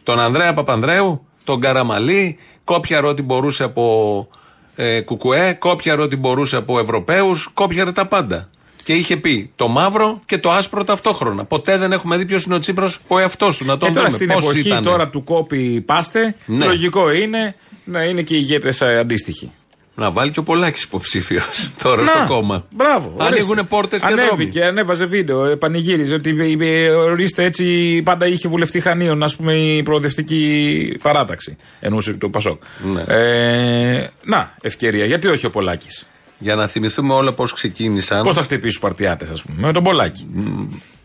τον 0.03 0.19
Ανδρέα 0.19 0.53
Παπανδρέου, 0.53 1.26
τον 1.47 1.59
Καραμαλή, 1.59 2.37
κόπιαρε 2.63 3.07
ό,τι 3.07 3.21
μπορούσε 3.21 3.63
από 3.63 4.27
ε, 4.75 5.01
Κουκουέ, 5.01 5.53
κόπιαρε 5.53 6.01
ό,τι 6.01 6.15
μπορούσε 6.15 6.55
από 6.55 6.79
Ευρωπαίους, 6.79 7.49
κόπιαρε 7.53 7.91
τα 7.91 8.05
πάντα. 8.05 8.49
Και 8.83 8.93
είχε 8.93 9.17
πει 9.17 9.51
το 9.55 9.67
μαύρο 9.67 10.21
και 10.25 10.37
το 10.37 10.51
άσπρο 10.51 10.83
ταυτόχρονα. 10.83 11.45
Ποτέ 11.45 11.77
δεν 11.77 11.91
έχουμε 11.91 12.17
δει 12.17 12.25
ποιος 12.25 12.43
είναι 12.43 12.55
ο 12.55 12.59
Τσίπρας 12.59 12.97
ο 13.07 13.19
εαυτός 13.19 13.57
του. 13.57 13.65
Να 13.65 13.77
τον 13.77 13.89
Ε, 13.89 13.91
τώρα 13.91 14.05
δούμε. 14.05 14.17
στην 14.17 14.27
Πώς 14.27 14.43
εποχή 14.43 14.59
ήτανε. 14.67 14.81
τώρα 14.85 15.09
του 15.09 15.23
κόπη 15.23 15.81
πάστε, 15.81 16.35
Ναι. 16.45 16.65
λογικό 16.65 17.11
είναι 17.11 17.55
να 17.83 18.03
είναι 18.03 18.21
και 18.21 18.33
οι 18.35 18.39
ηγέτες 18.41 18.81
αντίστοιχοι. 18.81 19.51
Να 19.99 20.11
βάλει 20.11 20.31
και 20.31 20.39
ο 20.39 20.43
Πολάκης 20.43 20.83
υποψήφιος 20.83 21.69
τώρα 21.83 22.01
Να, 22.01 22.07
στο 22.07 22.25
κόμμα. 22.27 22.65
Μπράβο. 22.69 23.15
Ανοίγουν 23.19 23.67
πόρτες 23.67 24.01
και 24.01 24.07
δρόμοι. 24.07 24.21
Ανέβηκε, 24.21 24.65
ανέβαζε 24.65 25.05
βίντεο, 25.05 25.45
ε, 25.45 25.55
πανηγύριζε 25.55 26.13
ότι 26.15 26.57
ε, 26.59 26.65
ε, 26.65 26.89
ορίστε 26.89 27.43
έτσι 27.43 28.01
πάντα 28.03 28.27
είχε 28.27 28.47
βουλευτή 28.47 28.79
Χανίων, 28.79 29.23
ας 29.23 29.35
πούμε, 29.35 29.53
η 29.53 29.83
προοδευτική 29.83 30.97
παράταξη. 31.01 31.55
Εννοούσε 31.79 32.13
το 32.13 32.29
Πασόκ. 32.29 32.61
Ναι. 32.93 33.01
Ε, 33.07 34.09
να, 34.23 34.55
ευκαιρία. 34.61 35.05
Γιατί 35.05 35.27
όχι 35.27 35.45
ο 35.45 35.49
Πολάκης; 35.49 36.07
Για 36.37 36.55
να 36.55 36.67
θυμηθούμε 36.67 37.13
όλα 37.13 37.33
πώς 37.33 37.53
ξεκίνησαν. 37.53 38.23
Πώς 38.23 38.33
θα 38.33 38.43
χτυπήσει 38.43 38.75
τους 38.75 38.81
Σπαρτιάτες, 38.81 39.29
ας 39.29 39.41
πούμε, 39.41 39.67
με 39.67 39.73
τον 39.73 39.83
Πολάκη; 39.83 40.27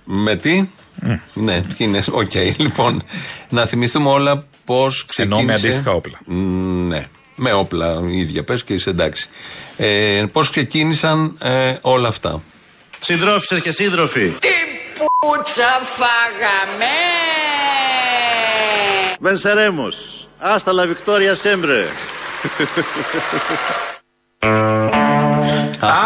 Με 0.04 0.36
τι; 0.36 0.68
Ναι, 1.32 1.60
είναι. 1.76 2.00
Οκ, 2.10 2.34
λοιπόν. 2.56 3.02
Να 3.48 3.66
θυμηθούμε 3.66 4.08
όλα 4.08 4.46
πώς 4.64 5.04
ξεκίνησε. 5.04 5.40
Ενώ 5.40 5.46
με 5.46 5.54
αντίστοιχα 5.54 5.92
όπλα. 5.92 6.20
Μ, 6.24 6.86
Ναι. 6.88 7.08
Με 7.34 7.52
όπλα 7.52 8.00
ίδια 8.06 8.44
πες 8.44 8.64
και 8.64 8.74
είσαι 8.74 8.90
εντάξει. 8.90 9.28
Ε, 9.76 10.24
πώς 10.32 10.50
ξεκίνησαν 10.50 11.36
ε, 11.40 11.76
όλα 11.80 12.08
αυτά; 12.08 12.42
Συντρόφισσες 12.98 13.60
και 13.60 13.70
σύντροφοι, 13.70 14.28
Τι 14.28 14.48
πουτσα 14.94 15.80
φάγαμε! 15.96 16.86
Βενσερέμος, 19.20 20.28
άστα 20.38 20.72
λα 20.72 20.86
Βικτόρια 20.86 21.34
Σέμπρε. 21.34 21.86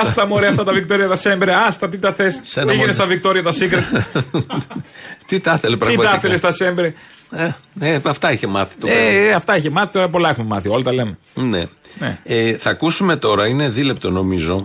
Άστα 0.00 0.26
μωρέ 0.26 0.46
αυτά 0.46 0.64
τα 0.64 0.72
Βικτόρια 0.72 1.08
τα 1.08 1.16
Σέμπρε, 1.16 1.54
άστα 1.54 1.88
τι 1.88 1.98
τα 1.98 2.12
θες. 2.12 2.34
ένα 2.34 2.64
Πήγαινε 2.66 2.74
μόνο- 2.76 2.92
στα 2.92 3.06
Βικτόρια 3.06 3.42
τα 3.42 3.50
Secret. 3.52 4.02
Τι 5.26 5.40
τα 5.40 5.54
ήθελε 5.54 5.72
τι 5.72 5.78
πραγματικά; 5.78 6.10
τα 6.10 6.16
ήθελε 6.16 6.36
στα 6.36 6.50
Σέμπρε. 6.50 6.92
Ε, 7.30 7.48
ε, 7.80 8.00
αυτά 8.06 8.32
είχε 8.32 8.46
μάθει 8.46 8.74
το 8.78 8.86
παιδί. 8.86 9.16
Ε, 9.16 9.32
αυτά 9.32 9.54
έχει 9.54 9.70
μάθει, 9.70 9.92
τώρα 9.92 10.08
πολλά 10.08 10.28
έχουμε 10.28 10.46
μάθει. 10.46 10.68
Όλα 10.68 10.82
τα 10.82 10.92
λέμε. 10.92 11.18
Ναι. 11.34 11.64
Ναι. 11.98 12.16
Ε, 12.24 12.56
θα 12.56 12.70
ακούσουμε 12.70 13.16
τώρα, 13.16 13.46
είναι 13.46 13.68
δίλεπτο 13.68 14.10
νομίζω 14.10 14.56
μ, 14.58 14.64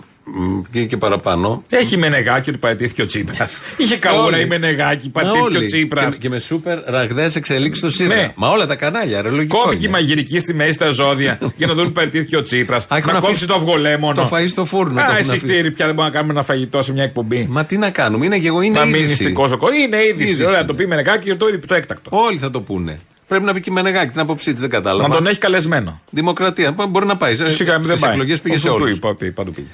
και, 0.71 0.85
και 0.85 0.97
παραπάνω. 0.97 1.63
Έχει 1.69 1.97
Μενεγάκη 1.97 2.49
ότι 2.49 2.59
παραιτήθηκε 2.59 3.01
ο 3.01 3.05
Τσίπρας. 3.05 3.57
Είχε 3.77 3.97
καούρα 3.97 4.23
Όλοι. 4.23 4.41
η 4.41 4.45
Μενεγάκη, 4.45 5.05
Μα 5.13 5.21
παραιτήθηκε 5.21 5.55
ο 5.55 5.57
όλοι. 5.59 5.65
Τσίπρας. 5.67 6.13
Και, 6.13 6.19
και 6.19 6.29
με 6.29 6.39
σούπερ 6.39 6.79
ραγδαίες 6.85 7.35
εξελίξεις 7.35 7.77
στο 7.83 7.91
ΣΥΡΙΖΑ. 7.91 8.15
Ναι. 8.15 8.31
Μα 8.35 8.49
όλα 8.49 8.65
τα 8.65 8.75
κανάλια, 8.75 9.21
ρε, 9.21 9.29
λογικό. 9.29 9.57
Κόμικη 9.57 9.81
είναι. 9.83 9.91
μαγειρική 9.91 10.39
στη 10.39 10.53
μέση 10.53 10.71
στα 10.71 10.89
ζώδια 10.89 11.39
για 11.57 11.67
να 11.67 11.73
δουν 11.73 11.83
ότι 11.83 11.93
παραιτήθηκε 11.93 12.37
ο 12.37 12.41
Τσίπρας. 12.41 12.83
Α, 12.83 12.97
έχουν 12.97 13.07
Να 13.07 13.13
κόψει 13.19 13.29
αφήσει 13.31 13.47
το 13.47 13.53
αυγολέμονο. 13.53 14.13
το 14.21 14.29
φαΐ 14.33 14.47
στο 14.49 14.65
φούρνο, 14.65 14.93
το 14.93 14.99
Α, 14.99 15.03
έχουν 15.03 15.17
εσύ 15.17 15.29
αφήσει. 15.29 15.45
χτύρι, 15.45 15.71
πια 15.71 15.85
δεν 15.85 15.95
μπορούμε 15.95 16.13
να 16.13 16.19
κάνουμε 16.19 16.33
ένα 16.39 16.43
φαγητό 16.43 16.81
σε 16.81 16.91
μια 16.93 17.03
εκπομπή. 17.03 17.47
Μα 17.49 17.65
τι 17.65 17.77
να 17.77 17.89
κάνουμε, 17.89 18.25
είναι 18.25 18.35
γεγονό, 18.37 18.63
είναι 18.65 18.79
να 18.79 18.85
μην 18.85 18.95
είδηση. 18.95 19.09
νηστικό 19.09 19.49
ο 19.53 19.57
κο- 19.57 19.71
Είναι 19.73 20.03
είδηση. 20.03 20.31
Είδηση 20.31 20.43
Ωραία, 20.45 20.57
είναι. 20.57 20.67
το 20.67 20.73
πει 20.73 20.87
Μενεγάκη 20.87 21.29
και 21.29 21.35
το, 21.35 21.45
το 21.67 21.73
έκτακτο. 21.75 22.09
Όλοι 22.13 22.37
θα 22.37 22.49
το 22.49 22.61
πούνε. 22.61 22.99
Πρέπει 23.27 23.43
να 23.45 23.53
πει 23.53 23.59
και 23.59 23.69
η 23.69 23.73
Μενεγάκη 23.73 24.11
την 24.11 24.21
άποψή 24.21 24.51
της, 24.51 24.61
δεν 24.61 24.69
κατάλαβα. 24.69 25.07
Να 25.07 25.15
τον 25.15 25.27
έχει 25.27 25.37
καλεσμένο. 25.39 26.01
Δημοκρατία. 26.09 26.75
Μπορεί 26.89 27.05
να 27.05 27.17
πάει. 27.17 27.35
Σιγά 27.35 27.77
μην 27.77 27.87
δεν 27.87 27.95
Στι 27.95 28.05
πάει. 28.05 28.11
εκλογές 28.13 28.41
πήγε 28.41 28.57
σε 28.57 28.67
Όσο 28.67 28.77
του 28.77 28.83
όλους. 28.83 28.95
είπα, 28.97 29.09
ότι 29.09 29.31
παντού 29.31 29.51
πήγε. 29.51 29.67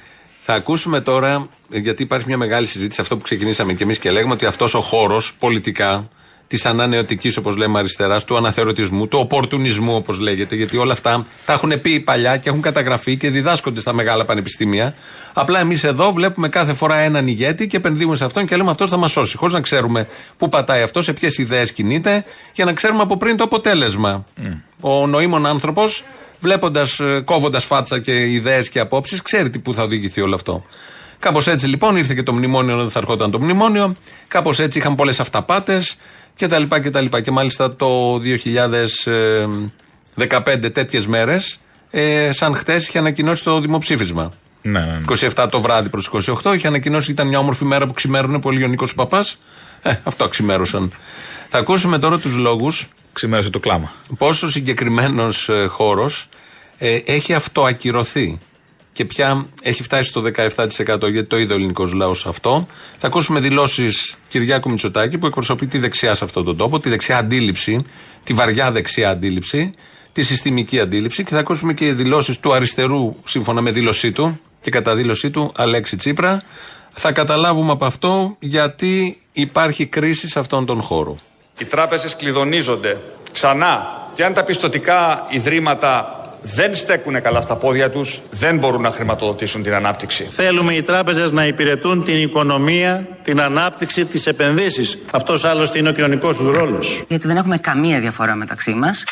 Θα 0.50 0.56
ακούσουμε 0.56 1.00
τώρα, 1.00 1.46
ε, 1.70 1.78
γιατί 1.78 2.02
υπάρχει 2.02 2.26
μια 2.26 2.36
μεγάλη 2.36 2.66
συζήτηση, 2.66 3.00
αυτό 3.00 3.16
που 3.16 3.22
ξεκινήσαμε 3.22 3.72
κι 3.72 3.82
εμείς 3.82 3.98
και 3.98 4.10
λέγαμε 4.10 4.32
ότι 4.32 4.46
αυτός 4.46 4.74
ο 4.74 4.80
χώρος 4.80 5.34
πολιτικά 5.38 6.08
της 6.46 6.66
ανανεωτικής, 6.66 7.36
όπως 7.36 7.56
λέμε 7.56 7.78
αριστεράς, 7.78 8.24
του 8.24 8.36
αναθεωρητισμού, 8.36 9.08
του 9.08 9.18
οπορτουνισμού, 9.18 9.94
όπως 9.94 10.18
λέγεται, 10.18 10.54
γιατί 10.54 10.76
όλα 10.76 10.92
αυτά 10.92 11.26
τα 11.44 11.52
έχουν 11.52 11.80
πει 11.80 12.00
παλιά 12.00 12.36
και 12.36 12.48
έχουν 12.48 12.60
καταγραφεί 12.60 13.16
και 13.16 13.30
διδάσκονται 13.30 13.80
στα 13.80 13.92
μεγάλα 13.92 14.24
πανεπιστήμια. 14.24 14.94
Απλά 15.32 15.60
εμείς 15.60 15.84
εδώ 15.84 16.12
βλέπουμε 16.12 16.48
κάθε 16.48 16.74
φορά 16.74 16.96
έναν 16.96 17.26
ηγέτη 17.26 17.66
και 17.66 17.76
επενδύουμε 17.76 18.16
σε 18.16 18.24
αυτόν 18.24 18.46
και 18.46 18.56
λέμε 18.56 18.70
αυτός 18.70 18.90
θα 18.90 18.96
μας 18.96 19.10
σώσει. 19.10 19.36
Χωρίς 19.36 19.54
να 19.54 19.60
ξέρουμε 19.60 20.08
πού 20.36 20.48
πατάει 20.48 20.82
αυτός, 20.82 21.04
σε 21.04 21.12
ποιες 21.12 21.38
ιδέες 21.38 21.72
κινείται, 21.72 22.24
για 22.52 22.64
να 22.64 22.72
ξέρουμε 22.72 23.02
από 23.02 23.16
πριν 23.16 23.36
το 23.36 23.44
αποτέλεσμα. 23.44 24.24
Ο 24.80 25.06
νοήμων 25.06 25.46
άνθρωπος 25.46 26.04
βλέποντας, 26.40 27.00
κόβοντας 27.24 27.64
φάτσα 27.64 27.98
και 27.98 28.30
ιδέες 28.30 28.68
και 28.68 28.80
απόψεις, 28.80 29.22
ξέρει 29.22 29.50
τι 29.50 29.58
που 29.58 29.74
θα 29.74 29.82
οδηγηθεί 29.82 30.20
όλο 30.20 30.34
αυτό. 30.34 30.64
Κάπως 31.18 31.46
έτσι 31.46 31.66
λοιπόν 31.66 31.96
ήρθε 31.96 32.14
και 32.14 32.22
το 32.22 32.32
μνημόνιο 32.32 32.74
όταν 32.74 32.90
θα 32.90 32.98
ερχόταν 32.98 33.30
το 33.30 33.40
μνημόνιο. 33.40 33.96
Κάπως 34.28 34.58
έτσι 34.58 34.78
είχαν 34.78 34.94
πολλές 34.94 35.20
αυταπάτες 35.20 35.96
κτλ. 36.38 36.62
Και, 36.82 36.90
τα 36.90 37.00
λοιπά. 37.00 37.20
και 37.20 37.30
μάλιστα 37.30 37.76
το 37.76 38.20
2015 40.16 40.72
τέτοιες 40.72 41.06
μέρες, 41.06 41.58
ε, 41.90 42.32
σαν 42.32 42.56
χτες, 42.56 42.86
είχε 42.86 42.98
ανακοινώσει 42.98 43.44
το 43.44 43.60
δημοψήφισμα. 43.60 44.32
Ναι, 44.62 44.80
ναι, 44.80 44.86
ναι. 44.86 45.30
27 45.34 45.48
το 45.50 45.60
βράδυ 45.60 45.88
προς 45.88 46.10
28 46.42 46.54
είχε 46.54 46.66
ανακοινώσει 46.66 47.10
ήταν 47.10 47.26
μια 47.26 47.38
όμορφη 47.38 47.64
μέρα 47.64 47.86
που 47.86 47.92
ξημέρωνε 47.92 48.40
πολύ 48.40 48.64
ο 48.64 48.66
Νίκος 48.66 48.94
Παπάς. 48.94 49.38
Ε, 49.82 49.94
αυτό 50.02 50.28
ξημέρωσαν. 50.28 50.92
Θα 51.48 51.58
ακούσουμε 51.58 51.98
τώρα 51.98 52.18
τους 52.18 52.36
λόγους 52.36 52.88
Ξημέρωσε 53.12 53.50
το 53.50 53.58
κλάμα. 53.58 53.92
πόσο 54.18 54.48
συγκεκριμένος 54.48 55.48
ε, 55.48 55.66
χώρος 55.66 56.28
ε, 56.78 56.98
έχει 57.04 57.34
αυτοακυρωθεί 57.34 58.38
και 58.92 59.04
πια 59.04 59.46
έχει 59.62 59.82
φτάσει 59.82 60.08
στο 60.08 60.22
17% 60.36 61.10
γιατί 61.10 61.24
το 61.24 61.38
είδε 61.38 61.52
ο 61.52 61.56
ελληνικός 61.56 61.92
λαός 61.92 62.26
αυτό. 62.26 62.66
Θα 62.98 63.06
ακούσουμε 63.06 63.40
δηλώσεις 63.40 64.16
Κυριάκου 64.28 64.70
Μητσοτάκη 64.70 65.18
που 65.18 65.26
εκπροσωπεί 65.26 65.66
τη 65.66 65.78
δεξιά 65.78 66.14
σε 66.14 66.24
αυτόν 66.24 66.44
τον 66.44 66.56
τόπο, 66.56 66.78
τη 66.78 66.88
δεξιά 66.88 67.18
αντίληψη, 67.18 67.84
τη 68.24 68.32
βαριά 68.32 68.70
δεξιά 68.72 69.10
αντίληψη, 69.10 69.72
τη 70.12 70.22
συστημική 70.22 70.80
αντίληψη 70.80 71.24
και 71.24 71.30
θα 71.30 71.38
ακούσουμε 71.38 71.72
και 71.72 71.92
δηλώσεις 71.92 72.40
του 72.40 72.52
αριστερού 72.52 73.14
σύμφωνα 73.24 73.60
με 73.60 73.70
δήλωσή 73.70 74.12
του 74.12 74.40
και 74.60 74.70
κατά 74.70 74.94
δήλωσή 74.94 75.30
του 75.30 75.52
Αλέξη 75.56 75.96
Τσίπρα. 75.96 76.42
Θα 76.92 77.12
καταλάβουμε 77.12 77.72
από 77.72 77.84
αυτό 77.84 78.36
γιατί 78.38 79.20
υπάρχει 79.32 79.86
κρίση 79.86 80.28
σε 80.28 80.38
αυτόν 80.38 80.66
τον 80.66 80.82
χώρο. 80.82 81.18
Οι 81.58 81.64
τράπεζες 81.64 82.16
κλειδονίζονται 82.16 83.00
ξανά 83.32 84.02
και 84.14 84.24
αν 84.24 84.32
τα 84.32 84.44
πιστοτικά 84.44 85.26
ιδρύματα 85.28 86.17
δεν 86.42 86.74
στέκουν 86.74 87.22
καλά 87.22 87.40
στα 87.40 87.56
πόδια 87.56 87.90
τους, 87.90 88.20
δεν 88.30 88.58
μπορούν 88.58 88.82
να 88.82 88.90
χρηματοδοτήσουν 88.90 89.62
την 89.62 89.74
ανάπτυξη. 89.74 90.28
Θέλουμε 90.30 90.72
οι 90.72 90.82
τράπεζες 90.82 91.32
να 91.32 91.46
υπηρετούν 91.46 92.04
την 92.04 92.22
οικονομία, 92.22 93.06
την 93.22 93.40
ανάπτυξη, 93.40 94.04
τις 94.04 94.26
επενδύσεις. 94.26 94.98
Αυτός 95.10 95.44
άλλωστε 95.44 95.78
είναι 95.78 95.88
ο 95.88 95.92
κοινωνικός 95.92 96.36
τους 96.36 96.56
ρόλος. 96.56 97.02
Γιατί 97.08 97.26
δεν 97.26 97.36
έχουμε 97.36 97.56
καμία 97.56 98.00
διαφορά 98.00 98.34
μεταξύ 98.34 98.74
μας. 98.74 99.04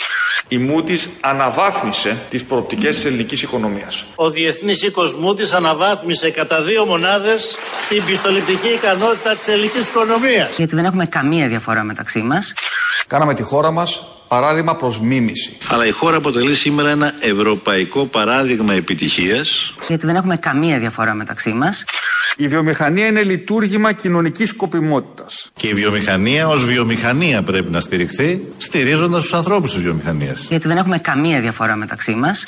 Η 0.49 0.59
Moody's 0.71 1.09
αναβάθμισε 1.21 2.23
τις 2.31 2.45
προοπτικές 2.45 2.95
της 2.95 3.05
ελληνικής 3.05 3.43
οικονομίας. 3.43 4.05
Ο 4.15 4.31
Διεθνής 4.31 4.83
Οίκος 4.83 5.15
Μούτης 5.15 5.53
αναβάθμισε 5.53 6.31
κατά 6.31 6.63
δύο 6.63 6.85
μονάδες 6.85 7.57
την 7.89 8.05
πιστοληπτική 8.05 8.69
ικανότητα 8.69 9.35
της 9.35 9.49
ελληνικής 9.49 9.89
οικονομίας. 9.89 10.57
Γιατί 10.57 10.75
δεν 10.75 10.85
έχουμε 10.85 11.07
καμία 11.07 11.49
διαφορά 11.49 11.83
μεταξύ 11.83 12.23
μας. 12.23 12.53
Κάναμε 13.07 13.35
τη 13.35 13.43
χώρα 13.43 13.71
μας 13.71 14.16
παράδειγμα 14.29 14.77
προς 14.77 15.01
μίμηση. 15.01 15.57
Αλλά 15.69 15.87
η 15.87 15.91
χώρα 15.91 16.17
αποτελεί 16.17 16.55
σήμερα 16.55 16.91
ένα 16.91 17.13
ευρωπαϊκό 17.21 18.05
παράδειγμα 18.07 18.75
επιτυχίας. 18.75 19.75
Γιατί 19.87 20.07
δεν 20.07 20.17
έχουμε 20.17 20.37
καμία 20.37 20.79
διαφορά 20.79 21.15
μεταξύ 21.15 21.53
μας. 21.53 21.85
Η 22.37 22.49
βιομηχανία 22.49 23.07
είναι 23.07 23.23
λειτουργήμα 23.23 23.93
κοινωνικής 23.93 24.49
σκοπιμότητας. 24.49 25.51
Και 25.55 25.69
η 25.69 25.75
βιομηχανία 25.75 26.49
ως 26.49 26.65
βιομηχανία 26.65 27.43
πρέπει 27.43 27.71
να 27.71 27.81
στηριχθεί, 27.81 28.43
στηρίζοντας 28.59 29.23
τους 29.23 29.35
ανθρώπους 29.35 29.73
της 29.73 29.83
βιομηχανίας. 29.83 30.47
Γιατί 30.49 30.69
δεν 30.69 30.77
έχουμε 30.77 30.99
καμία 30.99 31.41
διαφορά 31.41 31.77
μεταξύ 31.77 32.15
μας. 32.15 32.45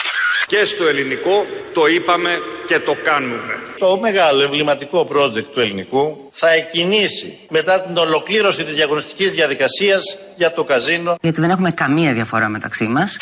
Και 0.47 0.65
στο 0.65 0.87
ελληνικό 0.87 1.47
το 1.75 1.87
είπαμε 1.87 2.31
και 2.67 2.79
το 2.79 2.97
κάνουμε. 3.03 3.68
Το 3.79 3.99
μεγάλο 4.01 4.43
εμβληματικό 4.43 5.09
project 5.13 5.45
του 5.53 5.61
ελληνικού 5.61 6.31
θα 6.33 6.51
εκκινήσει 6.51 7.39
μετά 7.49 7.81
την 7.81 7.97
ολοκλήρωση 7.97 8.65
της 8.65 8.75
διαγωνιστικής 8.75 9.33
διαδικασίας 9.33 10.17
για 10.37 10.53
το 10.53 10.65
καζίνο. 10.65 11.17
Γιατί 11.21 11.41
δεν 11.41 11.51
έχουμε 11.51 11.71
καμία 11.71 12.13
διαφορά 12.13 12.49
μεταξύ 12.49 12.87
μας. 12.87 13.17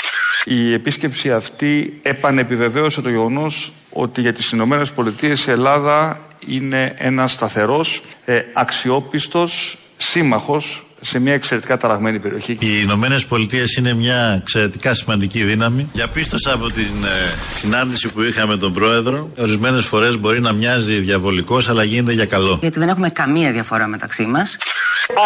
Η 0.44 0.72
επίσκεψη 0.72 1.32
αυτή 1.32 2.00
επανεπιβεβαίωσε 2.02 3.00
το 3.00 3.08
γεγονός 3.08 3.72
ότι 3.90 4.20
για 4.20 4.32
τις 4.32 4.50
Ηνωμένες 4.50 4.92
Πολιτείες 4.92 5.46
η 5.46 5.50
Ελλάδα 5.50 6.20
είναι 6.46 6.94
ένας 6.96 7.32
σταθερός, 7.32 8.02
ε, 8.24 8.40
αξιόπιστος 8.52 9.78
σύμμαχος 9.96 10.85
σε 11.06 11.18
μια 11.18 11.34
εξαιρετικά 11.34 11.76
ταραγμένη 11.76 12.18
περιοχή. 12.18 12.52
Οι 12.52 12.80
Ηνωμένες 12.82 13.26
Πολιτείες 13.26 13.76
είναι 13.76 13.94
μια 13.94 14.38
εξαιρετικά 14.42 14.94
σημαντική 14.94 15.42
δύναμη. 15.42 15.88
Διαπίστωσα 15.92 16.52
από 16.52 16.66
την 16.66 17.04
ε, 17.04 17.54
συνάντηση 17.54 18.08
που 18.08 18.22
είχαμε 18.22 18.46
με 18.46 18.56
τον 18.56 18.72
Πρόεδρο, 18.72 19.30
ορισμένες 19.38 19.84
φορές 19.84 20.18
μπορεί 20.18 20.40
να 20.40 20.52
μοιάζει 20.52 20.94
διαβολικός, 20.94 21.68
αλλά 21.68 21.84
γίνεται 21.84 22.12
για 22.12 22.24
καλό. 22.26 22.58
Γιατί 22.60 22.78
δεν 22.78 22.88
έχουμε 22.88 23.10
καμία 23.10 23.52
διαφορά 23.52 23.86
μεταξύ 23.86 24.26
μας. 24.26 24.56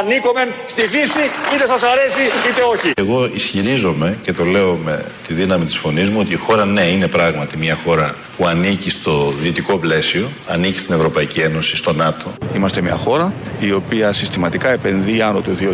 Ανήκομεν 0.01 0.49
στη 0.67 0.83
Δύση, 0.83 1.25
είτε 1.55 1.67
σας 1.67 1.83
αρέσει 1.83 2.23
είτε 2.51 2.63
όχι. 2.75 2.93
Εγώ 2.95 3.31
ισχυρίζομαι 3.35 4.19
και 4.23 4.33
το 4.33 4.45
λέω 4.45 4.79
με 4.85 5.05
τη 5.27 5.35
δύναμη 5.35 5.65
της 5.65 5.77
φωνής 5.77 6.11
μου 6.11 6.19
ότι 6.21 6.33
η 6.33 6.37
χώρα 6.37 6.65
ναι 6.65 6.83
είναι 6.83 7.07
πράγματι 7.07 7.57
μια 7.57 7.79
χώρα 7.85 8.15
που 8.37 8.47
ανήκει 8.47 8.91
στο 8.91 9.35
δυτικό 9.41 9.79
πλαίσιο, 9.79 10.29
ανήκει 10.47 10.79
στην 10.79 10.95
Ευρωπαϊκή 10.95 11.41
Ένωση, 11.41 11.77
στο 11.77 11.93
ΝΑΤΟ. 11.93 12.33
Είμαστε 12.55 12.81
μια 12.81 12.95
χώρα 12.97 13.33
η 13.61 13.73
οποία 13.73 14.13
συστηματικά 14.13 14.69
επενδύει 14.71 15.23
άνω 15.23 15.41
του 15.41 15.57
2% 15.61 15.70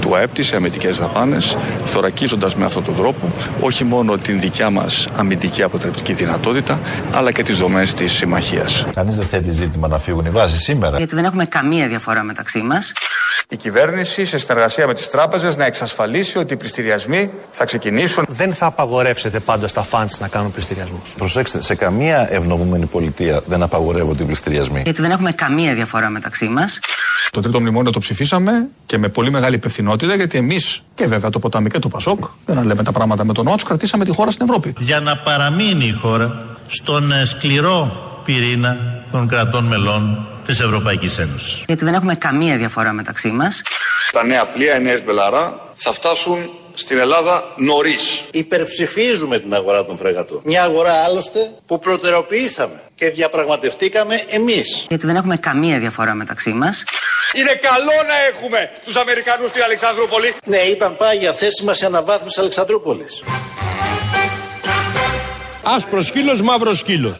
του 0.00 0.16
ΑΕΠ 0.16 0.34
της 0.34 0.46
σε 0.46 0.56
αμυντικές 0.56 0.98
δαπάνες, 0.98 1.56
θωρακίζοντας 1.84 2.56
με 2.56 2.64
αυτόν 2.64 2.84
τον 2.84 2.96
τρόπο 2.96 3.32
όχι 3.60 3.84
μόνο 3.84 4.16
την 4.16 4.40
δικιά 4.40 4.70
μας 4.70 5.08
αμυντική 5.16 5.62
αποτρεπτική 5.62 6.12
δυνατότητα, 6.12 6.80
αλλά 7.12 7.32
και 7.32 7.42
τις 7.42 7.56
δομές 7.56 7.94
της 7.94 8.12
συμμαχίας. 8.12 8.86
Κανείς 8.94 9.16
δεν 9.16 9.26
θέτει 9.26 9.50
ζήτημα 9.50 9.88
να 9.88 9.98
φύγουν 9.98 10.24
οι 10.24 10.30
βάσεις 10.30 10.62
σήμερα. 10.62 10.96
Γιατί 10.96 11.14
δεν 11.14 11.24
έχουμε 11.24 11.44
καμία 11.44 11.88
διαφορά 11.88 12.22
μεταξύ 12.22 12.62
μας. 12.62 12.92
Η 13.48 13.56
κυβέρνηση, 13.56 14.24
σε 14.24 14.38
συνεργασία 14.38 14.86
με 14.86 14.94
τις 14.94 15.08
τράπεζες, 15.08 15.56
να 15.56 15.64
εξασφαλίσει 15.64 16.38
ότι 16.38 16.52
οι 16.52 16.56
πληστηριασμοί 16.56 17.30
θα 17.50 17.64
ξεκινήσουν. 17.64 18.24
Δεν 18.28 18.54
θα 18.54 18.66
απαγορεύσετε 18.66 19.40
πάντω 19.40 19.66
τα 19.66 19.82
φαντς 19.82 20.20
να 20.20 20.28
κάνουν 20.28 20.52
πληστηριασμούς. 20.52 21.14
Προσέξτε, 21.18 21.62
σε 21.62 21.74
καμία 21.74 22.26
ευνομούμενη 22.30 22.86
πολιτεία 22.86 23.40
δεν 23.46 23.62
απαγορεύονται 23.62 24.22
οι 24.22 24.26
πληστηριασμοί. 24.26 24.80
Γιατί 24.84 25.00
δεν 25.00 25.10
έχουμε 25.10 25.32
καμία 25.32 25.74
διαφορά 25.74 26.08
μεταξύ 26.08 26.48
μας. 26.48 26.78
Το 27.30 27.40
τρίτο 27.40 27.60
μνημόνιο 27.60 27.90
το 27.90 27.98
ψηφίσαμε 27.98 28.68
και 28.86 28.98
με 29.02 29.08
πολύ 29.08 29.30
μεγάλη 29.30 29.54
υπευθυνότητα, 29.54 30.14
γιατί 30.14 30.38
εμείς 30.38 30.82
και 30.94 31.06
βέβαια 31.06 31.30
το 31.30 31.38
Ποτάμι 31.38 31.70
και 31.70 31.78
το 31.78 31.88
Πασόκ, 31.88 32.24
για 32.46 32.54
να 32.54 32.64
λέμε 32.64 32.82
τα 32.82 32.92
πράγματα 32.92 33.24
με 33.24 33.32
τον 33.32 33.46
ότσο, 33.46 33.66
κρατήσαμε 33.66 34.04
τη 34.04 34.12
χώρα 34.12 34.30
στην 34.30 34.46
Ευρώπη. 34.48 34.74
Για 34.78 35.00
να 35.00 35.16
παραμείνει 35.16 35.86
η 35.86 35.92
χώρα 35.92 36.56
στον 36.66 37.12
ε, 37.12 37.24
σκληρό 37.24 37.80
πυρήνα 38.24 39.04
των 39.12 39.28
κρατών 39.28 39.64
μελών 39.64 40.26
της 40.46 40.60
Ευρωπαϊκής 40.60 41.18
Ένωσης. 41.18 41.62
Γιατί 41.66 41.84
δεν 41.84 41.94
έχουμε 41.94 42.14
καμία 42.14 42.56
διαφορά 42.56 42.92
μεταξύ 42.92 43.30
μας. 43.30 43.62
Τα 44.12 44.24
νέα 44.24 44.46
πλοία, 44.46 44.76
οι 44.76 44.82
νέες 44.82 45.04
Μπελαρά, 45.04 45.60
θα 45.74 45.92
φτάσουν 45.92 46.38
στην 46.74 46.98
Ελλάδα 46.98 47.44
νωρίς. 47.56 48.24
Υπερψηφίζουμε 48.32 49.38
την 49.38 49.54
αγορά 49.54 49.84
των 49.84 49.96
φρεγατών. 49.98 50.40
Μια 50.44 50.62
αγορά 50.62 50.94
άλλωστε 50.94 51.38
που 51.66 51.78
προτεραιοποιήσαμε 51.78 52.80
και 53.02 53.10
διαπραγματευτήκαμε 53.10 54.24
εμείς. 54.28 54.86
Γιατί 54.88 55.06
δεν 55.06 55.16
έχουμε 55.16 55.36
καμία 55.36 55.78
διαφορά 55.78 56.14
μεταξύ 56.14 56.52
μας. 56.52 56.84
Είναι 57.34 57.54
καλό 57.54 57.96
να 58.06 58.16
έχουμε 58.30 58.70
τους 58.84 58.96
Αμερικανούς 58.96 59.50
στην 59.50 59.62
Αλεξανδρούπολη. 59.62 60.34
Ναι, 60.44 60.56
ήταν 60.56 60.96
πάγια 60.96 61.32
θέση 61.32 61.64
μας 61.64 61.80
η 61.80 61.84
αναβάθμιση 61.84 62.40
Αλεξανδρούπολης. 62.40 63.22
Άσπρος 65.62 66.06
σκύλος, 66.06 66.42
μαύρος 66.42 66.78
σκύλος. 66.78 67.16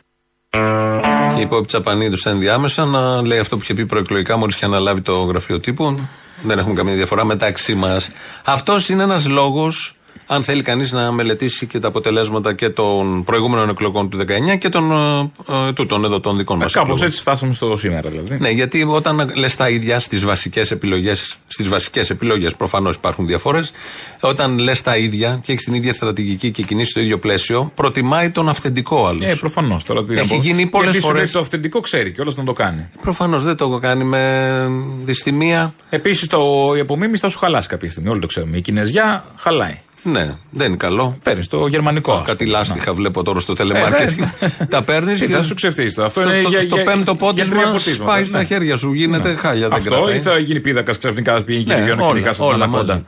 Είπε 1.39 1.55
ο 1.55 1.65
Τσαπανίδου 1.65 2.17
ενδιάμεσα 2.25 2.85
να 2.85 3.27
λέει 3.27 3.39
αυτό 3.39 3.57
που 3.57 3.63
είχε 3.63 3.75
πει 3.75 3.87
προεκλογικά 3.87 4.37
μόλις 4.37 4.55
είχε 4.55 4.65
αναλάβει 4.65 5.01
το 5.01 5.15
γραφείο 5.23 5.61
τύπου. 5.61 6.09
Δεν 6.43 6.59
έχουμε 6.59 6.75
καμία 6.75 6.95
διαφορά 6.95 7.25
μεταξύ 7.25 7.75
μας. 7.75 8.11
Αυτός 8.45 8.89
είναι 8.89 9.03
ένας 9.03 9.27
λόγος, 9.27 9.95
αν 10.27 10.43
θέλει 10.43 10.63
κανείς 10.63 10.93
να 10.93 11.13
μελετήσει 11.13 11.67
και 11.67 11.79
τα 11.79 11.89
αποτελέσματα 11.89 12.53
και 12.55 12.69
των 12.69 13.25
προηγούμενων 13.25 13.69
εκλογών 13.69 14.11
του 14.11 14.19
19 14.55 14.59
και 14.59 14.69
των 14.69 14.93
ε, 14.93 15.31
ε, 15.69 15.73
τούτων 15.73 16.05
εδώ 16.05 16.21
των 16.21 16.37
δικών 16.37 16.59
μας. 16.59 16.73
Κάπως 16.73 17.03
έτσι 17.03 17.21
φτάσαμε 17.21 17.53
στο 17.53 17.77
σήμερα 17.77 18.11
δηλαδή. 18.11 18.37
Ναι, 18.41 18.49
γιατί 18.49 18.85
όταν 18.89 19.33
λες 19.35 19.57
τα 19.57 19.69
ίδια 19.69 19.99
στις 19.99 20.25
βασικές 20.25 20.71
επιλογές, 20.71 21.37
στις 21.47 21.69
βασικές 21.69 22.11
επιλογές 22.11 22.55
προφανώς 22.55 22.95
υπάρχουν 22.95 23.27
διαφορές, 23.27 23.73
όταν 24.21 24.59
λες 24.59 24.83
τα 24.83 24.97
ίδια 24.97 25.41
και 25.43 25.53
έχεις 25.53 25.65
την 25.65 25.75
ίδια 25.75 25.93
στρατηγική 25.93 26.51
και 26.51 26.63
κινήσει 26.63 26.91
στο 26.91 27.01
ίδιο 27.01 27.19
πλαίσιο, 27.19 27.73
προτιμάει 27.75 28.31
τον 28.31 28.49
αυθεντικό 28.49 29.07
άλλος. 29.07 29.31
Ε, 29.31 29.35
προφανώς. 29.35 29.85
Τώρα 29.85 30.05
τι 30.05 30.15
να 30.15 30.21
Έχει 30.21 30.37
πω. 30.37 30.43
γίνει 30.43 30.67
πολλές 30.67 30.91
Γιατί 30.91 31.07
σου 31.07 31.13
λέει 31.13 31.17
φορές. 31.17 31.33
Το 31.33 31.39
αυθεντικό 31.39 31.81
ξέρει 31.81 32.13
και 32.13 32.21
όλος 32.21 32.37
να 32.37 32.45
το 32.45 32.53
κάνει. 32.53 32.89
Προφανώς 33.03 33.45
δεν 33.45 33.57
το 33.57 33.65
έχω 33.65 33.79
κάνει 33.79 34.05
με 34.05 34.67
δυστημία. 35.05 35.75
Επίσης 35.91 36.29
η 36.77 36.81
απομίμηση 36.81 37.23
θα 37.23 37.29
σου 37.29 37.39
χαλάσει 37.39 37.69
κάποια 37.69 37.91
στιγμή. 37.91 38.09
Όλοι 38.09 38.21
το 38.21 38.27
ξέρουμε. 38.27 38.57
Η 38.57 38.61
Κινέζια 38.61 39.25
χαλάει. 39.37 39.81
Ναι, 40.03 40.35
δεν 40.51 40.67
είναι 40.69 40.77
καλό. 40.77 41.19
Παίρνεις 41.23 41.49
το 41.49 41.67
γερμανικό. 41.67 42.23
Κάτι 42.27 42.45
λάστιχα 42.45 42.93
βλέπω 42.95 43.23
τώρα 43.23 43.41
στο 43.41 43.53
τηλεμάρκετινγκ. 43.53 44.27
Τα 44.69 44.83
παίρνεις 44.83 45.21
Τι 45.21 45.27
και 45.27 45.33
θα 45.33 45.43
σου 45.43 45.55
ξεφτύσει 45.55 45.95
τώρα. 45.95 46.07
Αυτό 46.07 46.21
στο, 46.21 46.31
είναι 46.31 46.41
στο, 46.41 46.49
για- 46.49 46.61
στο 46.61 46.75
για- 46.75 46.85
πέμπτο 46.85 47.01
για 47.03 47.15
πόντισμα 47.15 47.55
τριαποτίσματα, 47.55 48.03
σπάει 48.11 48.21
ναι. 48.21 48.27
στα 48.27 48.45
χέρια 48.45 48.77
σου. 48.77 48.93
Γίνεται 48.93 49.35
χάλια. 49.35 49.69
Δεν 49.69 49.79
Αυτό 49.79 49.91
κρατάει. 49.91 50.17
ή 50.17 50.21
θα 50.21 50.39
γίνει 50.39 50.61
πίδακα 50.61 50.97
ξαφνικά 50.99 51.43
πηγαίνει 51.43 51.65
και 51.65 51.75
Ναι, 51.75 51.83
βιώνει 51.85 52.03
όλα, 52.03 52.13
κοινικά 52.13 52.33
στα 52.33 52.45
όλα 52.45 52.55
ανακόντα. 52.55 52.93
μαζί. 52.93 53.05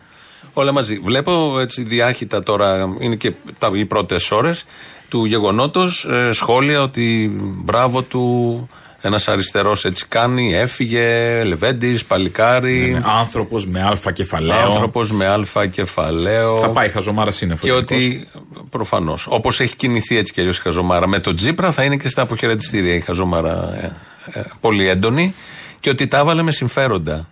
Όλα 0.53 0.73
μαζί. 0.73 1.01
Βλέπω 1.05 1.59
έτσι 1.61 1.83
διάχυτα 1.83 2.43
τώρα, 2.43 2.95
είναι 2.99 3.15
και 3.15 3.33
τα, 3.59 3.71
οι 3.75 3.85
πρώτες 3.85 4.31
ώρες 4.31 4.65
του 5.09 5.25
γεγονότος 5.25 6.07
σχόλια 6.31 6.83
ότι 6.83 7.37
μπράβο 7.65 8.03
του, 8.03 8.69
ένας 9.07 9.29
αριστερός 9.29 9.85
έτσι 9.85 10.07
κάνει, 10.09 10.55
έφυγε, 10.55 11.43
Λεβέντης, 11.45 12.05
παλικάρι. 12.05 13.01
Άνθρωπος 13.05 13.67
με 13.67 13.83
αλφα 13.83 14.13
κεφαλαίο. 14.13 14.57
Άνθρωπος 14.57 15.13
με 15.13 15.27
αλφα 15.27 15.67
κεφαλαίο. 15.67 16.59
Θα 16.59 16.69
πάει 16.69 16.89
χαζομάρα 16.89 17.31
σύννεφο. 17.31 17.67
Και 17.67 17.73
ότι 17.73 18.29
προφανώς, 18.71 19.27
όπως 19.31 19.61
έχει 19.61 19.77
κινηθεί 19.77 20.17
έτσι 20.17 20.33
κι 20.33 20.41
αλλιώς 20.41 20.59
η 20.59 20.61
Χαζομάρα 20.61 21.07
με 21.07 21.19
τον 21.19 21.37
Τζίπρα, 21.37 21.73
θα 21.73 21.83
είναι 21.83 21.97
και 21.97 22.09
στα 22.09 22.23
αποχαιρετιστήρια 22.23 22.95
η 22.95 23.01
Χαζομάρα 23.01 23.75
ε, 23.77 23.95
ε, 24.39 24.45
πολύ 24.61 24.89
έντονη. 24.89 25.35
Και 25.81 25.91
ότι 25.91 26.07
τα 26.07 26.19
έβαλε 26.19 26.43
με 26.43 26.51
συμφέροντα. 26.51 27.29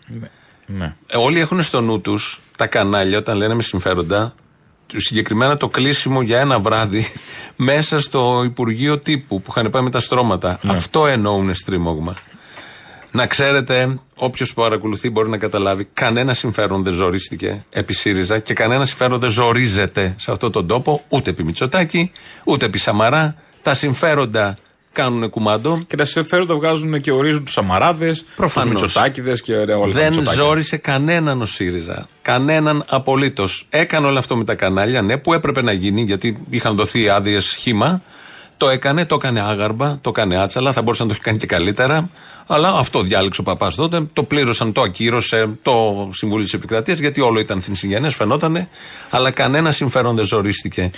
Ναι. 0.66 0.94
Ε, 1.06 1.16
όλοι 1.16 1.40
έχουν 1.40 1.62
στο 1.62 1.80
νου 1.80 2.00
τους 2.00 2.40
τα 2.56 2.66
κανάλια 2.66 3.18
όταν 3.18 3.36
λένε 3.36 3.54
με 3.54 3.62
συμφέροντα. 3.62 4.34
Του 4.92 5.00
Συγκεκριμένα 5.00 5.56
το 5.56 5.68
κλείσιμο 5.68 6.22
για 6.22 6.40
ένα 6.40 6.58
βράδυ 6.58 7.06
μέσα 7.56 8.00
στο 8.00 8.42
Υπουργείο 8.44 8.98
Τύπου 8.98 9.42
που 9.42 9.52
είχαν 9.56 9.70
πάει 9.70 9.82
με 9.82 9.90
τα 9.90 10.00
στρώματα. 10.00 10.60
Αυτό 10.66 11.06
εννοούν 11.06 11.54
στρίμωγμα. 11.54 12.16
Να 13.10 13.26
ξέρετε, 13.26 13.98
όποιος 14.14 14.54
παρακολουθεί 14.54 15.10
μπορεί 15.10 15.28
να 15.28 15.38
καταλάβει, 15.38 15.88
κανένα 15.92 16.34
συμφέρον 16.34 16.82
δεν 16.82 16.92
ζορίστηκε 16.92 17.64
επί 17.70 17.92
ΣΥΡΙΖΑ 17.92 18.38
και 18.38 18.54
κανένα 18.54 18.84
συμφέρον 18.84 19.20
δεν 19.20 19.30
ζορίζεται 19.30 20.14
σε 20.18 20.30
αυτόν 20.30 20.52
τον 20.52 20.66
τόπο, 20.66 21.04
ούτε 21.08 21.30
επί 21.30 21.44
Μητσοτάκη, 21.44 22.12
ούτε 22.44 22.64
επί 22.64 22.78
Σαμαρά. 22.78 23.36
Τα 23.62 23.74
συμφέροντα 23.74 24.58
κάνουν 24.92 25.30
κουμάντο. 25.30 25.82
Και 25.86 25.96
τα 25.96 26.04
συμφέροντα 26.04 26.54
βγάζουν 26.54 27.00
και 27.00 27.10
ορίζουν 27.12 27.44
τους 27.44 27.52
Σαμαράδε, 27.52 28.12
του 28.12 28.24
Προφανώς. 28.36 28.82
Μητσοτάκηδες 28.82 29.42
και 29.42 29.54
όλα 29.54 29.66
τα 29.66 29.86
Δεν 29.86 30.04
Μητσοτάκια. 30.04 30.32
ζόρισε 30.32 30.76
κανέναν 30.76 31.42
ο 31.42 31.46
ΣΥΡΙΖΑ. 31.46 32.08
Κανέναν 32.22 32.84
απολύτως. 32.88 33.66
Έκανε 33.70 34.06
όλο 34.06 34.18
αυτό 34.18 34.36
με 34.36 34.44
τα 34.44 34.54
κανάλια, 34.54 35.02
ναι, 35.02 35.16
που 35.16 35.32
έπρεπε 35.32 35.62
να 35.62 35.72
γίνει, 35.72 36.02
γιατί 36.02 36.38
είχαν 36.50 36.76
δοθεί 36.76 37.08
άδειες 37.08 37.54
χήμα. 37.58 38.02
Το 38.56 38.68
έκανε, 38.68 39.06
το 39.06 39.14
έκανε 39.14 39.40
άγαρμα, 39.40 39.98
το 40.00 40.10
έκανε 40.10 40.36
άτσαλα, 40.36 40.72
θα 40.72 40.82
μπορούσε 40.82 41.02
να 41.02 41.08
το 41.08 41.14
έχει 41.14 41.24
κάνει 41.24 41.38
και 41.38 41.46
καλύτερα. 41.46 42.10
Αλλά 42.46 42.68
αυτό 42.68 43.00
διάλεξε 43.00 43.40
ο 43.40 43.44
παπάς 43.44 43.74
τότε. 43.74 44.06
Το 44.12 44.22
πλήρωσαν, 44.22 44.72
το 44.72 44.80
ακύρωσε 44.80 45.48
το 45.62 46.08
Συμβούλιο 46.12 46.44
της 46.44 46.54
Επικρατείας, 46.54 46.98
γιατί 46.98 47.20
όλο 47.20 47.38
ήταν 47.38 47.60
θυνσυγενέ, 47.60 48.10
φαινότανε. 48.10 48.68
Αλλά 49.10 49.30
κανένα 49.30 49.70
συμφέρον 49.70 50.16
δεν 50.16 50.24
ζορίστηκε. 50.24 50.90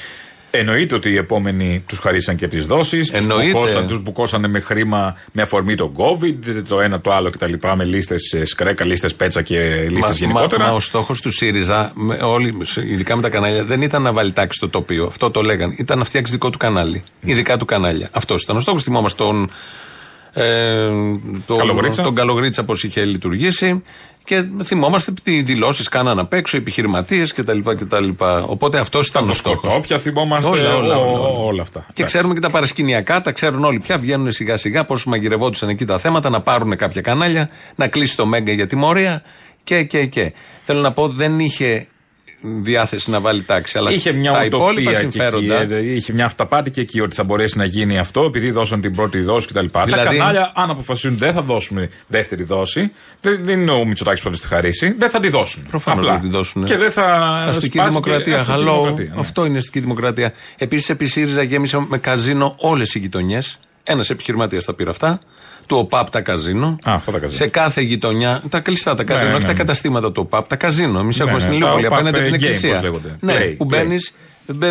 Εννοείται 0.56 0.94
ότι 0.94 1.10
οι 1.10 1.16
επόμενοι 1.16 1.84
τους 1.86 1.98
χαρίσαν 1.98 2.36
και 2.36 2.48
τις 2.48 2.66
δόσεις. 2.66 3.10
Του 3.10 3.16
Εννοείται. 3.16 3.50
μπουκώσαν, 3.52 3.86
τους 3.86 3.98
μπουκώσανε 4.02 4.48
με 4.48 4.60
χρήμα 4.60 5.16
με 5.32 5.42
αφορμή 5.42 5.74
τον 5.74 5.92
COVID, 5.96 6.62
το 6.68 6.80
ένα 6.80 7.00
το 7.00 7.12
άλλο 7.12 7.30
κτλ. 7.30 7.52
Με 7.76 7.84
λίστες 7.84 8.34
σκρέκα, 8.44 8.84
λίστες 8.84 9.14
πέτσα 9.14 9.42
και 9.42 9.58
λίστες 9.90 10.10
Μα- 10.10 10.16
γενικότερα. 10.16 10.62
Μα, 10.64 10.68
μα 10.70 10.74
ο 10.74 10.80
στόχος 10.80 11.20
του 11.20 11.30
ΣΥΡΙΖΑ, 11.30 11.90
με 11.94 12.14
όλοι, 12.14 12.54
ειδικά 12.90 13.16
με 13.16 13.22
τα 13.22 13.28
κανάλια, 13.28 13.64
δεν 13.64 13.82
ήταν 13.82 14.02
να 14.02 14.12
βάλει 14.12 14.32
τάξη 14.32 14.56
στο 14.58 14.68
τοπίο. 14.68 15.06
Αυτό 15.06 15.30
το 15.30 15.40
λέγαν. 15.40 15.74
Ήταν 15.78 15.98
να 15.98 16.04
φτιάξει 16.04 16.32
δικό 16.32 16.50
του 16.50 16.58
κανάλι. 16.58 17.02
Ειδικά 17.20 17.56
του 17.56 17.64
κανάλια. 17.64 18.08
Αυτός 18.12 18.42
ήταν 18.42 18.56
ο 18.56 18.60
στόχος. 18.60 18.82
Θυμόμαστε 18.82 19.22
τον. 19.22 19.50
Ε, 20.36 20.88
τον 21.46 21.58
Καλογρίτσα. 21.58 22.02
Τον 22.02 22.14
Καλογρίτσα 22.14 22.64
πώς 22.64 22.84
είχε 22.84 23.04
λειτουργήσει. 23.04 23.82
Και 24.24 24.44
θυμόμαστε 24.64 25.12
τι 25.22 25.42
δηλώσεις 25.42 25.88
κάναν 25.88 26.18
απ' 26.18 26.32
έξω, 26.32 26.56
επιχειρηματίες 26.56 27.32
κτλ, 27.32 27.58
κτλ. 27.60 28.08
Οπότε 28.46 28.78
αυτός 28.78 29.08
ήταν 29.08 29.28
ο 29.28 29.32
στόχος. 29.32 29.74
Όποια 29.76 29.98
θυμόμαστε 29.98 30.50
Όλα, 30.50 30.76
όλα, 30.76 30.96
όλα, 30.96 31.12
όλα. 31.18 31.28
όλα 31.28 31.62
αυτά. 31.62 31.80
Και 31.80 31.86
Εντάξει. 31.88 32.04
ξέρουμε 32.04 32.34
και 32.34 32.40
τα 32.40 32.50
παρασκηνιακά, 32.50 33.20
τα 33.20 33.32
ξέρουν 33.32 33.64
όλοι 33.64 33.78
πια. 33.78 33.98
Βγαίνουν 33.98 34.32
σιγά 34.32 34.56
σιγά 34.56 34.84
πώς 34.84 35.04
μαγειρευόντουσαν 35.04 35.68
εκεί 35.68 35.84
τα 35.84 35.98
θέματα, 35.98 36.30
να 36.30 36.40
πάρουν 36.40 36.76
κάποια 36.76 37.00
κανάλια, 37.00 37.50
να 37.74 37.88
κλείσει 37.88 38.16
το 38.16 38.26
Μέγκα 38.26 38.52
για 38.52 38.66
τιμωρία 38.66 39.22
και, 39.64 39.82
και, 39.82 40.06
και. 40.06 40.32
Θέλω 40.64 40.80
να 40.80 40.92
πω, 40.92 41.08
δεν 41.08 41.38
είχε 41.40 41.86
διάθεση 42.44 43.10
να 43.10 43.20
βάλει 43.20 43.42
τάξη. 43.42 43.78
Αλλά 43.78 43.90
είχε 43.90 44.10
στα 44.10 44.18
μια 44.18 44.44
υπόλοιπα 44.44 44.64
ουτοπία 44.70 44.90
και 44.90 44.96
συμφέροντα. 44.98 45.60
εκεί, 45.60 45.72
ε, 45.74 45.94
είχε 45.94 46.12
μια 46.12 46.24
αυταπάτη 46.24 46.70
και 46.70 46.80
εκεί 46.80 47.00
ότι 47.00 47.14
θα 47.14 47.24
μπορέσει 47.24 47.58
να 47.58 47.64
γίνει 47.64 47.98
αυτό 47.98 48.22
επειδή 48.24 48.50
δώσαν 48.50 48.80
την 48.80 48.94
πρώτη 48.94 49.20
δόση 49.20 49.46
κτλ. 49.46 49.64
Τα 49.72 49.84
Δηλαδή- 49.84 50.16
κανάλια, 50.18 50.52
αν 50.54 50.70
αποφασίσουν 50.70 51.18
δεν 51.18 51.32
θα 51.32 51.42
δώσουμε 51.42 51.88
δεύτερη 52.06 52.42
δόση, 52.42 52.92
δεν, 53.20 53.38
δεν 53.44 53.60
είναι 53.60 53.70
ο 53.70 53.84
Μητσοτάκης 53.84 54.20
που 54.22 54.26
θα 54.28 54.34
του 54.34 54.40
τη 54.40 54.46
χαρίσει, 54.46 54.94
δεν 54.98 55.10
θα 55.10 55.20
τη 55.20 55.28
δώσουν. 55.28 55.66
Προφανώς 55.70 55.98
Απλά. 56.04 56.12
δεν 56.12 56.20
την 56.22 56.30
δώσουν. 56.30 56.64
Και 56.64 56.76
δεν 56.76 56.90
θα. 56.90 57.04
Αστική 57.48 57.72
σπάσει 57.76 57.88
δημοκρατία. 57.88 58.34
Και 58.34 58.40
αστική 58.40 58.58
Hello. 58.58 58.72
δημοκρατία, 58.72 59.10
ναι. 59.14 59.20
Αυτό 59.20 59.44
είναι 59.44 59.58
αστική 59.58 59.80
δημοκρατία. 59.80 60.32
Επίσης, 60.58 60.88
επί 60.88 61.06
ΣΥΡΙΖΑ 61.06 61.42
γέμισε 61.42 61.86
με 61.88 61.98
καζίνο 61.98 62.54
όλες 62.58 62.94
οι 62.94 62.98
γειτονιές. 62.98 63.58
Ένας 63.84 64.10
επιχειρηματίας 64.10 64.64
τα 64.64 64.74
πήρε 64.74 64.90
αυτά. 64.90 65.18
Του 65.66 65.76
ΟΠΑΠ 65.76 66.10
τα 66.10 66.20
καζίνο. 66.20 66.66
Α, 66.66 66.92
αυτά 66.92 67.12
τα 67.12 67.18
καζίνο. 67.18 67.36
Σε 67.38 67.46
κάθε 67.46 67.80
γειτονιά. 67.80 68.42
Τα 68.48 68.60
κλειστά 68.60 68.94
τα 68.94 69.04
καζίνο, 69.04 69.28
Ναι, 69.28 69.34
όχι 69.34 69.42
ναι, 69.42 69.46
τα 69.48 69.52
ναι. 69.52 69.58
καταστήματα 69.58 70.12
του 70.12 70.22
ΟΠΑΠ. 70.24 70.48
Τα 70.48 70.56
καζίνο. 70.56 70.98
Εμείς 70.98 71.16
Ναι, 71.18 71.24
έχουμε 71.24 71.38
ναι, 71.38 71.44
στην 71.44 71.60
τα 71.60 71.66
Λιούπολη 71.66 71.86
OPAP, 71.86 71.92
απέναντι 71.92 72.16
από 72.18 72.26
την 72.26 72.34
game, 72.34 72.42
εκκλησία. 72.42 72.72
πώς 72.74 72.82
λέγονται. 72.82 73.16
Ναι, 73.20 73.34
Play, 73.38 73.54
που 73.56 73.64
play. 73.64 73.68
μπαίνεις. 73.68 74.12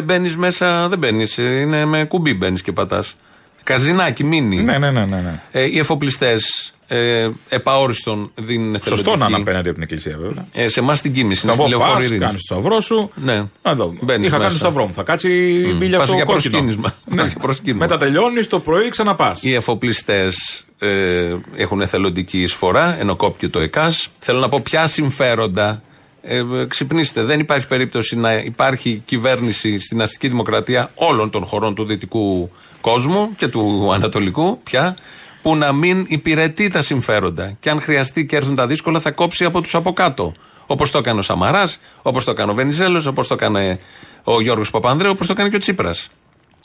Μπαίνεις 0.03 0.37
μέσα, 0.37 0.87
δεν 0.87 0.99
μπαίνεις. 0.99 1.37
Είναι 1.37 1.85
με 1.85 2.03
κουμπί 2.05 2.33
μπαίνεις 2.33 2.61
και 2.61 2.71
πατάς. 2.71 3.15
Καζινάκι, 3.63 4.23
μίνι. 4.23 4.55
Ναι, 4.63 4.77
ναι, 4.77 4.91
ναι. 4.91 5.05
ναι, 5.05 5.15
ναι. 5.15 5.41
Ε, 5.51 5.63
οι 5.63 5.79
εφοπλιστές 5.79 6.73
ε, 6.87 7.29
επαόριστον 7.49 8.31
δίνουν 8.35 8.75
εθελοντική. 8.75 8.89
Σωστό 9.05 9.15
να 9.17 9.25
είναι 9.25 9.35
απέναντι 9.35 9.65
από 9.69 9.73
την 9.73 9.83
εκκλησία 9.83 10.17
βέβαια. 10.21 10.45
Ε, 10.53 10.67
σε 10.67 10.79
εμάς 10.79 11.01
την 11.01 11.13
κίνηση. 11.13 11.41
Είναι 11.45 11.55
Θα 11.55 11.61
στη 11.61 11.61
πω, 11.63 11.69
λεωφόρο 11.77 11.93
πας, 11.93 12.03
Ειρήνης. 12.03 12.21
κάνεις 12.25 12.41
το 12.47 12.53
σταυρό 12.55 12.79
σου. 12.79 13.11
Ναι. 13.15 13.43
Να 13.63 13.75
δω. 13.75 13.93
Μπαίνεις 14.01 14.27
Είχα 14.27 14.37
κάνει 14.37 14.43
μέσα. 14.43 14.49
το 14.49 14.63
σταυρό 14.65 14.85
μου. 14.87 14.93
Θα 14.93 15.03
κάτσει 15.03 15.29
η 15.69 15.75
μπίλια 15.77 15.97
Πας 15.97 16.07
στο 16.07 16.15
για 16.15 16.25
κόκκινο. 16.25 16.51
προσκύνησμα. 16.51 16.93
Ναι. 17.05 17.15
Πας 17.21 17.27
για 17.31 17.39
προσκύνημα. 17.41 17.79
Μετά 17.85 17.97
τελειώνεις 17.97 18.47
το 18.47 18.59
πρωί, 18.59 18.89
ξαναπάς. 18.89 19.43
Οι 19.43 19.53
εφοπλιστές 19.53 20.63
ε, 20.83 21.35
έχουν 21.55 21.81
εθελοντική 21.81 22.41
εισφορά, 22.41 22.99
ενώ 22.99 23.15
κόπηκε 23.15 23.49
το 23.49 23.59
ΕΚΑΣ. 23.59 24.09
Θέλω 24.19 24.39
να 24.39 24.49
πω 24.49 24.59
ποια 24.59 24.87
συμφέροντα. 24.87 25.81
Ε, 26.21 26.37
ε, 26.37 26.65
ξυπνήστε, 26.67 27.23
δεν 27.23 27.39
υπάρχει 27.39 27.67
περίπτωση 27.67 28.17
να 28.17 28.33
υπάρχει 28.33 29.01
κυβέρνηση 29.05 29.79
στην 29.79 30.01
αστική 30.01 30.27
δημοκρατία 30.27 30.91
όλων 30.95 31.29
των 31.29 31.45
χωρών 31.45 31.75
του 31.75 31.85
δυτικού 31.85 32.51
κόσμου 32.81 33.35
και 33.35 33.47
του 33.47 33.91
ανατολικού 33.93 34.59
πια, 34.63 34.97
που 35.41 35.55
να 35.55 35.71
μην 35.71 36.05
υπηρετεί 36.07 36.69
τα 36.69 36.81
συμφέροντα. 36.81 37.57
Και 37.59 37.69
αν 37.69 37.81
χρειαστεί 37.81 38.25
και 38.25 38.35
έρθουν 38.35 38.55
τα 38.55 38.67
δύσκολα, 38.67 38.99
θα 38.99 39.11
κόψει 39.11 39.45
από 39.45 39.61
τους 39.61 39.75
από 39.75 39.93
κάτω. 39.93 40.33
Όπως 40.65 40.91
το 40.91 40.97
έκανε 40.97 41.19
ο 41.19 41.21
Σαμαράς, 41.21 41.79
όπως 42.01 42.23
το 42.23 42.31
έκανε 42.31 42.51
ο 42.51 42.53
Βενιζέλος, 42.53 43.05
όπως 43.05 43.27
το 43.27 43.33
έκανε 43.33 43.79
ο 44.23 44.41
Γιώργος 44.41 44.71
Παπανδρέου, 44.71 45.11
όπως 45.11 45.27
το 45.27 45.33
έκανε 45.33 45.49
και 45.49 45.55
ο 45.55 45.59
Τσίπρας. 45.59 46.09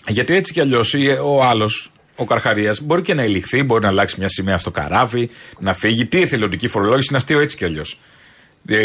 Γιατί 0.06 0.34
έτσι 0.34 0.52
κι 0.52 0.60
αλλιώς 0.60 0.94
ο 1.24 1.44
άλλος, 1.44 1.92
ο 2.20 2.24
Καρχαρίας, 2.24 2.80
μπορεί 2.80 3.02
και 3.02 3.14
να 3.14 3.22
ελιχθεί, 3.22 3.62
μπορεί 3.62 3.82
να 3.82 3.88
αλλάξει 3.88 4.14
μια 4.18 4.28
σημαία 4.28 4.58
στο 4.58 4.70
καράβι, 4.70 5.28
να 5.58 5.74
φύγει. 5.74 6.06
Τι 6.06 6.20
εθελοντική 6.22 6.68
φορολόγηση 6.68 7.06
είναι 7.08 7.16
αστείο 7.18 7.40
έτσι 7.40 7.56
κι 7.56 7.64
αλλιώς. 7.64 8.00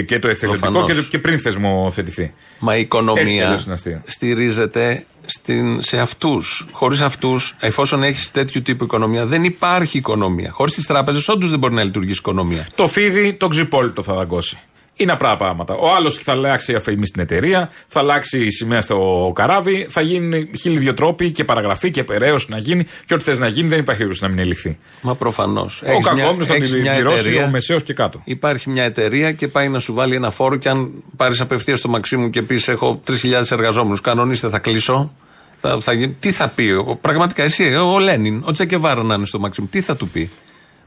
Και 0.05 0.19
το 0.19 0.27
εθελοντικό 0.27 0.65
Προφανώς. 0.71 0.89
και, 0.95 1.01
το- 1.01 1.07
και 1.07 1.19
πριν 1.19 1.39
θεσμοθετηθεί. 1.39 2.33
Μα 2.59 2.75
η 2.75 2.79
Έτσι 2.79 2.87
κι 2.89 2.95
οικονομία 2.97 3.45
αλλιώς 3.47 3.63
είναι 3.63 3.73
αστείο. 3.73 4.01
στηρίζεται 4.05 5.05
στην, 5.25 5.81
σε 5.81 5.99
αυτούς. 5.99 6.67
Χωρίς 6.71 7.01
αυτούς, 7.01 7.55
εφόσον 7.59 8.03
έχεις 8.03 8.31
τέτοιου 8.31 8.61
τύπου 8.61 8.83
οικονομία, 8.83 9.25
δεν 9.25 9.43
υπάρχει 9.43 9.97
οικονομία. 9.97 10.51
Χωρίς 10.51 10.73
τις 10.73 10.85
τράπεζες, 10.85 11.27
όντως 11.27 11.49
δεν 11.49 11.59
μπορεί 11.59 11.73
να 11.73 11.83
λειτουργήσει 11.83 12.19
οικονομία. 12.19 12.67
Το 12.75 12.87
φίδι, 12.87 13.33
το 13.33 13.47
ξυπόλυτο 13.47 14.03
θα 14.03 14.13
δαγκώσει. 14.13 14.57
Είναι 14.95 15.11
απλά 15.11 15.35
πράγματα. 15.35 15.73
Ο 15.73 15.93
άλλος 15.95 16.17
θα 16.17 16.31
αλλάξει 16.31 16.71
η 16.71 16.75
αφήμη 16.75 17.05
στην 17.05 17.21
εταιρεία, 17.21 17.69
θα 17.87 17.99
αλλάξει 17.99 18.45
η 18.45 18.51
σημαία 18.51 18.81
στο 18.81 19.31
καράβι, 19.35 19.87
θα 19.89 20.01
γίνουν 20.01 20.49
χίλιοι 20.59 20.77
δυο 20.77 20.93
τρόποι 20.93 21.31
και 21.31 21.43
παραγραφή 21.43 21.91
και 21.91 22.03
περαίωση 22.03 22.45
να 22.49 22.57
γίνει 22.57 22.85
και 23.05 23.13
ό,τι 23.13 23.23
θες 23.23 23.39
να 23.39 23.47
γίνει 23.47 23.67
δεν 23.67 23.79
υπάρχει 23.79 24.01
περίπτωση 24.01 24.23
να 24.23 24.29
μην 24.29 24.39
ελιχθεί. 24.39 24.77
Μα 25.01 25.15
προφανώς. 25.15 25.81
Ο 25.81 25.99
κακόμενο 25.99 26.45
θα 26.45 26.53
την 26.53 26.81
πληρώσει 26.81 27.37
ο 27.37 27.47
μεσαίος 27.47 27.83
και 27.83 27.93
κάτω. 27.93 28.21
Υπάρχει 28.23 28.69
μια 28.69 28.83
εταιρεία 28.83 29.31
και 29.31 29.47
πάει 29.47 29.67
να 29.67 29.79
σου 29.79 29.93
βάλει 29.93 30.15
ένα 30.15 30.31
φόρο 30.31 30.55
και 30.55 30.69
αν 30.69 30.91
πάρεις 31.15 31.41
απευθείας 31.41 31.79
στο 31.79 31.89
Μαξίμου 31.89 32.29
και 32.29 32.41
πεις: 32.41 32.67
Έχω 32.67 33.01
3.000 33.07 33.51
εργαζόμενους, 33.51 34.01
κανονίστε, 34.01 34.49
θα 34.49 34.59
κλείσω. 34.59 35.13
Θα, 35.57 35.77
θα, 35.81 35.93
γίνει- 35.93 36.15
τι 36.19 36.31
θα 36.31 36.49
πει, 36.49 36.69
ο, 36.71 36.97
πραγματικά 37.01 37.43
εσύ, 37.43 37.75
ο 37.75 37.99
Λένιν, 37.99 38.43
ο 38.45 38.51
Τσεκεβάρα 38.51 39.03
να 39.03 39.13
είναι 39.13 39.25
στο 39.25 39.39
Μαξίμου, 39.39 39.67
τι 39.67 39.81
θα 39.81 39.95
του 39.95 40.07
πει; 40.09 40.29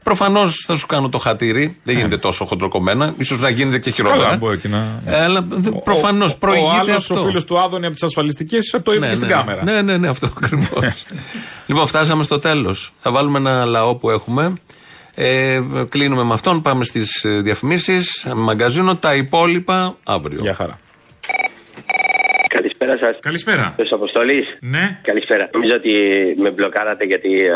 Προφανώς 0.07 0.63
θα 0.67 0.75
σου 0.75 0.85
κάνω 0.85 1.09
το 1.09 1.17
χατήρι, 1.17 1.77
δεν 1.83 1.95
γίνεται 1.95 2.17
τόσο 2.17 2.45
χοντροκομμένα, 2.45 3.13
ίσως 3.17 3.39
να 3.39 3.49
γίνεται 3.49 3.79
και 3.79 3.91
χειρότερα. 3.91 4.19
Ναι. 4.19 4.25
Καλά, 4.25 4.37
μπορεί 4.37 4.57
και 4.57 4.67
να. 4.67 4.99
Ε, 5.05 5.21
Αλλά 5.23 5.47
προφανώς 5.83 6.33
Ο 6.33 6.37
προηγείται 6.37 6.77
άλλος, 6.79 6.95
αυτό. 6.95 7.19
ο 7.21 7.25
φίλος 7.25 7.45
του 7.45 7.59
Άδωνη 7.59 7.85
από 7.85 7.93
τις 7.93 8.03
ασφαλιστικές, 8.03 8.69
το 8.83 8.91
είπε 8.93 8.99
Ναι, 8.99 9.07
και 9.07 9.15
στην 9.15 9.27
ναι, 9.27 9.33
κάμερα. 9.33 9.63
Ναι, 9.63 9.81
ναι, 9.81 9.97
ναι, 9.97 10.07
αυτό 10.07 10.29
ακριβώς. 10.37 11.05
λοιπόν, 11.65 11.87
φτάσαμε 11.87 12.23
στο 12.23 12.39
τέλος. 12.39 12.93
Θα 12.99 13.11
βάλουμε 13.11 13.37
ένα 13.39 13.65
λαό 13.65 13.95
που 13.95 14.09
έχουμε. 14.09 14.53
Ε, 15.15 15.61
κλείνουμε 15.89 16.23
με 16.23 16.33
αυτόν, 16.33 16.61
πάμε 16.61 16.83
στις 16.85 17.25
διαφημίσεις. 17.41 18.27
Μαγκαζίνο, 18.35 18.95
τα 18.95 19.15
υπόλοιπα 19.15 19.95
αύριο. 20.03 20.39
Γεια 20.41 20.53
χαρά. 20.53 20.79
Καλησπέρα 22.77 23.05
σας. 23.11 23.19
Καλησπέρα. 23.21 23.73
Του 23.77 23.95
Αποστολή. 23.95 24.43
Ναι. 24.59 24.99
Καλησπέρα. 25.01 25.49
Νομίζω 25.53 25.73
ότι 25.75 25.91
με 26.43 26.49
μπλοκάρατε 26.51 27.03
γιατί 27.05 27.31
ε, 27.45 27.51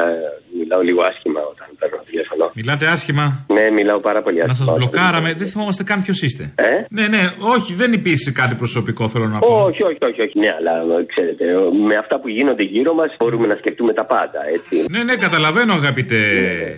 μιλάω 0.59 0.81
λίγο 0.81 1.01
άσχημα 1.01 1.39
όταν 1.53 1.67
παίρνω 1.79 1.97
τηλέφωνο. 2.05 2.51
Μιλάτε 2.55 2.85
άσχημα. 2.87 3.45
Ναι, 3.47 3.69
μιλάω 3.69 3.99
πάρα 3.99 4.21
πολύ 4.21 4.37
Να 4.37 4.43
άσχημα. 4.43 4.57
σας 4.65 4.67
όταν- 4.67 4.77
μπλοκάραμε. 4.79 5.33
Δεν 5.33 5.47
θυμόμαστε 5.47 5.83
καν 5.83 6.01
ποιος 6.01 6.21
είστε. 6.21 6.43
Ε; 6.55 6.69
Ναι, 6.89 7.07
ναι, 7.07 7.21
όχι, 7.55 7.73
δεν 7.73 7.93
υπήρξε 7.93 8.31
κάτι 8.31 8.55
προσωπικό, 8.55 9.07
θέλω 9.07 9.27
να 9.27 9.39
πω. 9.39 9.63
Όχι, 9.65 9.83
όχι, 9.83 9.97
όχι, 10.09 10.21
όχι. 10.21 10.39
Ναι, 10.39 10.51
αλλά 10.57 10.73
ε, 10.99 11.05
ξέρετε, 11.13 11.43
ε, 11.49 11.55
με 11.87 11.95
αυτά 11.97 12.19
που 12.19 12.27
γίνονται 12.27 12.63
γύρω 12.63 12.93
μας 12.93 13.15
μπορούμε 13.19 13.47
να 13.47 13.55
σκεφτούμε 13.55 13.93
τα 13.93 14.05
πάντα, 14.05 14.39
έτσι. 14.55 14.85
Ναι, 14.91 15.03
ναι, 15.03 15.15
καταλαβαίνω, 15.15 15.73
αγαπητέ. 15.73 16.21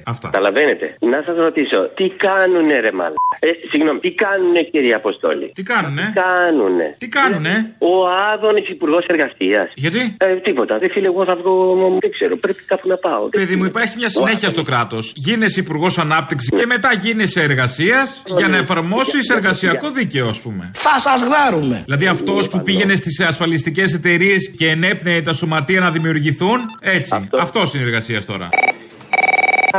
Αυτά. 0.06 0.30
Καταλαβαίνετε. 0.32 0.96
Να 1.00 1.22
σας 1.26 1.36
ρωτήσω, 1.38 1.80
τι 1.96 2.10
κάνουνε 2.10 2.80
ρε 2.80 2.92
μαλ. 2.92 3.14
Ε, 3.40 3.48
συγγνώμη, 3.72 4.00
τι 4.00 4.12
κάνουνε 4.12 4.62
κύριε 4.62 4.94
Αποστόλη; 4.94 5.52
Τι 5.56 5.64
κάνουνε; 5.64 6.02
Τι 6.14 6.20
κάνουνε; 6.22 6.96
Τι 6.98 7.08
κάνουνε; 7.08 7.76
Ο 7.78 8.08
Άδωνη 8.34 8.64
Υπουργός 8.70 9.06
Εργασίας. 9.06 9.72
Γιατί; 9.76 10.16
Ε, 10.18 10.36
τίποτα. 10.36 10.78
Δεν 10.78 10.90
φίλε, 10.92 11.08
εγώ 11.08 11.26
θα 11.26 11.36
βγω. 11.36 11.76
Δεν 12.00 12.12
ξέρω. 12.12 12.38
Πρέπει 12.38 12.64
κάπου 12.66 12.88
να 12.88 12.98
πάω. 12.98 13.30
Παιδί 13.30 13.56
μου, 13.56 13.66
υπάρχει 13.66 13.96
μια 13.98 14.10
συνέχεια 14.10 14.50
στο 14.50 14.64
κράτος. 14.64 15.14
Γίνεσαι 15.16 15.60
υπουργός 15.60 15.98
ανάπτυξης 15.98 16.50
και 16.50 16.66
μετά 16.66 16.94
γίνεσαι 16.94 17.42
εργασίας 17.42 18.24
για 18.38 18.48
να 18.48 18.58
εφαρμόσεις 18.58 19.30
εργασιακό 19.30 19.92
δίκαιο, 19.92 20.28
ας 20.28 20.42
πούμε. 20.42 20.72
Θα 20.74 21.00
σας 21.00 21.22
γδάρουμε. 21.22 21.82
Δηλαδή 21.86 22.06
αυτός 22.08 22.50
που 22.50 22.62
πήγαινε 22.62 22.96
στις 22.96 23.20
ασφαλιστικές 23.20 23.94
εταιρείες 23.94 24.54
και 24.58 24.70
ενέπνεε 24.70 25.22
τα 25.22 25.34
σωματεία 25.34 25.80
να 25.80 25.92
δημιουργηθούν. 25.92 26.60
Έτσι. 26.80 27.30
Αυτό 27.40 27.62
είναι 27.76 27.84
εργασία 27.84 28.26
τώρα. 28.26 28.50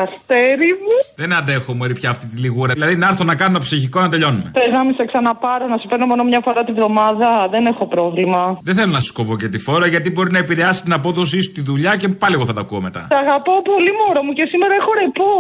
Αστέρι 0.02 0.72
μου. 0.84 0.96
Δεν 1.16 1.30
αντέχω 1.38 1.70
μωρή 1.78 1.94
πια 2.00 2.10
αυτή 2.14 2.26
τη 2.30 2.36
λιγούρα. 2.44 2.72
Δηλαδή 2.72 2.96
να 2.96 3.06
έρθω 3.08 3.24
να 3.24 3.34
κάνω 3.40 3.50
ένα 3.50 3.60
ψυχικό 3.66 4.00
να 4.00 4.08
τελειώνουμε. 4.08 4.50
Θες 4.58 4.70
να 4.78 4.84
μην 4.84 4.94
σε 4.98 5.04
ξαναπάρω, 5.10 5.66
να 5.66 5.76
σε 5.80 5.86
παίρνω 5.90 6.06
μόνο 6.06 6.22
μια 6.24 6.40
φορά 6.46 6.64
την 6.64 6.74
βδομάδα; 6.74 7.28
Δεν 7.50 7.66
έχω 7.72 7.84
πρόβλημα. 7.86 8.58
Δεν 8.62 8.74
θέλω 8.74 8.92
να 8.92 9.00
σου 9.00 9.12
κοβώ 9.12 9.36
και 9.36 9.48
τη 9.48 9.58
φόρα 9.58 9.86
γιατί 9.86 10.08
μπορεί 10.10 10.30
να 10.30 10.38
επηρεάσει 10.38 10.82
την 10.82 10.92
απόδοσή 10.92 11.40
σου 11.42 11.50
στη 11.50 11.60
δουλειά 11.60 11.96
και 11.96 12.08
πάλι 12.08 12.34
εγώ 12.34 12.44
θα 12.44 12.52
τα 12.52 12.60
ακούω 12.60 12.80
μετά. 12.80 13.06
Σε 13.12 13.18
αγαπώ 13.24 13.52
πολύ, 13.70 13.90
μωρό 14.00 14.22
μου, 14.26 14.32
και 14.38 14.44
σήμερα 14.52 14.74
έχω 14.80 14.90
ρεπό. 15.02 15.30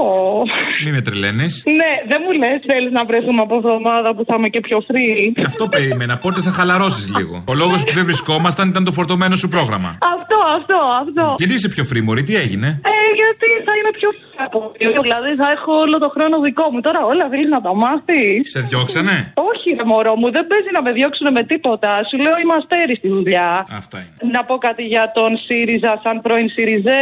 Μη 0.84 0.90
με 0.96 1.00
τρελαίνεις. 1.06 1.52
Ναι, 1.80 1.90
δεν 2.10 2.20
μου 2.24 2.32
λες, 2.40 2.58
θέλεις 2.70 2.92
να 2.98 3.02
βρεθούμε 3.04 3.40
από 3.46 3.54
εβδομάδα 3.60 4.08
που 4.14 4.22
θα 4.28 4.34
είμαι 4.38 4.48
και 4.54 4.60
πιο 4.60 4.78
free. 4.88 5.32
Γι' 5.42 5.48
αυτό 5.52 5.68
περίμενα. 5.68 6.14
Πότε 6.24 6.40
θα 6.46 6.50
χαλαρώσεις 6.50 7.06
λίγο. 7.16 7.44
Ο 7.52 7.54
λόγος 7.54 7.84
που 7.84 7.92
δεν 7.94 8.04
βρισκόμασταν 8.04 8.68
ήταν 8.68 8.84
το 8.84 8.92
φορτωμένο 8.92 9.34
σου 9.42 9.48
πρόγραμμα. 9.48 9.90
Αυτό, 10.16 10.38
αυτό, 10.58 10.78
αυτό. 11.02 11.34
Γιατί 11.38 11.52
είσαι 11.54 11.68
πιο 11.74 11.84
φρήμορη, 11.84 12.22
τι 12.22 12.34
έγινε; 12.44 12.68
Ε, 12.92 12.94
γιατί 13.20 13.48
θα 13.66 13.72
είναι 13.78 13.92
πιο 13.98 14.08
από 14.44 14.72
Δηλαδή 15.02 15.34
θα 15.34 15.48
έχω 15.56 15.72
όλο 15.84 15.98
το 15.98 16.08
χρόνο 16.08 16.40
δικό 16.40 16.70
μου. 16.70 16.80
Τώρα 16.80 17.00
όλα 17.04 17.28
θέλει 17.28 17.48
να 17.48 17.60
τα 17.60 17.74
μάθεις. 17.74 18.50
Σε 18.50 18.60
διώξανε; 18.60 19.32
Όχι, 19.50 19.68
ρε 19.78 19.84
μωρό 19.84 20.14
μου, 20.16 20.30
δεν 20.30 20.46
παίζει 20.46 20.70
να 20.72 20.82
με 20.82 20.92
διώξουν 20.92 21.32
με 21.32 21.42
τίποτα. 21.42 21.90
Σου 22.08 22.16
λέω 22.24 22.36
είμαστε 22.42 22.72
αίροι 22.80 22.96
στη 22.96 23.08
δουλειά. 23.08 23.66
Αυτά 23.80 23.98
είναι. 23.98 24.32
Να 24.32 24.44
πω 24.44 24.54
κάτι 24.56 24.82
για 24.82 25.12
τον 25.14 25.30
ΣΥΡΙΖΑ 25.46 26.00
σαν 26.02 26.20
πρώην 26.20 26.48
ΣΥΡΙΖΑ. 26.48 26.98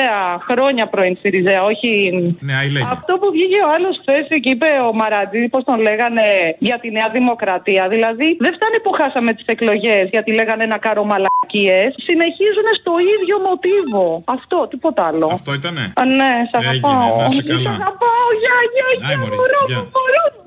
Χρόνια 0.48 0.86
πρώην 0.86 1.16
ΣΥΡΙΖΑ, 1.20 1.62
όχι. 1.64 1.90
Ναι, 2.40 2.54
άι 2.54 2.68
λέγε. 2.70 2.86
Αυτό 2.90 3.12
που 3.20 3.30
βγήκε 3.30 3.58
ο 3.66 3.70
άλλος 3.74 3.96
χθες 4.00 4.26
και 4.40 4.50
είπε 4.50 4.66
ο 4.88 4.92
Μαρατζή, 4.94 5.48
πώς 5.48 5.64
τον 5.64 5.80
λέγανε, 5.80 6.26
για 6.58 6.78
τη 6.78 6.90
Νέα 6.90 7.08
Δημοκρατία. 7.12 7.88
Δηλαδή, 7.88 8.36
δεν 8.40 8.52
φτάνει 8.54 8.80
που 8.82 8.92
χάσαμε 8.92 9.32
τις 9.32 9.44
εκλογές 9.46 10.08
γιατί 10.10 10.32
λέγανε 10.32 10.62
ένα 10.64 10.78
κάρο 10.78 11.04
μαλακίε. 11.52 11.80
Συνεχίζουν 12.06 12.66
στο 12.80 12.92
ίδιο 13.14 13.36
μοτίβο. 13.46 14.06
Αυτό, 14.36 14.58
τίποτα 14.70 15.02
άλλο. 15.06 15.26
Αυτό 15.32 15.50
ήτανε; 15.60 15.92
Α, 16.00 16.04
ναι, 16.04 16.30
σ' 16.50 16.54
Έγινε, 16.54 16.88
αγαπάω. 16.88 17.16
να 17.20 17.26
είσαι 17.30 17.42
Σ' 17.42 17.48
καλά. 17.52 17.70
αγαπάω, 17.80 18.26
γεια, 18.42 18.56
γεια, 18.74 18.86
Άι, 18.90 18.96
γεια, 19.08 19.18
μωρή, 19.20 19.36
μωρό 19.40 19.60
γεια. 19.68 19.78
μου, 19.78 19.88
μωρό 19.96 20.24
μου. 20.34 20.40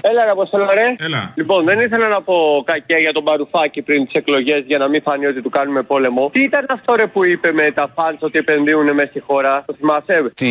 Έλα, 0.00 0.24
ρε 0.24 0.30
Αποστολό, 0.30 0.66
ρε. 0.74 0.86
Έλα. 0.98 1.32
Λοιπόν, 1.34 1.64
δεν 1.64 1.78
ήθελα 1.78 2.08
να 2.08 2.20
πω 2.22 2.62
κακέ 2.64 2.96
για 3.06 3.12
τον 3.12 3.24
Παρουφάκη 3.24 3.82
πριν 3.82 4.04
τις 4.04 4.14
εκλογές 4.14 4.62
για 4.66 4.78
να 4.78 4.88
μην 4.88 5.02
φανεί 5.02 5.26
ότι 5.26 5.42
του 5.42 5.50
κάνουμε 5.50 5.82
πόλεμο. 5.82 6.30
Τι 6.32 6.42
ήταν 6.42 6.66
αυτό, 6.70 6.94
ρε, 6.94 7.06
που 7.06 7.24
είπε 7.24 7.52
με 7.52 7.70
τα 7.70 7.90
φαντ 7.94 8.16
ότι 8.20 8.38
επενδύουν 8.38 8.94
μέσα 8.94 9.08
στη 9.08 9.20
χώρα. 9.20 9.62
Το 9.66 9.74
θυμάσαι; 9.78 10.30
Στι 10.34 10.50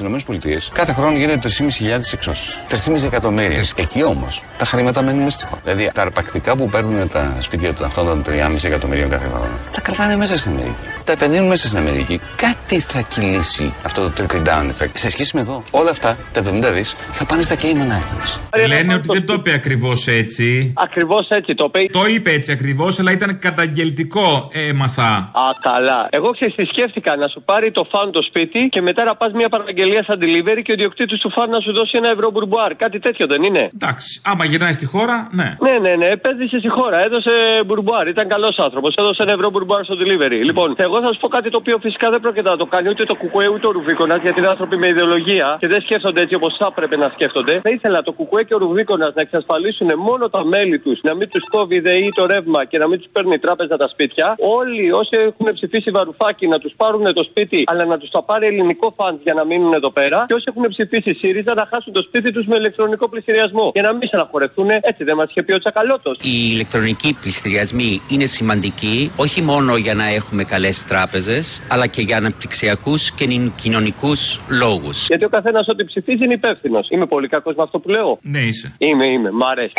ΗΠΑ 0.00 0.56
κάθε 0.72 0.92
χρόνο 0.92 1.16
γίνονται 1.16 1.38
3.500 1.38 2.12
εξώσεις. 2.12 2.60
3,5 2.68 3.06
εκατομμύρια. 3.06 3.64
Εκεί 3.76 4.02
όμως 4.04 4.44
τα 4.58 4.64
χρήματα 4.64 5.02
μένουν 5.02 5.22
μέσα 5.22 5.36
στη 5.38 5.46
χώρα. 5.46 5.60
Δηλαδή 5.64 5.90
τα 5.94 6.02
αρπακτικά 6.02 6.56
που 6.56 6.68
παίρνουν 6.68 7.08
τα 7.08 7.36
σπίτια 7.40 7.74
των 7.74 7.86
αυτών 7.86 8.06
των 8.06 8.22
3,5 8.26 8.64
εκατομμυρίων 8.64 9.10
κάθε 9.10 9.26
χρόνο 9.28 9.58
τα 9.72 9.80
κρατάνε 9.80 10.16
μέσα 10.16 10.38
στην 10.38 10.50
Αμερική. 10.50 10.74
Τα 11.04 11.12
επενδύουν 11.12 11.46
μέσα 11.46 11.66
στην 11.66 11.78
Αμερική. 11.78 12.20
Κάτι 12.36 12.80
θα 12.80 13.00
κυλήσει 13.00 13.74
αυτό 13.84 14.02
το 14.02 14.12
trickle 14.16 14.48
down 14.48 14.66
effect. 14.66 14.90
Σε 14.94 15.10
σχέση 15.10 15.36
με 15.36 15.40
εδώ, 15.40 15.62
όλα 15.70 15.90
αυτά 15.90 16.16
τα 16.32 16.40
70 16.40 16.72
δις 16.72 16.96
θα 17.12 17.24
πάνε 17.24 17.42
στα 17.42 17.54
Cayman 17.54 17.90
Islands. 17.98 18.40
Λένε 18.82 18.94
ότι 18.94 19.08
δεν 19.12 19.26
το 19.26 19.32
είπε 19.32 19.52
ακριβώς 19.52 20.06
έτσι. 20.06 20.72
Ακριβώς 20.76 21.28
έτσι 21.28 21.54
το 21.54 21.70
είπε. 21.74 21.92
Το 21.92 22.06
είπε 22.06 22.30
έτσι 22.30 22.52
ακριβώς, 22.52 22.98
αλλά 23.00 23.12
ήταν 23.12 23.38
καταγγελτικό, 23.38 24.48
έμαθα. 24.52 25.10
Α, 25.44 25.44
καλά. 25.60 26.08
Εγώ 26.10 26.30
ξέρεις 26.30 26.54
τι 26.54 26.64
σκέφτηκα, 26.64 27.16
να 27.16 27.28
σου 27.28 27.42
πάρει 27.44 27.70
το 27.70 27.86
φαν 27.90 28.12
το 28.12 28.22
σπίτι 28.22 28.60
και 28.68 28.80
μετά 28.80 29.04
να 29.04 29.14
πας 29.14 29.32
μια 29.32 29.48
παραγγελία 29.48 30.02
σαν 30.04 30.18
delivery 30.22 30.62
και 30.62 30.72
ο 30.72 30.74
διοκτήτης 30.74 31.20
του 31.20 31.30
φαν 31.30 31.50
να 31.50 31.60
σου 31.60 31.72
δώσει 31.72 31.92
ένα 32.00 32.10
ευρώ 32.10 32.30
μπουρμπουάρ. 32.30 32.74
Κάτι 32.74 32.98
τέτοιο 32.98 33.26
δεν 33.26 33.42
είναι; 33.42 33.70
Εντάξει, 33.74 34.20
άμα 34.24 34.44
γυρνάει 34.44 34.72
στη 34.72 34.86
χώρα, 34.86 35.28
ναι. 35.32 35.48
Ναι, 35.66 35.74
ναι, 35.84 35.92
ναι, 35.94 36.06
επένδυσε 36.06 36.58
στη 36.58 36.68
χώρα. 36.68 36.98
Έδωσε 37.06 37.32
μπουρμπουάρ. 37.66 38.08
Ήταν 38.08 38.28
καλός 38.28 38.56
άνθρωπος. 38.58 38.94
Έδωσε 38.98 39.22
ένα 39.22 39.32
ευρώ 39.32 39.50
μπουρμπουάρ 39.50 39.84
στο 39.84 39.96
delivery. 40.00 40.40
Λοιπόν, 40.48 40.74
εγώ 40.76 41.00
θα 41.00 41.12
σου 41.12 41.20
πω 41.20 41.28
κάτι 41.28 41.50
το 41.50 41.58
οποίο 41.62 41.76
φυσικά 41.82 42.10
δεν 42.10 42.20
πρόκειται 42.20 42.50
να 42.50 42.56
το 42.56 42.66
κάνει 42.66 42.88
ούτε 42.88 43.04
το 43.04 43.14
κουκουέ 43.14 43.48
ούτε 43.48 43.66
ο 43.66 43.70
Ρουβίκονας 43.70 44.20
γιατί 44.22 44.38
είναι 44.38 44.48
άνθρωποι 44.48 44.76
με 44.76 44.86
ιδεολογία 44.86 45.56
και 45.60 45.68
δεν 45.68 45.80
σκέφτονται 45.82 46.20
έτσι 46.22 46.34
όπως 46.34 46.52
θα 46.58 46.66
έπρεπε 46.70 46.96
να 46.96 47.08
σκέφτονται. 47.14 47.60
Θα 47.62 47.70
ήθελα 47.70 48.02
το 48.02 48.12
κουκουέ 48.12 48.42
και 48.42 48.54
ο 48.54 48.58
Ρουβίκονα 48.58 48.71
να 48.98 49.12
εξασφαλίσουν 49.14 49.90
μόνο 49.96 50.28
τα 50.28 50.44
μέλη 50.44 50.78
τους, 50.78 51.00
να 51.02 51.14
μην 51.14 51.28
τους 51.28 51.42
κόβει 51.50 51.74
η 51.76 51.80
ΔΕΗ 51.80 52.08
το 52.14 52.26
ρεύμα 52.26 52.64
και 52.64 52.78
να 52.78 52.88
μην 52.88 52.98
τους 52.98 53.08
παίρνει 53.12 53.34
η 53.34 53.38
τράπεζα 53.38 53.76
τα 53.76 53.88
σπίτια. 53.88 54.34
Όλοι 54.38 54.92
όσοι 54.92 55.10
έχουν 55.28 55.46
ψηφίσει 55.54 55.90
Βαρουφάκη 55.90 56.46
να 56.46 56.58
τους 56.58 56.72
πάρουν 56.76 57.14
το 57.14 57.22
σπίτι, 57.22 57.62
αλλά 57.66 57.84
να 57.84 57.98
τους 57.98 58.10
τα 58.10 58.22
πάρει 58.22 58.46
ελληνικό 58.46 58.94
fund 58.96 59.18
για 59.22 59.34
να 59.34 59.44
μείνουν 59.44 59.72
εδώ 59.72 59.90
πέρα. 59.90 60.24
Και 60.28 60.34
όσοι 60.34 60.44
έχουν 60.48 60.64
ψηφίσει 60.68 61.14
ΣΥΡΙΖΑ 61.14 61.54
να 61.54 61.66
χάσουν 61.70 61.92
το 61.92 62.02
σπίτι 62.02 62.32
τους 62.32 62.46
με 62.46 62.56
ηλεκτρονικό 62.56 63.08
πληστηριασμό. 63.08 63.70
Για 63.74 63.82
να 63.82 63.92
μην 63.92 64.08
στεναχωρευτούν, 64.08 64.70
έτσι 64.70 65.04
δεν 65.04 65.16
μας 65.16 65.28
είχε 65.30 65.42
πει 65.42 65.52
ο 65.52 65.58
Τσακαλώτος. 65.58 66.18
Οι 66.22 66.50
ηλεκτρονικοί 66.52 67.16
πληστηριασμοί 67.20 68.02
είναι 68.08 68.26
σημαντικοί 68.26 69.12
όχι 69.16 69.42
μόνο 69.42 69.76
για 69.76 69.94
να 69.94 70.06
έχουμε 70.06 70.44
καλές 70.44 70.84
τράπεζες, 70.88 71.62
αλλά 71.68 71.86
και 71.86 72.02
για 72.02 72.16
αναπτυξιακούς 72.16 73.10
και 73.16 73.26
κοινωνικούς 73.62 74.40
λόγους. 74.48 75.06
Γιατί 75.08 75.24
ο 75.24 75.28
καθένας 75.28 75.68
ό,τι 75.68 75.84
ψηφίζει 75.84 76.24
είναι 76.24 76.34
υπεύθυνος. 76.34 76.88
Είμαι 76.90 77.06
πολύ 77.06 77.28
κακός 77.28 77.54
με 77.54 77.62
αυτό 77.62 77.78
που 77.78 77.88
λέω. 77.88 78.18
Ναι, 78.22 78.40
είσαι. 78.62 78.74
Είμαι, 78.78 79.06
είμαι. 79.06 79.30
Μ' 79.30 79.42
αρέσει. 79.42 79.72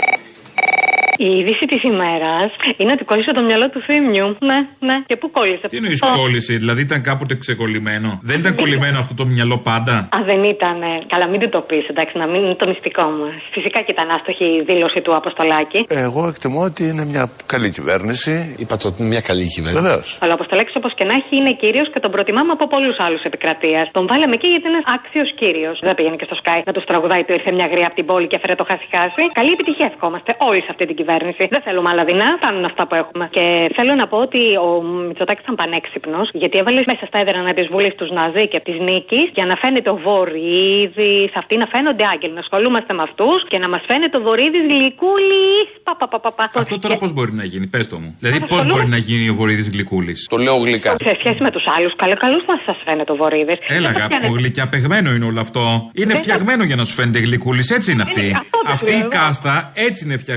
Η 1.18 1.30
είδηση 1.38 1.66
της 1.72 1.82
ημέρας 1.92 2.50
είναι 2.78 2.92
ότι 2.92 3.04
κόλλησε 3.04 3.32
το 3.34 3.44
μυαλό 3.44 3.70
του 3.70 3.82
θύμιου. 3.88 4.28
Ναι, 4.50 4.60
ναι. 4.88 4.96
Και 5.10 5.16
πού 5.16 5.28
κόλλησε; 5.38 5.66
Τι 5.68 5.78
εννοείς 5.78 6.00
κόλλησε, 6.20 6.54
δηλαδή 6.64 6.82
ήταν 6.82 7.02
κάποτε 7.10 7.34
ξεκολλημένο; 7.44 8.10
Δεν 8.30 8.40
ήταν 8.40 8.56
κολλημένο 8.56 8.98
αυτό 9.04 9.14
το 9.22 9.26
μυαλό 9.26 9.58
πάντα; 9.70 9.96
Α, 10.18 10.20
δεν 10.32 10.44
ήταν. 10.56 10.78
Καλά, 11.14 11.26
μην 11.32 11.40
του 11.42 11.50
το 11.56 11.62
πεις, 11.70 11.86
εντάξει, 11.94 12.18
να 12.18 12.28
μην 12.32 12.42
είναι 12.46 12.58
το 12.64 12.68
μυστικό 12.72 13.06
μας. 13.20 13.36
Φυσικά 13.56 13.80
και 13.86 13.92
ήταν 13.96 14.08
άστοχη 14.16 14.48
η 14.60 14.62
δήλωση 14.70 15.00
του 15.06 15.16
Αποστολάκη. 15.22 15.80
Εγώ 16.06 16.22
εκτιμώ 16.32 16.62
ότι 16.70 16.84
είναι 16.92 17.06
μια 17.14 17.24
καλή 17.54 17.70
κυβέρνηση. 17.78 18.34
Είπατε 18.62 18.84
ότι 18.90 18.98
είναι 19.00 19.12
μια 19.14 19.24
καλή 19.30 19.46
κυβέρνηση. 19.56 19.82
Βεβαίως. 19.84 20.08
Αλλά 20.22 20.32
ο 20.34 20.38
Αποστολάκη, 20.40 20.72
όπως 20.82 20.92
και 20.98 21.06
να 21.10 21.14
έχει, 21.20 21.34
είναι 21.40 21.54
κύριος 21.64 21.88
και 21.94 22.00
τον 22.06 22.12
προτιμάμε 22.16 22.52
από 22.58 22.66
πολλούς 22.74 22.98
άλλους 23.06 23.22
επικρατεία. 23.30 23.80
Τον 23.98 24.04
βάλαμε 24.10 24.34
εκεί 24.40 24.48
γιατί 24.54 24.66
είναι 24.72 24.82
άξιος 24.96 25.30
κύριος. 25.42 25.76
Δεν 25.88 25.94
πήγαινε 25.98 26.18
και 26.22 26.28
στο 26.30 26.38
Sky 26.44 26.60
να 26.70 26.74
τους 26.76 26.86
τραγουδάει 26.90 27.24
του 27.26 27.34
ήρθε 27.38 27.52
μια 27.58 27.68
γριά 27.74 27.88
από 27.90 27.96
την 28.00 28.06
πόλη 28.10 28.28
και 28.30 28.38
έφερε 28.40 28.56
το 28.62 28.66
χάσει-χάσει. 28.70 29.24
Καλή 29.40 29.52
επιτυχία 29.58 29.88
ευχόμαστε 29.94 30.32
όλοι 30.50 30.62
σε 30.66 30.72
αυτή 30.74 30.84
την 30.90 30.96
κυβέρνηση. 31.00 31.42
Δεν 31.54 31.62
θέλουμε 31.66 31.90
άλλα 31.92 32.04
δεινά, 32.10 32.28
φτάνουν 32.40 32.66
αυτά 32.72 32.84
που 32.88 32.96
έχουμε. 33.02 33.26
Και 33.38 33.46
θέλω 33.78 33.94
να 34.02 34.06
πω 34.12 34.18
ότι 34.28 34.42
ο 34.66 34.70
Μητσοτάκης 35.08 35.44
ήταν 35.46 35.56
πανέξυπνος, 35.62 36.28
γιατί 36.42 36.56
έβαλε 36.62 36.82
μέσα 36.92 37.04
στα 37.10 37.18
έδρανα 37.24 37.52
της 37.58 37.68
Βουλής 37.74 37.94
τους 38.00 38.10
Ναζί 38.18 38.46
και 38.54 38.60
της 38.68 38.78
Νίκης 38.88 39.28
για 39.38 39.46
να 39.50 39.56
φαίνεται 39.62 39.90
ο 39.96 39.98
Βορύδης, 40.06 41.32
αυτοί 41.42 41.54
να 41.64 41.68
φαίνονται 41.74 42.04
άγγελοι. 42.14 42.34
Να 42.40 42.44
ασχολούμαστε 42.46 42.92
με 42.98 43.04
αυτούς 43.10 43.40
και 43.52 43.58
να 43.64 43.68
μας 43.74 43.84
φαίνεται 43.90 44.16
ο 44.20 44.22
Βορύδης 44.28 44.64
γλυκούλης. 44.72 45.66
Πα, 45.86 45.94
πα, 46.00 46.08
πα, 46.12 46.20
πα, 46.24 46.32
πα. 46.38 46.46
Αυτό 46.64 46.80
τώρα 46.80 46.96
πώς 47.04 47.12
μπορεί 47.16 47.34
να 47.42 47.46
γίνει, 47.52 47.68
πες 47.74 47.86
το 47.92 47.98
μου. 48.02 48.10
Δηλαδή, 48.20 48.40
πώς 48.54 48.62
μπορεί 48.72 48.88
να 48.96 49.00
γίνει 49.08 49.30
ο 49.30 49.36
Βορύδης 49.40 49.68
γλυκούλης; 49.74 50.20
Το 50.30 50.38
λέω 50.46 50.56
γλυκά. 50.68 50.92
Σε 51.10 51.16
σχέση 51.20 51.42
με 51.46 51.52
τους 51.56 51.64
άλλους, 51.76 51.94
καλό 51.96 52.16
καλούς 52.24 52.44
μα 52.50 52.56
σας 52.66 52.78
φαίνεται 52.86 53.12
ο 53.12 53.16
Βορύδης. 53.16 53.58
Έλα, 53.68 53.90
αγάπη 53.90 54.16
μου, 54.28 54.36
γλυκιαπεγμένο 54.36 55.10
είναι 55.16 55.26
όλο 55.26 55.40
αυτό. 55.40 55.62
Είναι 55.94 56.14
φτιαγμένο 56.16 56.64
για 56.64 56.76
να 56.76 56.84
σου 56.84 56.94
φαίνεται 56.94 57.20
γλυκούλης, 57.20 57.70
έτσι 57.70 57.92
είναι 57.92 58.02
αυτή. 58.02 58.38
Αυτή 58.66 58.92
η 58.92 59.06
κάστα 59.08 59.72
έτσι 59.74 60.06
είναι 60.06 60.18
φτιαγμένη. 60.18 60.32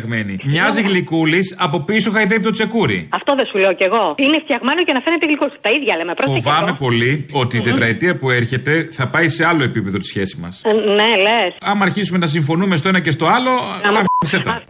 Μοιάζει 0.44 0.80
γλυκούλης, 0.82 1.54
από 1.58 1.80
πίσω 1.80 2.10
χαϊδεύει 2.10 2.42
το 2.42 2.50
τσεκούρι. 2.50 3.08
Αυτό 3.10 3.34
δεν 3.34 3.46
σου 3.46 3.58
λέω 3.58 3.72
κι 3.74 3.82
εγώ. 3.82 4.14
Είναι 4.18 4.38
φτιαγμένο 4.44 4.80
για 4.84 4.94
να 4.94 5.00
φαίνεται 5.00 5.26
γλυκούλη. 5.26 5.50
Τα 5.60 5.70
ίδια 5.70 5.96
λέμε. 5.96 6.14
Πρόσεχε 6.14 6.40
Φοβάμαι 6.40 6.66
εδώ. 6.68 6.76
πολύ 6.76 7.26
ότι 7.32 7.56
η 7.56 7.60
τετραετία 7.60 8.16
που 8.16 8.30
έρχεται 8.30 8.88
θα 8.92 9.06
πάει 9.08 9.28
σε 9.28 9.46
άλλο 9.46 9.62
επίπεδο 9.62 9.98
τη 9.98 10.04
σχέση 10.06 10.38
μας. 10.40 10.62
Ε, 10.64 10.72
Ναι, 10.72 11.10
λες. 11.26 11.52
Άμα 11.60 11.84
αρχίσουμε 11.84 12.18
να 12.18 12.26
συμφωνούμε 12.26 12.76
στο 12.76 12.88
ένα 12.88 13.00
και 13.00 13.10
στο 13.10 13.26
άλλο, 13.26 13.50
Άμα- 13.84 14.04
γάμισε 14.22 14.38
τα. 14.44 14.62